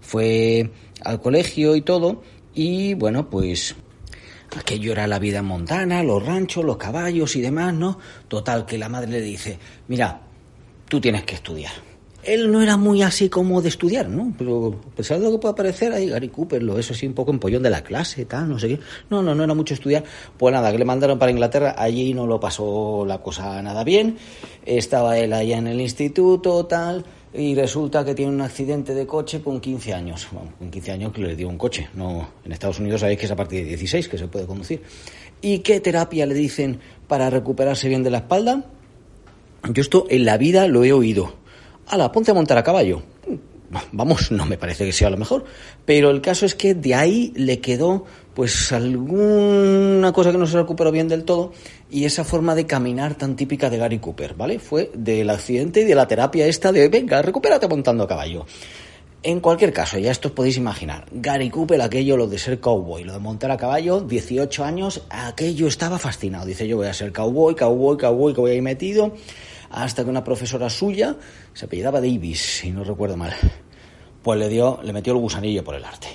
Fue 0.00 0.70
al 1.04 1.20
colegio 1.20 1.76
y 1.76 1.82
todo 1.82 2.22
y 2.54 2.94
bueno, 2.94 3.30
pues 3.30 3.76
aquello 4.58 4.92
era 4.92 5.06
la 5.06 5.18
vida 5.18 5.42
montana, 5.42 6.02
los 6.02 6.24
ranchos, 6.24 6.64
los 6.64 6.76
caballos 6.76 7.36
y 7.36 7.40
demás, 7.40 7.72
¿no? 7.74 7.98
Total, 8.26 8.66
que 8.66 8.78
la 8.78 8.88
madre 8.88 9.12
le 9.12 9.20
dice, 9.20 9.58
mira, 9.86 10.27
tú 10.88 11.00
tienes 11.00 11.24
que 11.24 11.34
estudiar 11.34 11.72
él 12.28 12.52
no 12.52 12.60
era 12.60 12.76
muy 12.76 13.02
así 13.02 13.28
como 13.28 13.62
de 13.62 13.68
estudiar, 13.68 14.08
¿no? 14.08 14.34
Pero 14.36 14.78
a 14.92 14.96
pesar 14.96 15.18
de 15.18 15.24
lo 15.24 15.32
que 15.32 15.38
pueda 15.38 15.54
parecer, 15.54 15.92
ahí 15.92 16.08
Gary 16.08 16.28
Cooper, 16.28 16.62
lo 16.62 16.78
eso 16.78 16.92
así 16.92 17.06
un 17.06 17.14
poco 17.14 17.30
empollón 17.30 17.62
de 17.62 17.70
la 17.70 17.82
clase, 17.82 18.24
tal, 18.24 18.48
no 18.48 18.58
sé 18.58 18.68
qué. 18.68 18.80
No, 19.08 19.22
no, 19.22 19.34
no 19.34 19.44
era 19.44 19.54
mucho 19.54 19.74
estudiar. 19.74 20.04
Pues 20.36 20.52
nada, 20.52 20.70
que 20.70 20.78
le 20.78 20.84
mandaron 20.84 21.18
para 21.18 21.30
Inglaterra, 21.30 21.74
allí 21.78 22.12
no 22.12 22.26
lo 22.26 22.38
pasó 22.38 23.04
la 23.06 23.18
cosa 23.18 23.62
nada 23.62 23.82
bien. 23.84 24.18
Estaba 24.66 25.18
él 25.18 25.32
allá 25.32 25.58
en 25.58 25.68
el 25.68 25.80
instituto, 25.80 26.66
tal, 26.66 27.04
y 27.32 27.54
resulta 27.54 28.04
que 28.04 28.14
tiene 28.14 28.32
un 28.32 28.42
accidente 28.42 28.94
de 28.94 29.06
coche 29.06 29.40
con 29.40 29.60
15 29.60 29.94
años. 29.94 30.28
Bueno, 30.30 30.52
con 30.58 30.70
15 30.70 30.92
años 30.92 31.12
que 31.12 31.22
le 31.22 31.36
dio 31.36 31.48
un 31.48 31.56
coche. 31.56 31.88
No, 31.94 32.28
en 32.44 32.52
Estados 32.52 32.78
Unidos 32.78 33.00
sabéis 33.00 33.20
que 33.20 33.26
es 33.26 33.32
a 33.32 33.36
partir 33.36 33.62
de 33.62 33.68
16 33.68 34.08
que 34.08 34.18
se 34.18 34.28
puede 34.28 34.46
conducir. 34.46 34.82
¿Y 35.40 35.60
qué 35.60 35.80
terapia 35.80 36.26
le 36.26 36.34
dicen 36.34 36.80
para 37.06 37.30
recuperarse 37.30 37.88
bien 37.88 38.02
de 38.02 38.10
la 38.10 38.18
espalda? 38.18 38.64
Yo 39.64 39.80
esto 39.82 40.06
en 40.08 40.24
la 40.24 40.36
vida 40.36 40.68
lo 40.68 40.84
he 40.84 40.92
oído 40.92 41.34
ala, 41.88 42.12
ponte 42.12 42.30
a 42.30 42.34
montar 42.34 42.58
a 42.58 42.62
caballo. 42.62 43.02
Vamos, 43.92 44.30
no 44.30 44.46
me 44.46 44.56
parece 44.56 44.86
que 44.86 44.92
sea 44.92 45.10
lo 45.10 45.18
mejor, 45.18 45.44
pero 45.84 46.08
el 46.08 46.22
caso 46.22 46.46
es 46.46 46.54
que 46.54 46.74
de 46.74 46.94
ahí 46.94 47.34
le 47.36 47.60
quedó 47.60 48.06
pues 48.32 48.72
alguna 48.72 50.10
cosa 50.12 50.32
que 50.32 50.38
no 50.38 50.46
se 50.46 50.56
recuperó 50.56 50.90
bien 50.90 51.06
del 51.06 51.24
todo 51.24 51.52
y 51.90 52.06
esa 52.06 52.24
forma 52.24 52.54
de 52.54 52.66
caminar 52.66 53.16
tan 53.16 53.36
típica 53.36 53.68
de 53.68 53.76
Gary 53.76 53.98
Cooper, 53.98 54.34
¿vale? 54.34 54.58
Fue 54.58 54.90
del 54.94 55.28
accidente 55.28 55.82
y 55.82 55.84
de 55.84 55.94
la 55.94 56.08
terapia 56.08 56.46
esta 56.46 56.72
de 56.72 56.88
venga, 56.88 57.20
recupérate 57.20 57.68
montando 57.68 58.04
a 58.04 58.08
caballo. 58.08 58.46
En 59.22 59.40
cualquier 59.40 59.72
caso, 59.72 59.98
ya 59.98 60.12
esto 60.12 60.28
os 60.28 60.34
podéis 60.34 60.56
imaginar, 60.56 61.04
Gary 61.12 61.50
Cooper, 61.50 61.82
aquello, 61.82 62.16
lo 62.16 62.26
de 62.26 62.38
ser 62.38 62.60
cowboy, 62.60 63.04
lo 63.04 63.12
de 63.12 63.18
montar 63.18 63.50
a 63.50 63.58
caballo, 63.58 64.00
18 64.00 64.64
años, 64.64 65.02
aquello 65.10 65.66
estaba 65.66 65.98
fascinado. 65.98 66.46
Dice, 66.46 66.66
yo 66.68 66.76
voy 66.76 66.86
a 66.86 66.94
ser 66.94 67.12
cowboy, 67.12 67.54
cowboy, 67.54 67.98
cowboy, 67.98 68.32
que 68.32 68.40
voy 68.40 68.52
ahí 68.52 68.62
metido 68.62 69.12
hasta 69.70 70.04
que 70.04 70.10
una 70.10 70.24
profesora 70.24 70.70
suya 70.70 71.16
se 71.52 71.66
apellidaba 71.66 72.00
Davis, 72.00 72.60
si 72.60 72.70
no 72.70 72.84
recuerdo 72.84 73.16
mal, 73.16 73.34
pues 74.22 74.38
le 74.38 74.48
dio, 74.48 74.80
le 74.82 74.92
metió 74.92 75.12
el 75.12 75.18
gusanillo 75.18 75.64
por 75.64 75.74
el 75.74 75.84
arte. 75.84 76.08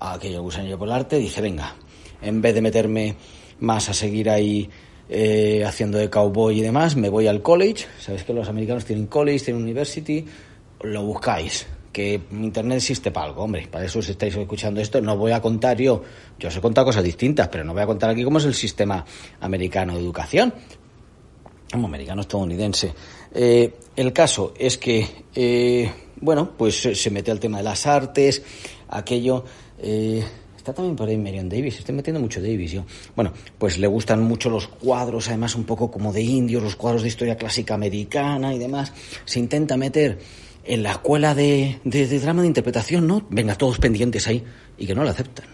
Aquello 0.00 0.42
gusanillo 0.42 0.78
por 0.78 0.88
el 0.88 0.94
arte, 0.94 1.18
dice, 1.18 1.40
venga, 1.40 1.74
en 2.20 2.40
vez 2.40 2.54
de 2.54 2.62
meterme 2.62 3.16
más 3.60 3.88
a 3.88 3.94
seguir 3.94 4.28
ahí 4.28 4.68
eh, 5.08 5.64
haciendo 5.64 5.98
de 5.98 6.10
cowboy 6.10 6.58
y 6.58 6.62
demás, 6.62 6.96
me 6.96 7.08
voy 7.08 7.26
al 7.26 7.42
college. 7.42 7.86
Sabéis 8.00 8.24
que 8.24 8.32
los 8.32 8.48
americanos 8.48 8.84
tienen 8.84 9.06
college, 9.06 9.44
tienen 9.46 9.62
university, 9.62 10.24
lo 10.82 11.04
buscáis. 11.04 11.66
Que 11.92 12.22
Internet 12.30 12.78
existe 12.78 13.10
para 13.10 13.26
algo, 13.26 13.42
hombre. 13.42 13.68
Para 13.70 13.84
eso 13.84 14.00
si 14.00 14.12
estáis 14.12 14.34
escuchando 14.34 14.80
esto, 14.80 15.02
no 15.02 15.16
voy 15.18 15.32
a 15.32 15.42
contar 15.42 15.76
yo. 15.76 16.02
Yo 16.38 16.48
os 16.48 16.56
he 16.56 16.60
contado 16.62 16.86
cosas 16.86 17.04
distintas, 17.04 17.48
pero 17.48 17.64
no 17.64 17.74
voy 17.74 17.82
a 17.82 17.86
contar 17.86 18.08
aquí 18.08 18.24
cómo 18.24 18.38
es 18.38 18.46
el 18.46 18.54
sistema 18.54 19.04
americano 19.40 19.94
de 19.94 20.00
educación 20.00 20.54
como 21.72 21.86
americano 21.86 22.20
estadounidense. 22.20 22.92
Eh, 23.34 23.74
el 23.96 24.12
caso 24.12 24.52
es 24.58 24.78
que, 24.78 25.24
eh, 25.34 25.90
bueno, 26.20 26.52
pues 26.56 26.76
se 26.76 27.10
mete 27.10 27.30
al 27.30 27.40
tema 27.40 27.58
de 27.58 27.64
las 27.64 27.86
artes, 27.86 28.42
aquello. 28.88 29.44
Eh, 29.78 30.22
está 30.56 30.72
también 30.72 30.94
por 30.94 31.08
ahí 31.08 31.16
Marion 31.16 31.48
Davis, 31.48 31.78
estoy 31.78 31.94
metiendo 31.94 32.20
mucho 32.20 32.40
Davis 32.40 32.72
yo. 32.72 32.84
Bueno, 33.16 33.32
pues 33.58 33.78
le 33.78 33.86
gustan 33.86 34.22
mucho 34.22 34.50
los 34.50 34.68
cuadros, 34.68 35.28
además 35.28 35.54
un 35.56 35.64
poco 35.64 35.90
como 35.90 36.12
de 36.12 36.22
indios, 36.22 36.62
los 36.62 36.76
cuadros 36.76 37.02
de 37.02 37.08
historia 37.08 37.36
clásica 37.36 37.74
americana 37.74 38.54
y 38.54 38.58
demás. 38.58 38.92
Se 39.24 39.40
intenta 39.40 39.76
meter 39.76 40.20
en 40.64 40.82
la 40.82 40.92
escuela 40.92 41.34
de, 41.34 41.80
de, 41.84 42.06
de 42.06 42.20
drama 42.20 42.42
de 42.42 42.48
interpretación, 42.48 43.06
¿no? 43.06 43.26
Venga, 43.30 43.56
todos 43.56 43.78
pendientes 43.78 44.28
ahí, 44.28 44.44
y 44.78 44.86
que 44.86 44.94
no 44.94 45.02
lo 45.02 45.10
aceptan. 45.10 45.46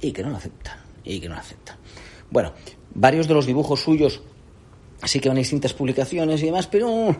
Y 0.00 0.12
que 0.12 0.22
no 0.22 0.30
lo 0.30 0.36
aceptan. 0.36 0.78
Y 1.02 1.18
que 1.18 1.28
no 1.28 1.34
lo 1.34 1.40
aceptan. 1.40 1.76
Bueno, 2.30 2.52
varios 2.94 3.26
de 3.26 3.34
los 3.34 3.46
dibujos 3.46 3.80
suyos 3.80 4.22
Así 5.02 5.20
que 5.20 5.28
van 5.28 5.36
a 5.36 5.40
distintas 5.40 5.74
publicaciones 5.74 6.42
y 6.42 6.46
demás, 6.46 6.66
pero 6.66 7.14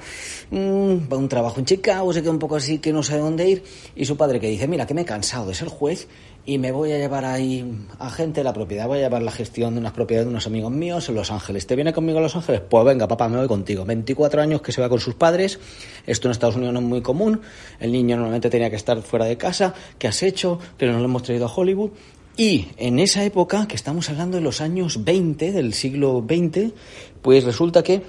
mm, 0.51 1.13
va 1.13 1.17
un 1.17 1.29
trabajo 1.29 1.61
en 1.61 1.67
Chicago, 1.67 2.13
se 2.13 2.23
queda 2.23 2.31
un 2.31 2.39
poco 2.39 2.57
así 2.57 2.79
que 2.79 2.93
no 2.93 3.03
sabe 3.03 3.21
dónde 3.21 3.49
ir. 3.49 3.65
Y 3.95 4.07
su 4.07 4.17
padre 4.17 4.41
que 4.41 4.49
dice, 4.49 4.67
mira, 4.67 4.87
que 4.87 4.95
me 4.95 5.03
he 5.03 5.05
cansado 5.05 5.47
de 5.47 5.55
ser 5.55 5.69
juez 5.69 6.09
y 6.47 6.59
me 6.59 6.71
voy 6.71 6.93
a 6.93 6.99
llevar 6.99 7.25
ahí 7.25 7.65
a 7.99 8.09
gente 8.09 8.41
de 8.41 8.45
la 8.45 8.53
propiedad, 8.53 8.87
voy 8.87 8.99
a 8.99 9.03
llevar 9.03 9.21
la 9.21 9.33
gestión 9.33 9.75
de 9.75 9.81
unas 9.81 9.93
propiedades 9.93 10.27
de 10.27 10.31
unos 10.31 10.47
amigos 10.47 10.71
míos 10.71 11.09
en 11.09 11.17
Los 11.17 11.33
Ángeles. 11.33 11.67
¿Te 11.67 11.75
viene 11.75 11.93
conmigo 11.93 12.19
a 12.19 12.23
Los 12.23 12.37
Ángeles? 12.37 12.63
Pues 12.69 12.85
venga, 12.85 13.09
papá, 13.09 13.29
me 13.29 13.37
voy 13.37 13.49
contigo. 13.49 13.85
24 13.85 14.41
años 14.41 14.63
que 14.63 14.71
se 14.71 14.81
va 14.81 14.89
con 14.89 15.01
sus 15.01 15.15
padres, 15.15 15.59
esto 16.07 16.29
en 16.29 16.33
Estados 16.33 16.55
Unidos 16.55 16.73
no 16.73 16.81
es 16.81 16.87
muy 16.87 17.03
común, 17.03 17.41
el 17.81 17.91
niño 17.91 18.17
normalmente 18.17 18.49
tenía 18.49 18.71
que 18.71 18.77
estar 18.77 19.03
fuera 19.03 19.25
de 19.27 19.37
casa, 19.37 19.75
¿qué 19.99 20.07
has 20.07 20.23
hecho? 20.23 20.61
Que 20.79 20.87
no 20.87 20.99
lo 20.99 21.05
hemos 21.05 21.25
traído 21.25 21.47
a 21.47 21.53
Hollywood. 21.53 21.91
Y 22.37 22.69
en 22.77 22.99
esa 22.99 23.25
época, 23.25 23.67
que 23.67 23.77
estamos 23.77 24.11
hablando 24.11 24.37
de 24.37 24.43
los 24.43 24.61
años 24.61 25.05
20, 25.05 25.53
del 25.53 25.73
siglo 25.73 26.23
XX, 26.29 26.73
pues 27.23 27.45
resulta 27.45 27.83
que 27.83 28.03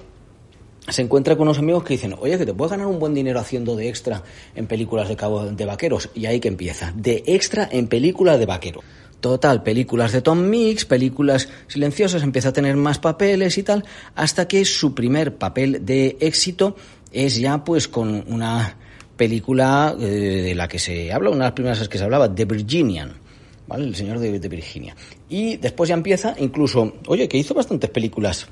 se 0.90 1.02
encuentra 1.02 1.38
con 1.38 1.48
unos 1.48 1.60
amigos 1.60 1.86
que 1.86 1.94
dicen, 1.94 2.14
oye, 2.20 2.38
que 2.38 2.46
te 2.46 2.54
puedes 2.54 2.72
ganar 2.72 2.88
un 2.88 3.00
buen 3.00 3.14
dinero 3.14 3.40
haciendo 3.40 3.78
de 3.78 3.88
extra 3.88 4.24
en 4.54 4.68
películas 4.68 5.08
de, 5.08 5.16
cabo 5.16 5.46
de 5.46 5.66
vaqueros. 5.66 6.10
Y 6.14 6.26
ahí 6.26 6.42
que 6.42 6.50
empieza, 6.50 6.92
de 6.94 7.24
extra 7.26 7.70
en 7.72 7.88
películas 7.88 8.38
de 8.38 8.46
vaquero. 8.46 8.84
Total, 9.22 9.64
películas 9.64 10.12
de 10.12 10.22
Tom 10.22 10.42
Mix, 10.42 10.84
películas 10.84 11.48
silenciosas, 11.68 12.22
empieza 12.22 12.50
a 12.50 12.54
tener 12.54 12.76
más 12.76 13.00
papeles 13.00 13.58
y 13.58 13.64
tal, 13.64 13.86
hasta 14.14 14.46
que 14.48 14.66
su 14.66 14.94
primer 14.94 15.38
papel 15.38 15.86
de 15.86 16.18
éxito 16.20 16.76
es 17.14 17.38
ya 17.40 17.64
pues 17.64 17.88
con 17.88 18.26
una 18.28 18.78
película 19.16 19.96
eh, 19.98 20.04
de 20.04 20.54
la 20.56 20.68
que 20.68 20.80
se 20.80 21.14
habla, 21.14 21.30
una 21.30 21.40
de 21.40 21.44
las 21.46 21.54
primeras 21.54 21.90
que 21.90 21.98
se 21.98 22.04
hablaba, 22.04 22.34
The 22.34 22.44
Virginian 22.44 23.27
¿vale? 23.68 23.86
El 23.86 23.96
señor 23.96 24.20
de, 24.20 24.40
Virginia. 24.48 24.96
Y 25.30 25.58
después 25.58 25.90
ya 25.90 25.96
empieza, 25.96 26.36
incluso, 26.40 26.94
oye, 27.08 27.28
que 27.28 27.38
hizo 27.38 27.54
bastantes 27.54 27.90
películas 27.90 28.48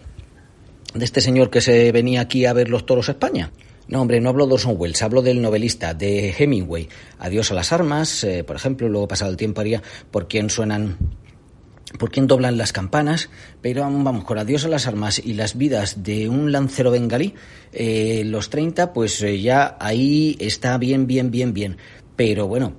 de 0.93 1.03
este 1.03 1.21
señor 1.21 1.49
que 1.49 1.61
se 1.61 1.91
venía 1.91 2.21
aquí 2.21 2.45
a 2.45 2.53
ver 2.53 2.69
los 2.69 2.85
toros 2.85 3.09
a 3.09 3.13
España. 3.13 3.51
No, 3.87 4.01
hombre, 4.01 4.19
no 4.19 4.29
hablo 4.29 4.47
de 4.47 4.53
Orson 4.55 4.75
Welles, 4.77 5.01
hablo 5.03 5.21
del 5.21 5.41
novelista, 5.41 5.93
de 5.93 6.33
Hemingway. 6.37 6.89
Adiós 7.19 7.51
a 7.51 7.55
las 7.55 7.71
armas, 7.71 8.23
eh, 8.23 8.43
por 8.43 8.55
ejemplo, 8.55 8.89
luego 8.89 9.07
pasado 9.07 9.29
el 9.29 9.37
tiempo 9.37 9.61
haría 9.61 9.83
por 10.09 10.27
quién 10.27 10.49
suenan, 10.49 10.97
por 11.99 12.09
quién 12.09 12.25
doblan 12.25 12.57
las 12.57 12.73
campanas, 12.73 13.29
pero 13.61 13.81
vamos, 13.81 14.23
con 14.23 14.39
Adiós 14.39 14.65
a 14.65 14.69
las 14.69 14.87
armas 14.87 15.19
y 15.23 15.33
las 15.33 15.55
vidas 15.55 16.01
de 16.01 16.29
un 16.29 16.51
lancero 16.51 16.89
bengalí, 16.89 17.35
eh, 17.73 18.23
los 18.25 18.49
30, 18.49 18.91
pues 18.91 19.21
eh, 19.21 19.39
ya 19.39 19.77
ahí 19.79 20.35
está 20.39 20.79
bien, 20.79 21.05
bien, 21.05 21.29
bien, 21.29 21.53
bien. 21.53 21.77
Pero 22.15 22.47
bueno, 22.47 22.73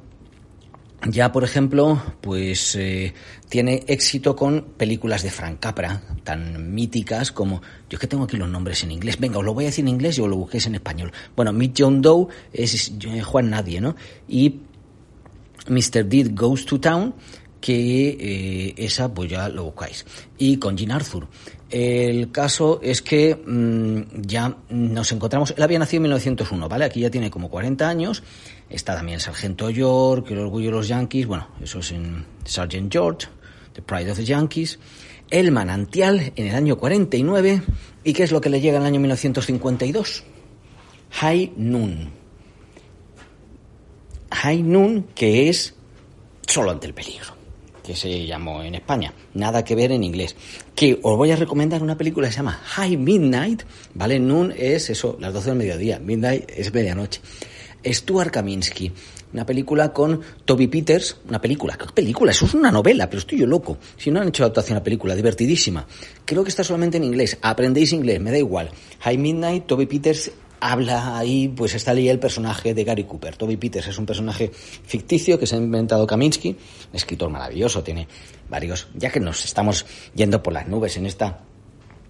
ya, 1.04 1.30
por 1.30 1.44
ejemplo, 1.44 2.02
pues 2.20 2.74
eh, 2.74 3.12
tiene 3.48 3.84
éxito 3.86 4.34
con 4.34 4.62
películas 4.76 5.22
de 5.22 5.30
Frank 5.30 5.60
Capra, 5.60 6.02
tan 6.24 6.74
míticas 6.74 7.32
como. 7.32 7.60
Yo 7.88 7.96
es 7.96 7.98
que 7.98 8.06
tengo 8.06 8.24
aquí 8.24 8.36
los 8.36 8.48
nombres 8.48 8.82
en 8.82 8.92
inglés. 8.92 9.18
Venga, 9.20 9.38
os 9.38 9.44
lo 9.44 9.54
voy 9.54 9.64
a 9.64 9.68
decir 9.68 9.84
en 9.84 9.88
inglés 9.88 10.18
y 10.18 10.22
os 10.22 10.28
lo 10.28 10.36
busquéis 10.36 10.66
en 10.66 10.74
español. 10.74 11.12
Bueno, 11.36 11.52
Meet 11.52 11.74
John 11.78 12.00
Doe 12.00 12.28
es 12.52 12.92
Juan 13.24 13.50
Nadie, 13.50 13.80
¿no? 13.80 13.94
Y 14.26 14.60
Mr. 15.68 16.06
Deed 16.06 16.30
Goes 16.34 16.64
to 16.64 16.80
Town, 16.80 17.14
que 17.60 18.08
eh, 18.08 18.74
esa 18.76 19.12
pues 19.12 19.30
ya 19.30 19.48
lo 19.48 19.64
buscáis. 19.64 20.04
Y 20.38 20.56
con 20.56 20.76
Jean 20.76 20.92
Arthur. 20.92 21.28
El 21.68 22.30
caso 22.30 22.78
es 22.82 23.02
que 23.02 23.34
mm, 23.34 24.22
ya 24.22 24.56
nos 24.70 25.12
encontramos. 25.12 25.52
Él 25.56 25.62
había 25.62 25.78
nacido 25.78 25.98
en 25.98 26.02
1901, 26.04 26.68
¿vale? 26.68 26.84
Aquí 26.84 27.00
ya 27.00 27.10
tiene 27.10 27.30
como 27.30 27.50
40 27.50 27.88
años 27.88 28.22
Está 28.68 28.96
también 28.96 29.20
Sargento 29.20 29.70
York, 29.70 30.30
El 30.30 30.40
Orgullo 30.40 30.70
de 30.70 30.76
los 30.76 30.88
Yankees, 30.88 31.26
bueno, 31.26 31.48
eso 31.62 31.78
es 31.78 31.92
en 31.92 32.24
Sergeant 32.44 32.92
George, 32.92 33.28
The 33.72 33.82
Pride 33.82 34.10
of 34.10 34.16
the 34.16 34.24
Yankees. 34.24 34.78
El 35.30 35.50
Manantial 35.50 36.32
en 36.36 36.46
el 36.46 36.54
año 36.54 36.78
49. 36.78 37.62
¿Y 38.04 38.12
qué 38.12 38.22
es 38.22 38.32
lo 38.32 38.40
que 38.40 38.48
le 38.48 38.60
llega 38.60 38.76
en 38.76 38.82
el 38.82 38.86
año 38.88 39.00
1952? 39.00 40.24
High 41.10 41.52
Noon. 41.56 42.10
High 44.32 44.62
Noon, 44.62 45.06
que 45.14 45.48
es 45.48 45.74
solo 46.46 46.70
ante 46.70 46.86
el 46.86 46.94
peligro, 46.94 47.34
que 47.82 47.96
se 47.96 48.24
llamó 48.26 48.62
en 48.62 48.76
España. 48.76 49.12
Nada 49.34 49.64
que 49.64 49.74
ver 49.74 49.92
en 49.92 50.04
inglés. 50.04 50.36
Que 50.74 50.98
os 51.02 51.16
voy 51.16 51.30
a 51.32 51.36
recomendar 51.36 51.82
una 51.82 51.96
película 51.96 52.28
que 52.28 52.32
se 52.32 52.38
llama 52.38 52.60
High 52.64 52.96
Midnight, 52.96 53.62
¿vale? 53.94 54.18
Noon 54.20 54.52
es 54.56 54.90
eso, 54.90 55.16
las 55.20 55.32
12 55.32 55.50
del 55.50 55.58
mediodía. 55.58 55.98
Midnight 55.98 56.50
es 56.50 56.72
medianoche. 56.72 57.20
Stuart 57.92 58.30
Kaminsky, 58.30 58.92
una 59.32 59.46
película 59.46 59.92
con 59.92 60.20
Toby 60.44 60.66
Peters, 60.66 61.16
una 61.28 61.40
película, 61.40 61.76
¿qué 61.76 61.86
película? 61.94 62.32
Eso 62.32 62.46
es 62.46 62.54
una 62.54 62.70
novela, 62.70 63.08
pero 63.08 63.20
estoy 63.20 63.38
yo 63.38 63.46
loco. 63.46 63.78
Si 63.96 64.10
no 64.10 64.20
han 64.20 64.28
hecho 64.28 64.44
adaptación 64.44 64.78
a 64.78 64.82
película, 64.82 65.14
divertidísima. 65.14 65.86
Creo 66.24 66.42
que 66.42 66.50
está 66.50 66.64
solamente 66.64 66.96
en 66.96 67.04
inglés, 67.04 67.38
aprendéis 67.42 67.92
inglés, 67.92 68.20
me 68.20 68.30
da 68.30 68.38
igual. 68.38 68.70
High 69.00 69.18
Midnight, 69.18 69.66
Toby 69.66 69.86
Peters 69.86 70.30
habla 70.60 71.18
ahí, 71.18 71.48
pues 71.48 71.74
está 71.74 71.92
ahí 71.92 72.08
el 72.08 72.18
personaje 72.18 72.74
de 72.74 72.84
Gary 72.84 73.04
Cooper. 73.04 73.36
Toby 73.36 73.56
Peters 73.56 73.88
es 73.88 73.98
un 73.98 74.06
personaje 74.06 74.50
ficticio 74.50 75.38
que 75.38 75.46
se 75.46 75.56
ha 75.56 75.58
inventado 75.58 76.06
Kaminsky, 76.06 76.56
escritor 76.92 77.30
maravilloso, 77.30 77.82
tiene 77.82 78.08
varios, 78.48 78.88
ya 78.94 79.10
que 79.10 79.20
nos 79.20 79.44
estamos 79.44 79.86
yendo 80.14 80.42
por 80.42 80.52
las 80.52 80.66
nubes 80.68 80.96
en 80.96 81.06
esta 81.06 81.45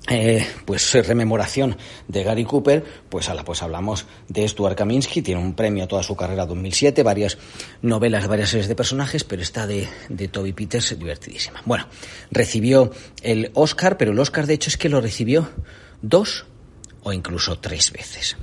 eh, 0.08 0.46
pues 0.64 0.92
rememoración 1.06 1.76
de 2.06 2.22
Gary 2.22 2.44
Cooper, 2.44 2.84
pues, 3.08 3.28
ala, 3.28 3.44
pues 3.44 3.62
hablamos 3.62 4.06
de 4.28 4.46
Stuart 4.46 4.76
Kaminsky, 4.76 5.22
tiene 5.22 5.40
un 5.40 5.54
premio 5.54 5.88
toda 5.88 6.02
su 6.02 6.14
carrera 6.14 6.46
2007, 6.46 7.02
varias 7.02 7.38
novelas, 7.82 8.28
varias 8.28 8.50
series 8.50 8.68
de 8.68 8.76
personajes, 8.76 9.24
pero 9.24 9.42
esta 9.42 9.66
de, 9.66 9.88
de 10.08 10.28
Toby 10.28 10.52
Peters 10.52 10.96
divertidísima. 10.98 11.60
Bueno, 11.64 11.86
recibió 12.30 12.92
el 13.22 13.50
Oscar, 13.54 13.96
pero 13.96 14.12
el 14.12 14.18
Oscar 14.18 14.46
de 14.46 14.54
hecho 14.54 14.70
es 14.70 14.76
que 14.76 14.88
lo 14.88 15.00
recibió 15.00 15.48
dos 16.02 16.46
o 17.02 17.12
incluso 17.12 17.58
tres 17.58 17.92
veces. 17.92 18.36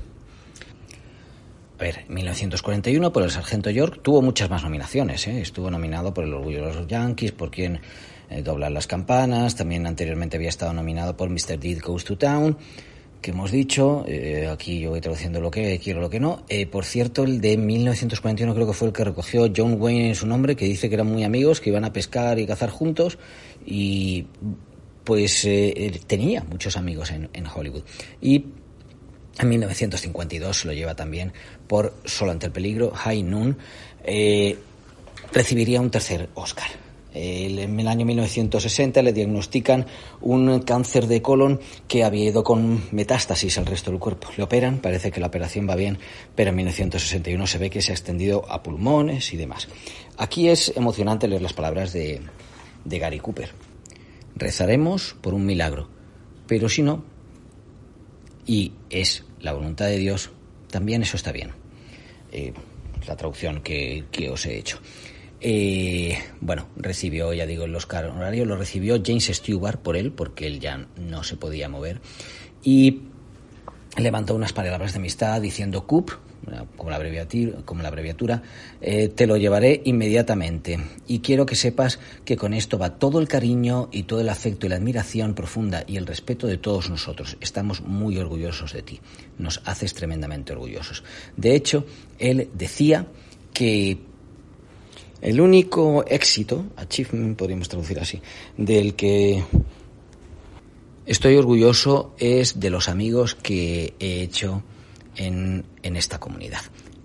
A 1.80 1.84
ver, 1.84 2.06
en 2.08 2.14
1941 2.14 3.12
por 3.12 3.24
el 3.24 3.32
Sargento 3.32 3.70
York 3.70 4.00
tuvo 4.02 4.22
muchas 4.22 4.50
más 4.50 4.64
nominaciones. 4.64 5.28
¿eh? 5.28 5.42
Estuvo 5.42 5.70
nominado 5.70 6.14
por 6.14 6.24
El 6.24 6.34
Orgullo 6.34 6.66
de 6.66 6.74
los 6.74 6.88
Yankees, 6.88 7.34
por 7.34 7.52
quien 7.52 7.82
eh, 8.30 8.42
doblar 8.42 8.72
las 8.72 8.88
campanas. 8.88 9.56
También 9.56 9.86
anteriormente 9.86 10.38
había 10.38 10.50
estado 10.50 10.74
nominado 10.74 11.16
por 11.16 11.30
Mr. 11.30 11.60
Deed 11.60 11.82
Goes 11.82 12.04
to 12.04 12.18
Town, 12.18 12.58
que 13.22 13.32
hemos 13.32 13.52
dicho. 13.52 14.06
Eh, 14.08 14.48
aquí 14.52 14.80
yo 14.80 14.92
voy 14.92 15.02
traduciendo 15.02 15.42
lo 15.42 15.52
que 15.52 15.80
quiero, 15.80 16.00
lo 16.02 16.10
que 16.10 16.20
no. 16.20 16.44
Eh, 16.50 16.66
por 16.66 16.86
cierto, 16.86 17.24
el 17.24 17.42
de 17.42 17.58
1941 17.58 18.54
creo 18.54 18.68
que 18.68 18.74
fue 18.74 18.88
el 18.88 18.94
que 18.94 19.04
recogió 19.04 19.52
John 19.56 19.80
Wayne 19.80 20.10
en 20.10 20.16
su 20.16 20.28
nombre, 20.28 20.56
que 20.56 20.66
dice 20.66 20.90
que 20.90 20.96
eran 20.96 21.08
muy 21.08 21.24
amigos, 21.24 21.62
que 21.62 21.70
iban 21.70 21.86
a 21.86 21.94
pescar 21.94 22.40
y 22.40 22.46
cazar 22.46 22.70
juntos. 22.70 23.18
Y 23.66 24.28
pues 25.04 25.48
tenía 26.08 26.44
muchos 26.44 26.78
amigos 26.78 27.12
en, 27.12 27.30
en 27.34 27.46
Hollywood. 27.46 27.84
Y 28.22 28.46
en 29.38 29.50
1952 29.50 30.66
lo 30.66 30.74
lleva 30.74 30.96
también 30.96 31.34
por 31.68 31.94
Solo 32.06 32.32
ante 32.32 32.46
el 32.46 32.52
peligro, 32.52 32.92
High 32.92 33.24
Noon. 33.24 33.58
recibiría 35.34 35.82
un 35.82 35.92
tercer 35.92 36.30
Oscar. 36.36 36.83
En 37.16 37.80
el 37.80 37.88
año 37.88 38.06
1960 38.06 39.02
le 39.04 39.14
diagnostican 39.14 39.86
un 40.22 40.62
cáncer 40.62 41.06
de 41.06 41.22
colon 41.22 41.60
que 41.88 42.04
había 42.04 42.26
ido 42.26 42.44
con 42.44 42.84
metástasis 42.92 43.58
al 43.60 43.68
resto 43.68 43.92
del 43.92 44.00
cuerpo. 44.00 44.30
Le 44.36 44.44
operan, 44.44 44.80
parece 44.80 45.12
que 45.12 45.20
la 45.20 45.28
operación 45.28 45.70
va 45.70 45.76
bien, 45.76 46.00
pero 46.36 46.50
en 46.50 46.56
1961 46.56 47.46
se 47.46 47.58
ve 47.60 47.70
que 47.70 47.84
se 47.84 47.92
ha 47.92 47.96
extendido 47.96 48.50
a 48.52 48.64
pulmones 48.64 49.32
y 49.32 49.38
demás. 49.38 49.68
Aquí 50.18 50.50
es 50.50 50.74
emocionante 50.76 51.28
leer 51.28 51.44
las 51.44 51.54
palabras 51.54 51.94
de, 51.94 52.22
Gary 52.86 53.20
Cooper. 53.20 53.52
Rezaremos 54.36 55.16
por 55.22 55.36
un 55.36 55.46
milagro, 55.46 55.90
pero 56.48 56.68
si 56.68 56.82
no, 56.82 57.04
y 58.48 58.74
es 58.90 59.24
la 59.40 59.54
voluntad 59.54 59.86
de 59.86 59.98
Dios, 59.98 60.32
también 60.72 61.04
eso 61.04 61.16
está 61.16 61.32
bien. 61.32 61.52
Eh, 62.32 62.54
la 63.08 63.16
traducción 63.16 63.62
que, 63.62 64.06
que 64.12 64.30
os 64.32 64.46
he 64.48 64.58
hecho. 64.58 64.80
Eh, 65.46 66.18
bueno, 66.40 66.70
recibió, 66.78 67.34
ya 67.34 67.46
digo, 67.46 67.66
el 67.66 67.76
Oscar 67.76 68.06
honorario, 68.06 68.46
lo 68.46 68.56
recibió 68.56 69.02
James 69.06 69.26
Stewart 69.26 69.78
por 69.78 69.98
él, 69.98 70.14
porque 70.14 70.48
él 70.48 70.62
ya 70.62 70.88
no 70.96 71.24
se 71.24 71.36
podía 71.36 71.68
mover. 71.68 72.00
Y 72.64 73.02
levantó 73.98 74.36
unas 74.36 74.54
palabras 74.54 74.94
de 74.94 75.00
amistad 75.00 75.42
diciendo 75.42 75.86
Coop, 75.86 76.12
como 76.78 76.90
la 76.90 76.96
abreviatura, 76.96 77.62
como 77.66 77.82
la 77.82 77.90
abreviatura 77.90 78.42
eh, 78.82 79.10
te 79.10 79.28
lo 79.28 79.36
llevaré 79.36 79.82
inmediatamente. 79.84 80.80
Y 81.08 81.20
quiero 81.20 81.46
que 81.46 81.56
sepas 81.56 82.00
que 82.24 82.38
con 82.38 82.54
esto 82.54 82.78
va 82.78 82.98
todo 82.98 83.20
el 83.20 83.28
cariño 83.28 83.90
y 83.92 84.04
todo 84.04 84.22
el 84.22 84.30
afecto 84.30 84.66
y 84.66 84.70
la 84.70 84.78
admiración 84.78 85.34
profunda 85.34 85.84
y 85.86 85.98
el 85.98 86.08
respeto 86.08 86.48
de 86.48 86.58
todos 86.58 86.90
nosotros. 86.90 87.36
Estamos 87.42 87.82
muy 87.82 88.18
orgullosos 88.18 88.72
de 88.72 88.82
ti. 88.82 89.02
Nos 89.38 89.62
haces 89.66 89.94
tremendamente 89.94 90.54
orgullosos. 90.54 91.04
De 91.36 91.54
hecho, 91.54 91.86
él 92.18 92.50
decía 92.54 93.08
que 93.54 94.13
el 95.24 95.40
único 95.40 96.04
éxito, 96.06 96.66
achievement 96.76 97.38
podríamos 97.38 97.70
traducir 97.70 97.98
así, 97.98 98.22
del 98.58 98.94
que 98.96 99.42
estoy 101.06 101.38
orgulloso 101.38 102.14
es 102.20 102.60
de 102.60 102.70
los 102.70 102.90
amigos 102.90 103.34
que 103.36 103.94
he 104.00 104.22
hecho 104.22 104.64
en, 105.16 105.66
esta 105.82 106.20
comunidad, 106.20 106.60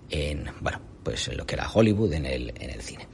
en, 0.09 0.49
bueno, 0.59 0.81
pues 1.01 1.29
en 1.29 1.37
lo 1.37 1.45
que 1.45 1.55
era 1.55 1.71
Hollywood, 1.71 2.11
en 2.11 2.25
el, 2.25 2.53
en 2.59 2.69
el 2.69 2.81
cine. 2.81 3.07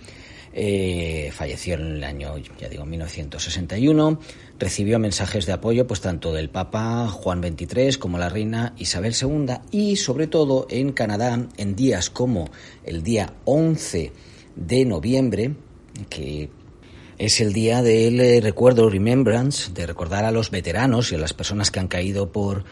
Eh, 0.57 1.31
falleció 1.33 1.75
en 1.75 1.97
el 1.97 2.03
año, 2.03 2.37
ya 2.57 2.67
digo, 2.67 2.85
1961. 2.85 4.19
Recibió 4.57 4.97
mensajes 4.97 5.45
de 5.45 5.51
apoyo, 5.51 5.85
pues 5.85 6.01
tanto 6.01 6.33
del 6.33 6.49
Papa 6.49 7.09
Juan 7.09 7.43
XXIII 7.43 7.97
como 7.99 8.17
la 8.17 8.29
reina 8.29 8.73
Isabel 8.77 9.13
II 9.21 9.53
y, 9.69 9.97
sobre 9.97 10.27
todo, 10.27 10.65
en 10.69 10.93
Canadá, 10.93 11.45
en 11.57 11.75
días 11.75 12.09
como 12.09 12.49
el 12.85 13.03
día 13.03 13.33
11 13.43 14.13
de 14.55 14.85
noviembre, 14.85 15.55
que 16.09 16.49
es 17.17 17.39
el 17.41 17.53
día 17.53 17.81
del 17.81 18.19
eh, 18.19 18.41
recuerdo, 18.41 18.89
remembrance, 18.89 19.71
de 19.71 19.85
recordar 19.85 20.25
a 20.25 20.31
los 20.31 20.51
veteranos 20.51 21.11
y 21.11 21.15
a 21.15 21.17
las 21.17 21.33
personas 21.33 21.71
que 21.71 21.79
han 21.79 21.87
caído 21.87 22.31
por, 22.31 22.65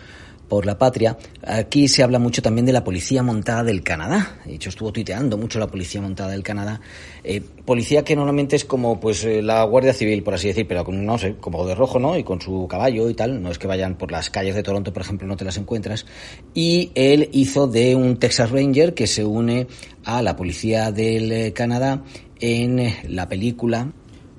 por 0.54 0.68
la 0.68 0.78
patria. 0.78 1.18
Aquí 1.42 1.88
se 1.88 2.04
habla 2.04 2.20
mucho 2.20 2.44
también 2.44 2.68
de 2.68 2.74
la 2.74 2.84
Policía 2.84 3.24
Montada 3.24 3.64
del 3.64 3.82
Canadá. 3.82 4.38
De 4.46 4.54
hecho, 4.54 4.70
estuvo 4.70 4.94
tuiteando 4.94 5.36
mucho 5.36 5.58
la 5.58 5.66
Policía 5.66 6.00
Montada 6.00 6.30
del 6.30 6.44
Canadá. 6.44 6.80
Eh, 7.24 7.42
policía 7.66 8.04
que 8.04 8.16
normalmente 8.16 8.56
es 8.56 8.64
como 8.64 9.00
pues 9.00 9.24
eh, 9.24 9.42
la 9.42 9.64
Guardia 9.64 9.94
Civil, 9.94 10.22
por 10.22 10.36
así 10.36 10.50
decir, 10.50 10.68
pero 10.68 10.86
con, 10.86 11.04
no 11.04 11.18
sé, 11.18 11.38
como 11.40 11.66
de 11.66 11.74
rojo, 11.74 11.98
¿no? 11.98 12.16
Y 12.16 12.24
con 12.24 12.40
su 12.40 12.68
caballo 12.68 13.10
y 13.10 13.16
tal. 13.16 13.42
No 13.42 13.50
es 13.50 13.58
que 13.58 13.66
vayan 13.66 13.98
por 13.98 14.12
las 14.12 14.30
calles 14.30 14.54
de 14.54 14.62
Toronto, 14.62 14.94
por 14.94 15.02
ejemplo, 15.02 15.28
no 15.28 15.36
te 15.36 15.44
las 15.44 15.58
encuentras. 15.58 16.06
Y 16.54 16.92
él 16.94 17.30
hizo 17.32 17.66
de 17.66 17.96
un 17.96 18.18
Texas 18.18 18.52
Ranger 18.52 18.94
que 18.94 19.08
se 19.08 19.26
une 19.26 19.66
a 20.04 20.22
la 20.22 20.36
Policía 20.36 20.92
del 20.92 21.32
eh, 21.32 21.54
Canadá 21.54 22.04
en 22.40 22.94
la 23.08 23.28
película 23.28 23.92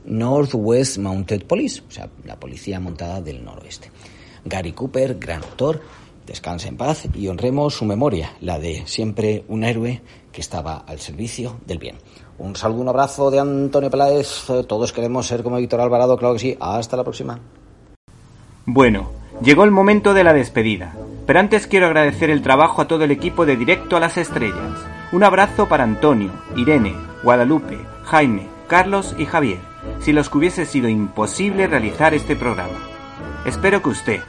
Northwest 0.05 0.99
Mounted 0.99 1.45
Police, 1.45 1.83
o 1.89 1.91
sea, 1.91 2.09
la 2.25 2.39
Policía 2.39 2.79
Montada 2.79 3.21
del 3.21 3.45
Noroeste. 3.45 3.91
Gary 4.45 4.73
Cooper, 4.73 5.17
gran 5.19 5.43
autor, 5.43 5.81
descanse 6.27 6.68
en 6.68 6.77
paz 6.77 7.07
y 7.14 7.29
honremos 7.29 7.75
su 7.75 7.85
memoria, 7.85 8.33
la 8.41 8.59
de 8.59 8.83
siempre 8.87 9.45
un 9.49 9.64
héroe 9.64 10.03
que 10.33 10.41
estaba 10.41 10.85
al 10.87 10.99
servicio 10.99 11.59
del 11.66 11.79
bien. 11.79 11.97
Un 12.39 12.57
saludo, 12.57 12.83
un 12.83 12.89
abrazo 12.89 13.31
de 13.31 13.39
Antonio 13.39 13.91
Peláez. 13.91 14.47
Todos 14.66 14.93
queremos 14.93 15.27
ser 15.27 15.43
como 15.43 15.57
Víctor 15.57 15.81
Alvarado, 15.81 16.16
claro 16.16 16.35
que 16.35 16.41
sí. 16.41 16.57
Hasta 16.59 16.97
la 16.97 17.05
próxima. 17.05 17.39
Bueno, 18.66 19.11
llegó 19.43 19.64
el 19.64 19.70
momento 19.70 20.14
de 20.14 20.25
la 20.25 20.33
despedida. 20.33 20.97
Pero 21.27 21.41
antes 21.41 21.66
quiero 21.66 21.87
agradecer 21.87 22.31
el 22.31 22.43
trabajo 22.43 22.83
a 22.83 22.89
todo 22.89 23.05
el 23.05 23.11
equipo 23.11 23.47
de 23.47 23.57
Directo 23.57 23.97
a 23.97 24.01
las 24.01 24.16
Estrellas. 24.16 24.81
Un 25.12 25.22
abrazo 25.22 25.68
para 25.68 25.85
Antonio, 25.85 26.33
Irene, 26.57 26.95
Guadalupe, 27.22 27.79
Jaime, 28.05 28.49
Carlos 28.66 29.14
y 29.16 29.25
Javier, 29.25 29.61
si 30.01 30.12
los 30.12 30.29
que 30.29 30.39
hubiese 30.39 30.66
sido 30.66 30.89
imposible 30.89 31.66
realizar 31.66 32.14
este 32.14 32.37
programa. 32.37 32.79
Espero 33.47 33.83
que 33.83 33.91
usted, 33.91 34.20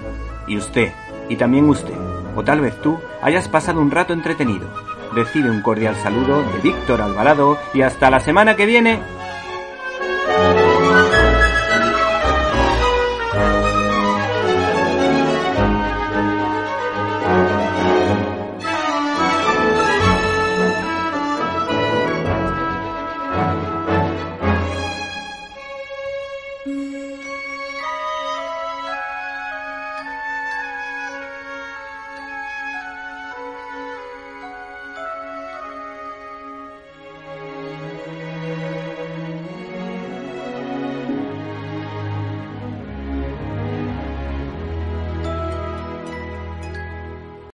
y 0.48 0.58
usted, 0.58 0.92
y 1.30 1.36
también 1.36 1.70
usted, 1.70 1.96
o 2.36 2.44
tal 2.44 2.62
vez 2.62 2.80
tú, 2.82 3.00
hayas 3.22 3.48
pasado 3.48 3.82
un 3.82 3.92
rato 3.92 4.14
entretenido. 4.14 4.68
Recibe 5.14 5.50
un 5.50 5.62
cordial 5.62 5.96
saludo 5.96 6.44
de 6.44 6.60
Víctor 6.62 7.02
Alvarado 7.02 7.58
y 7.74 7.82
hasta 7.82 8.10
la 8.10 8.20
semana 8.20 8.56
que 8.56 8.66
viene 8.66 9.00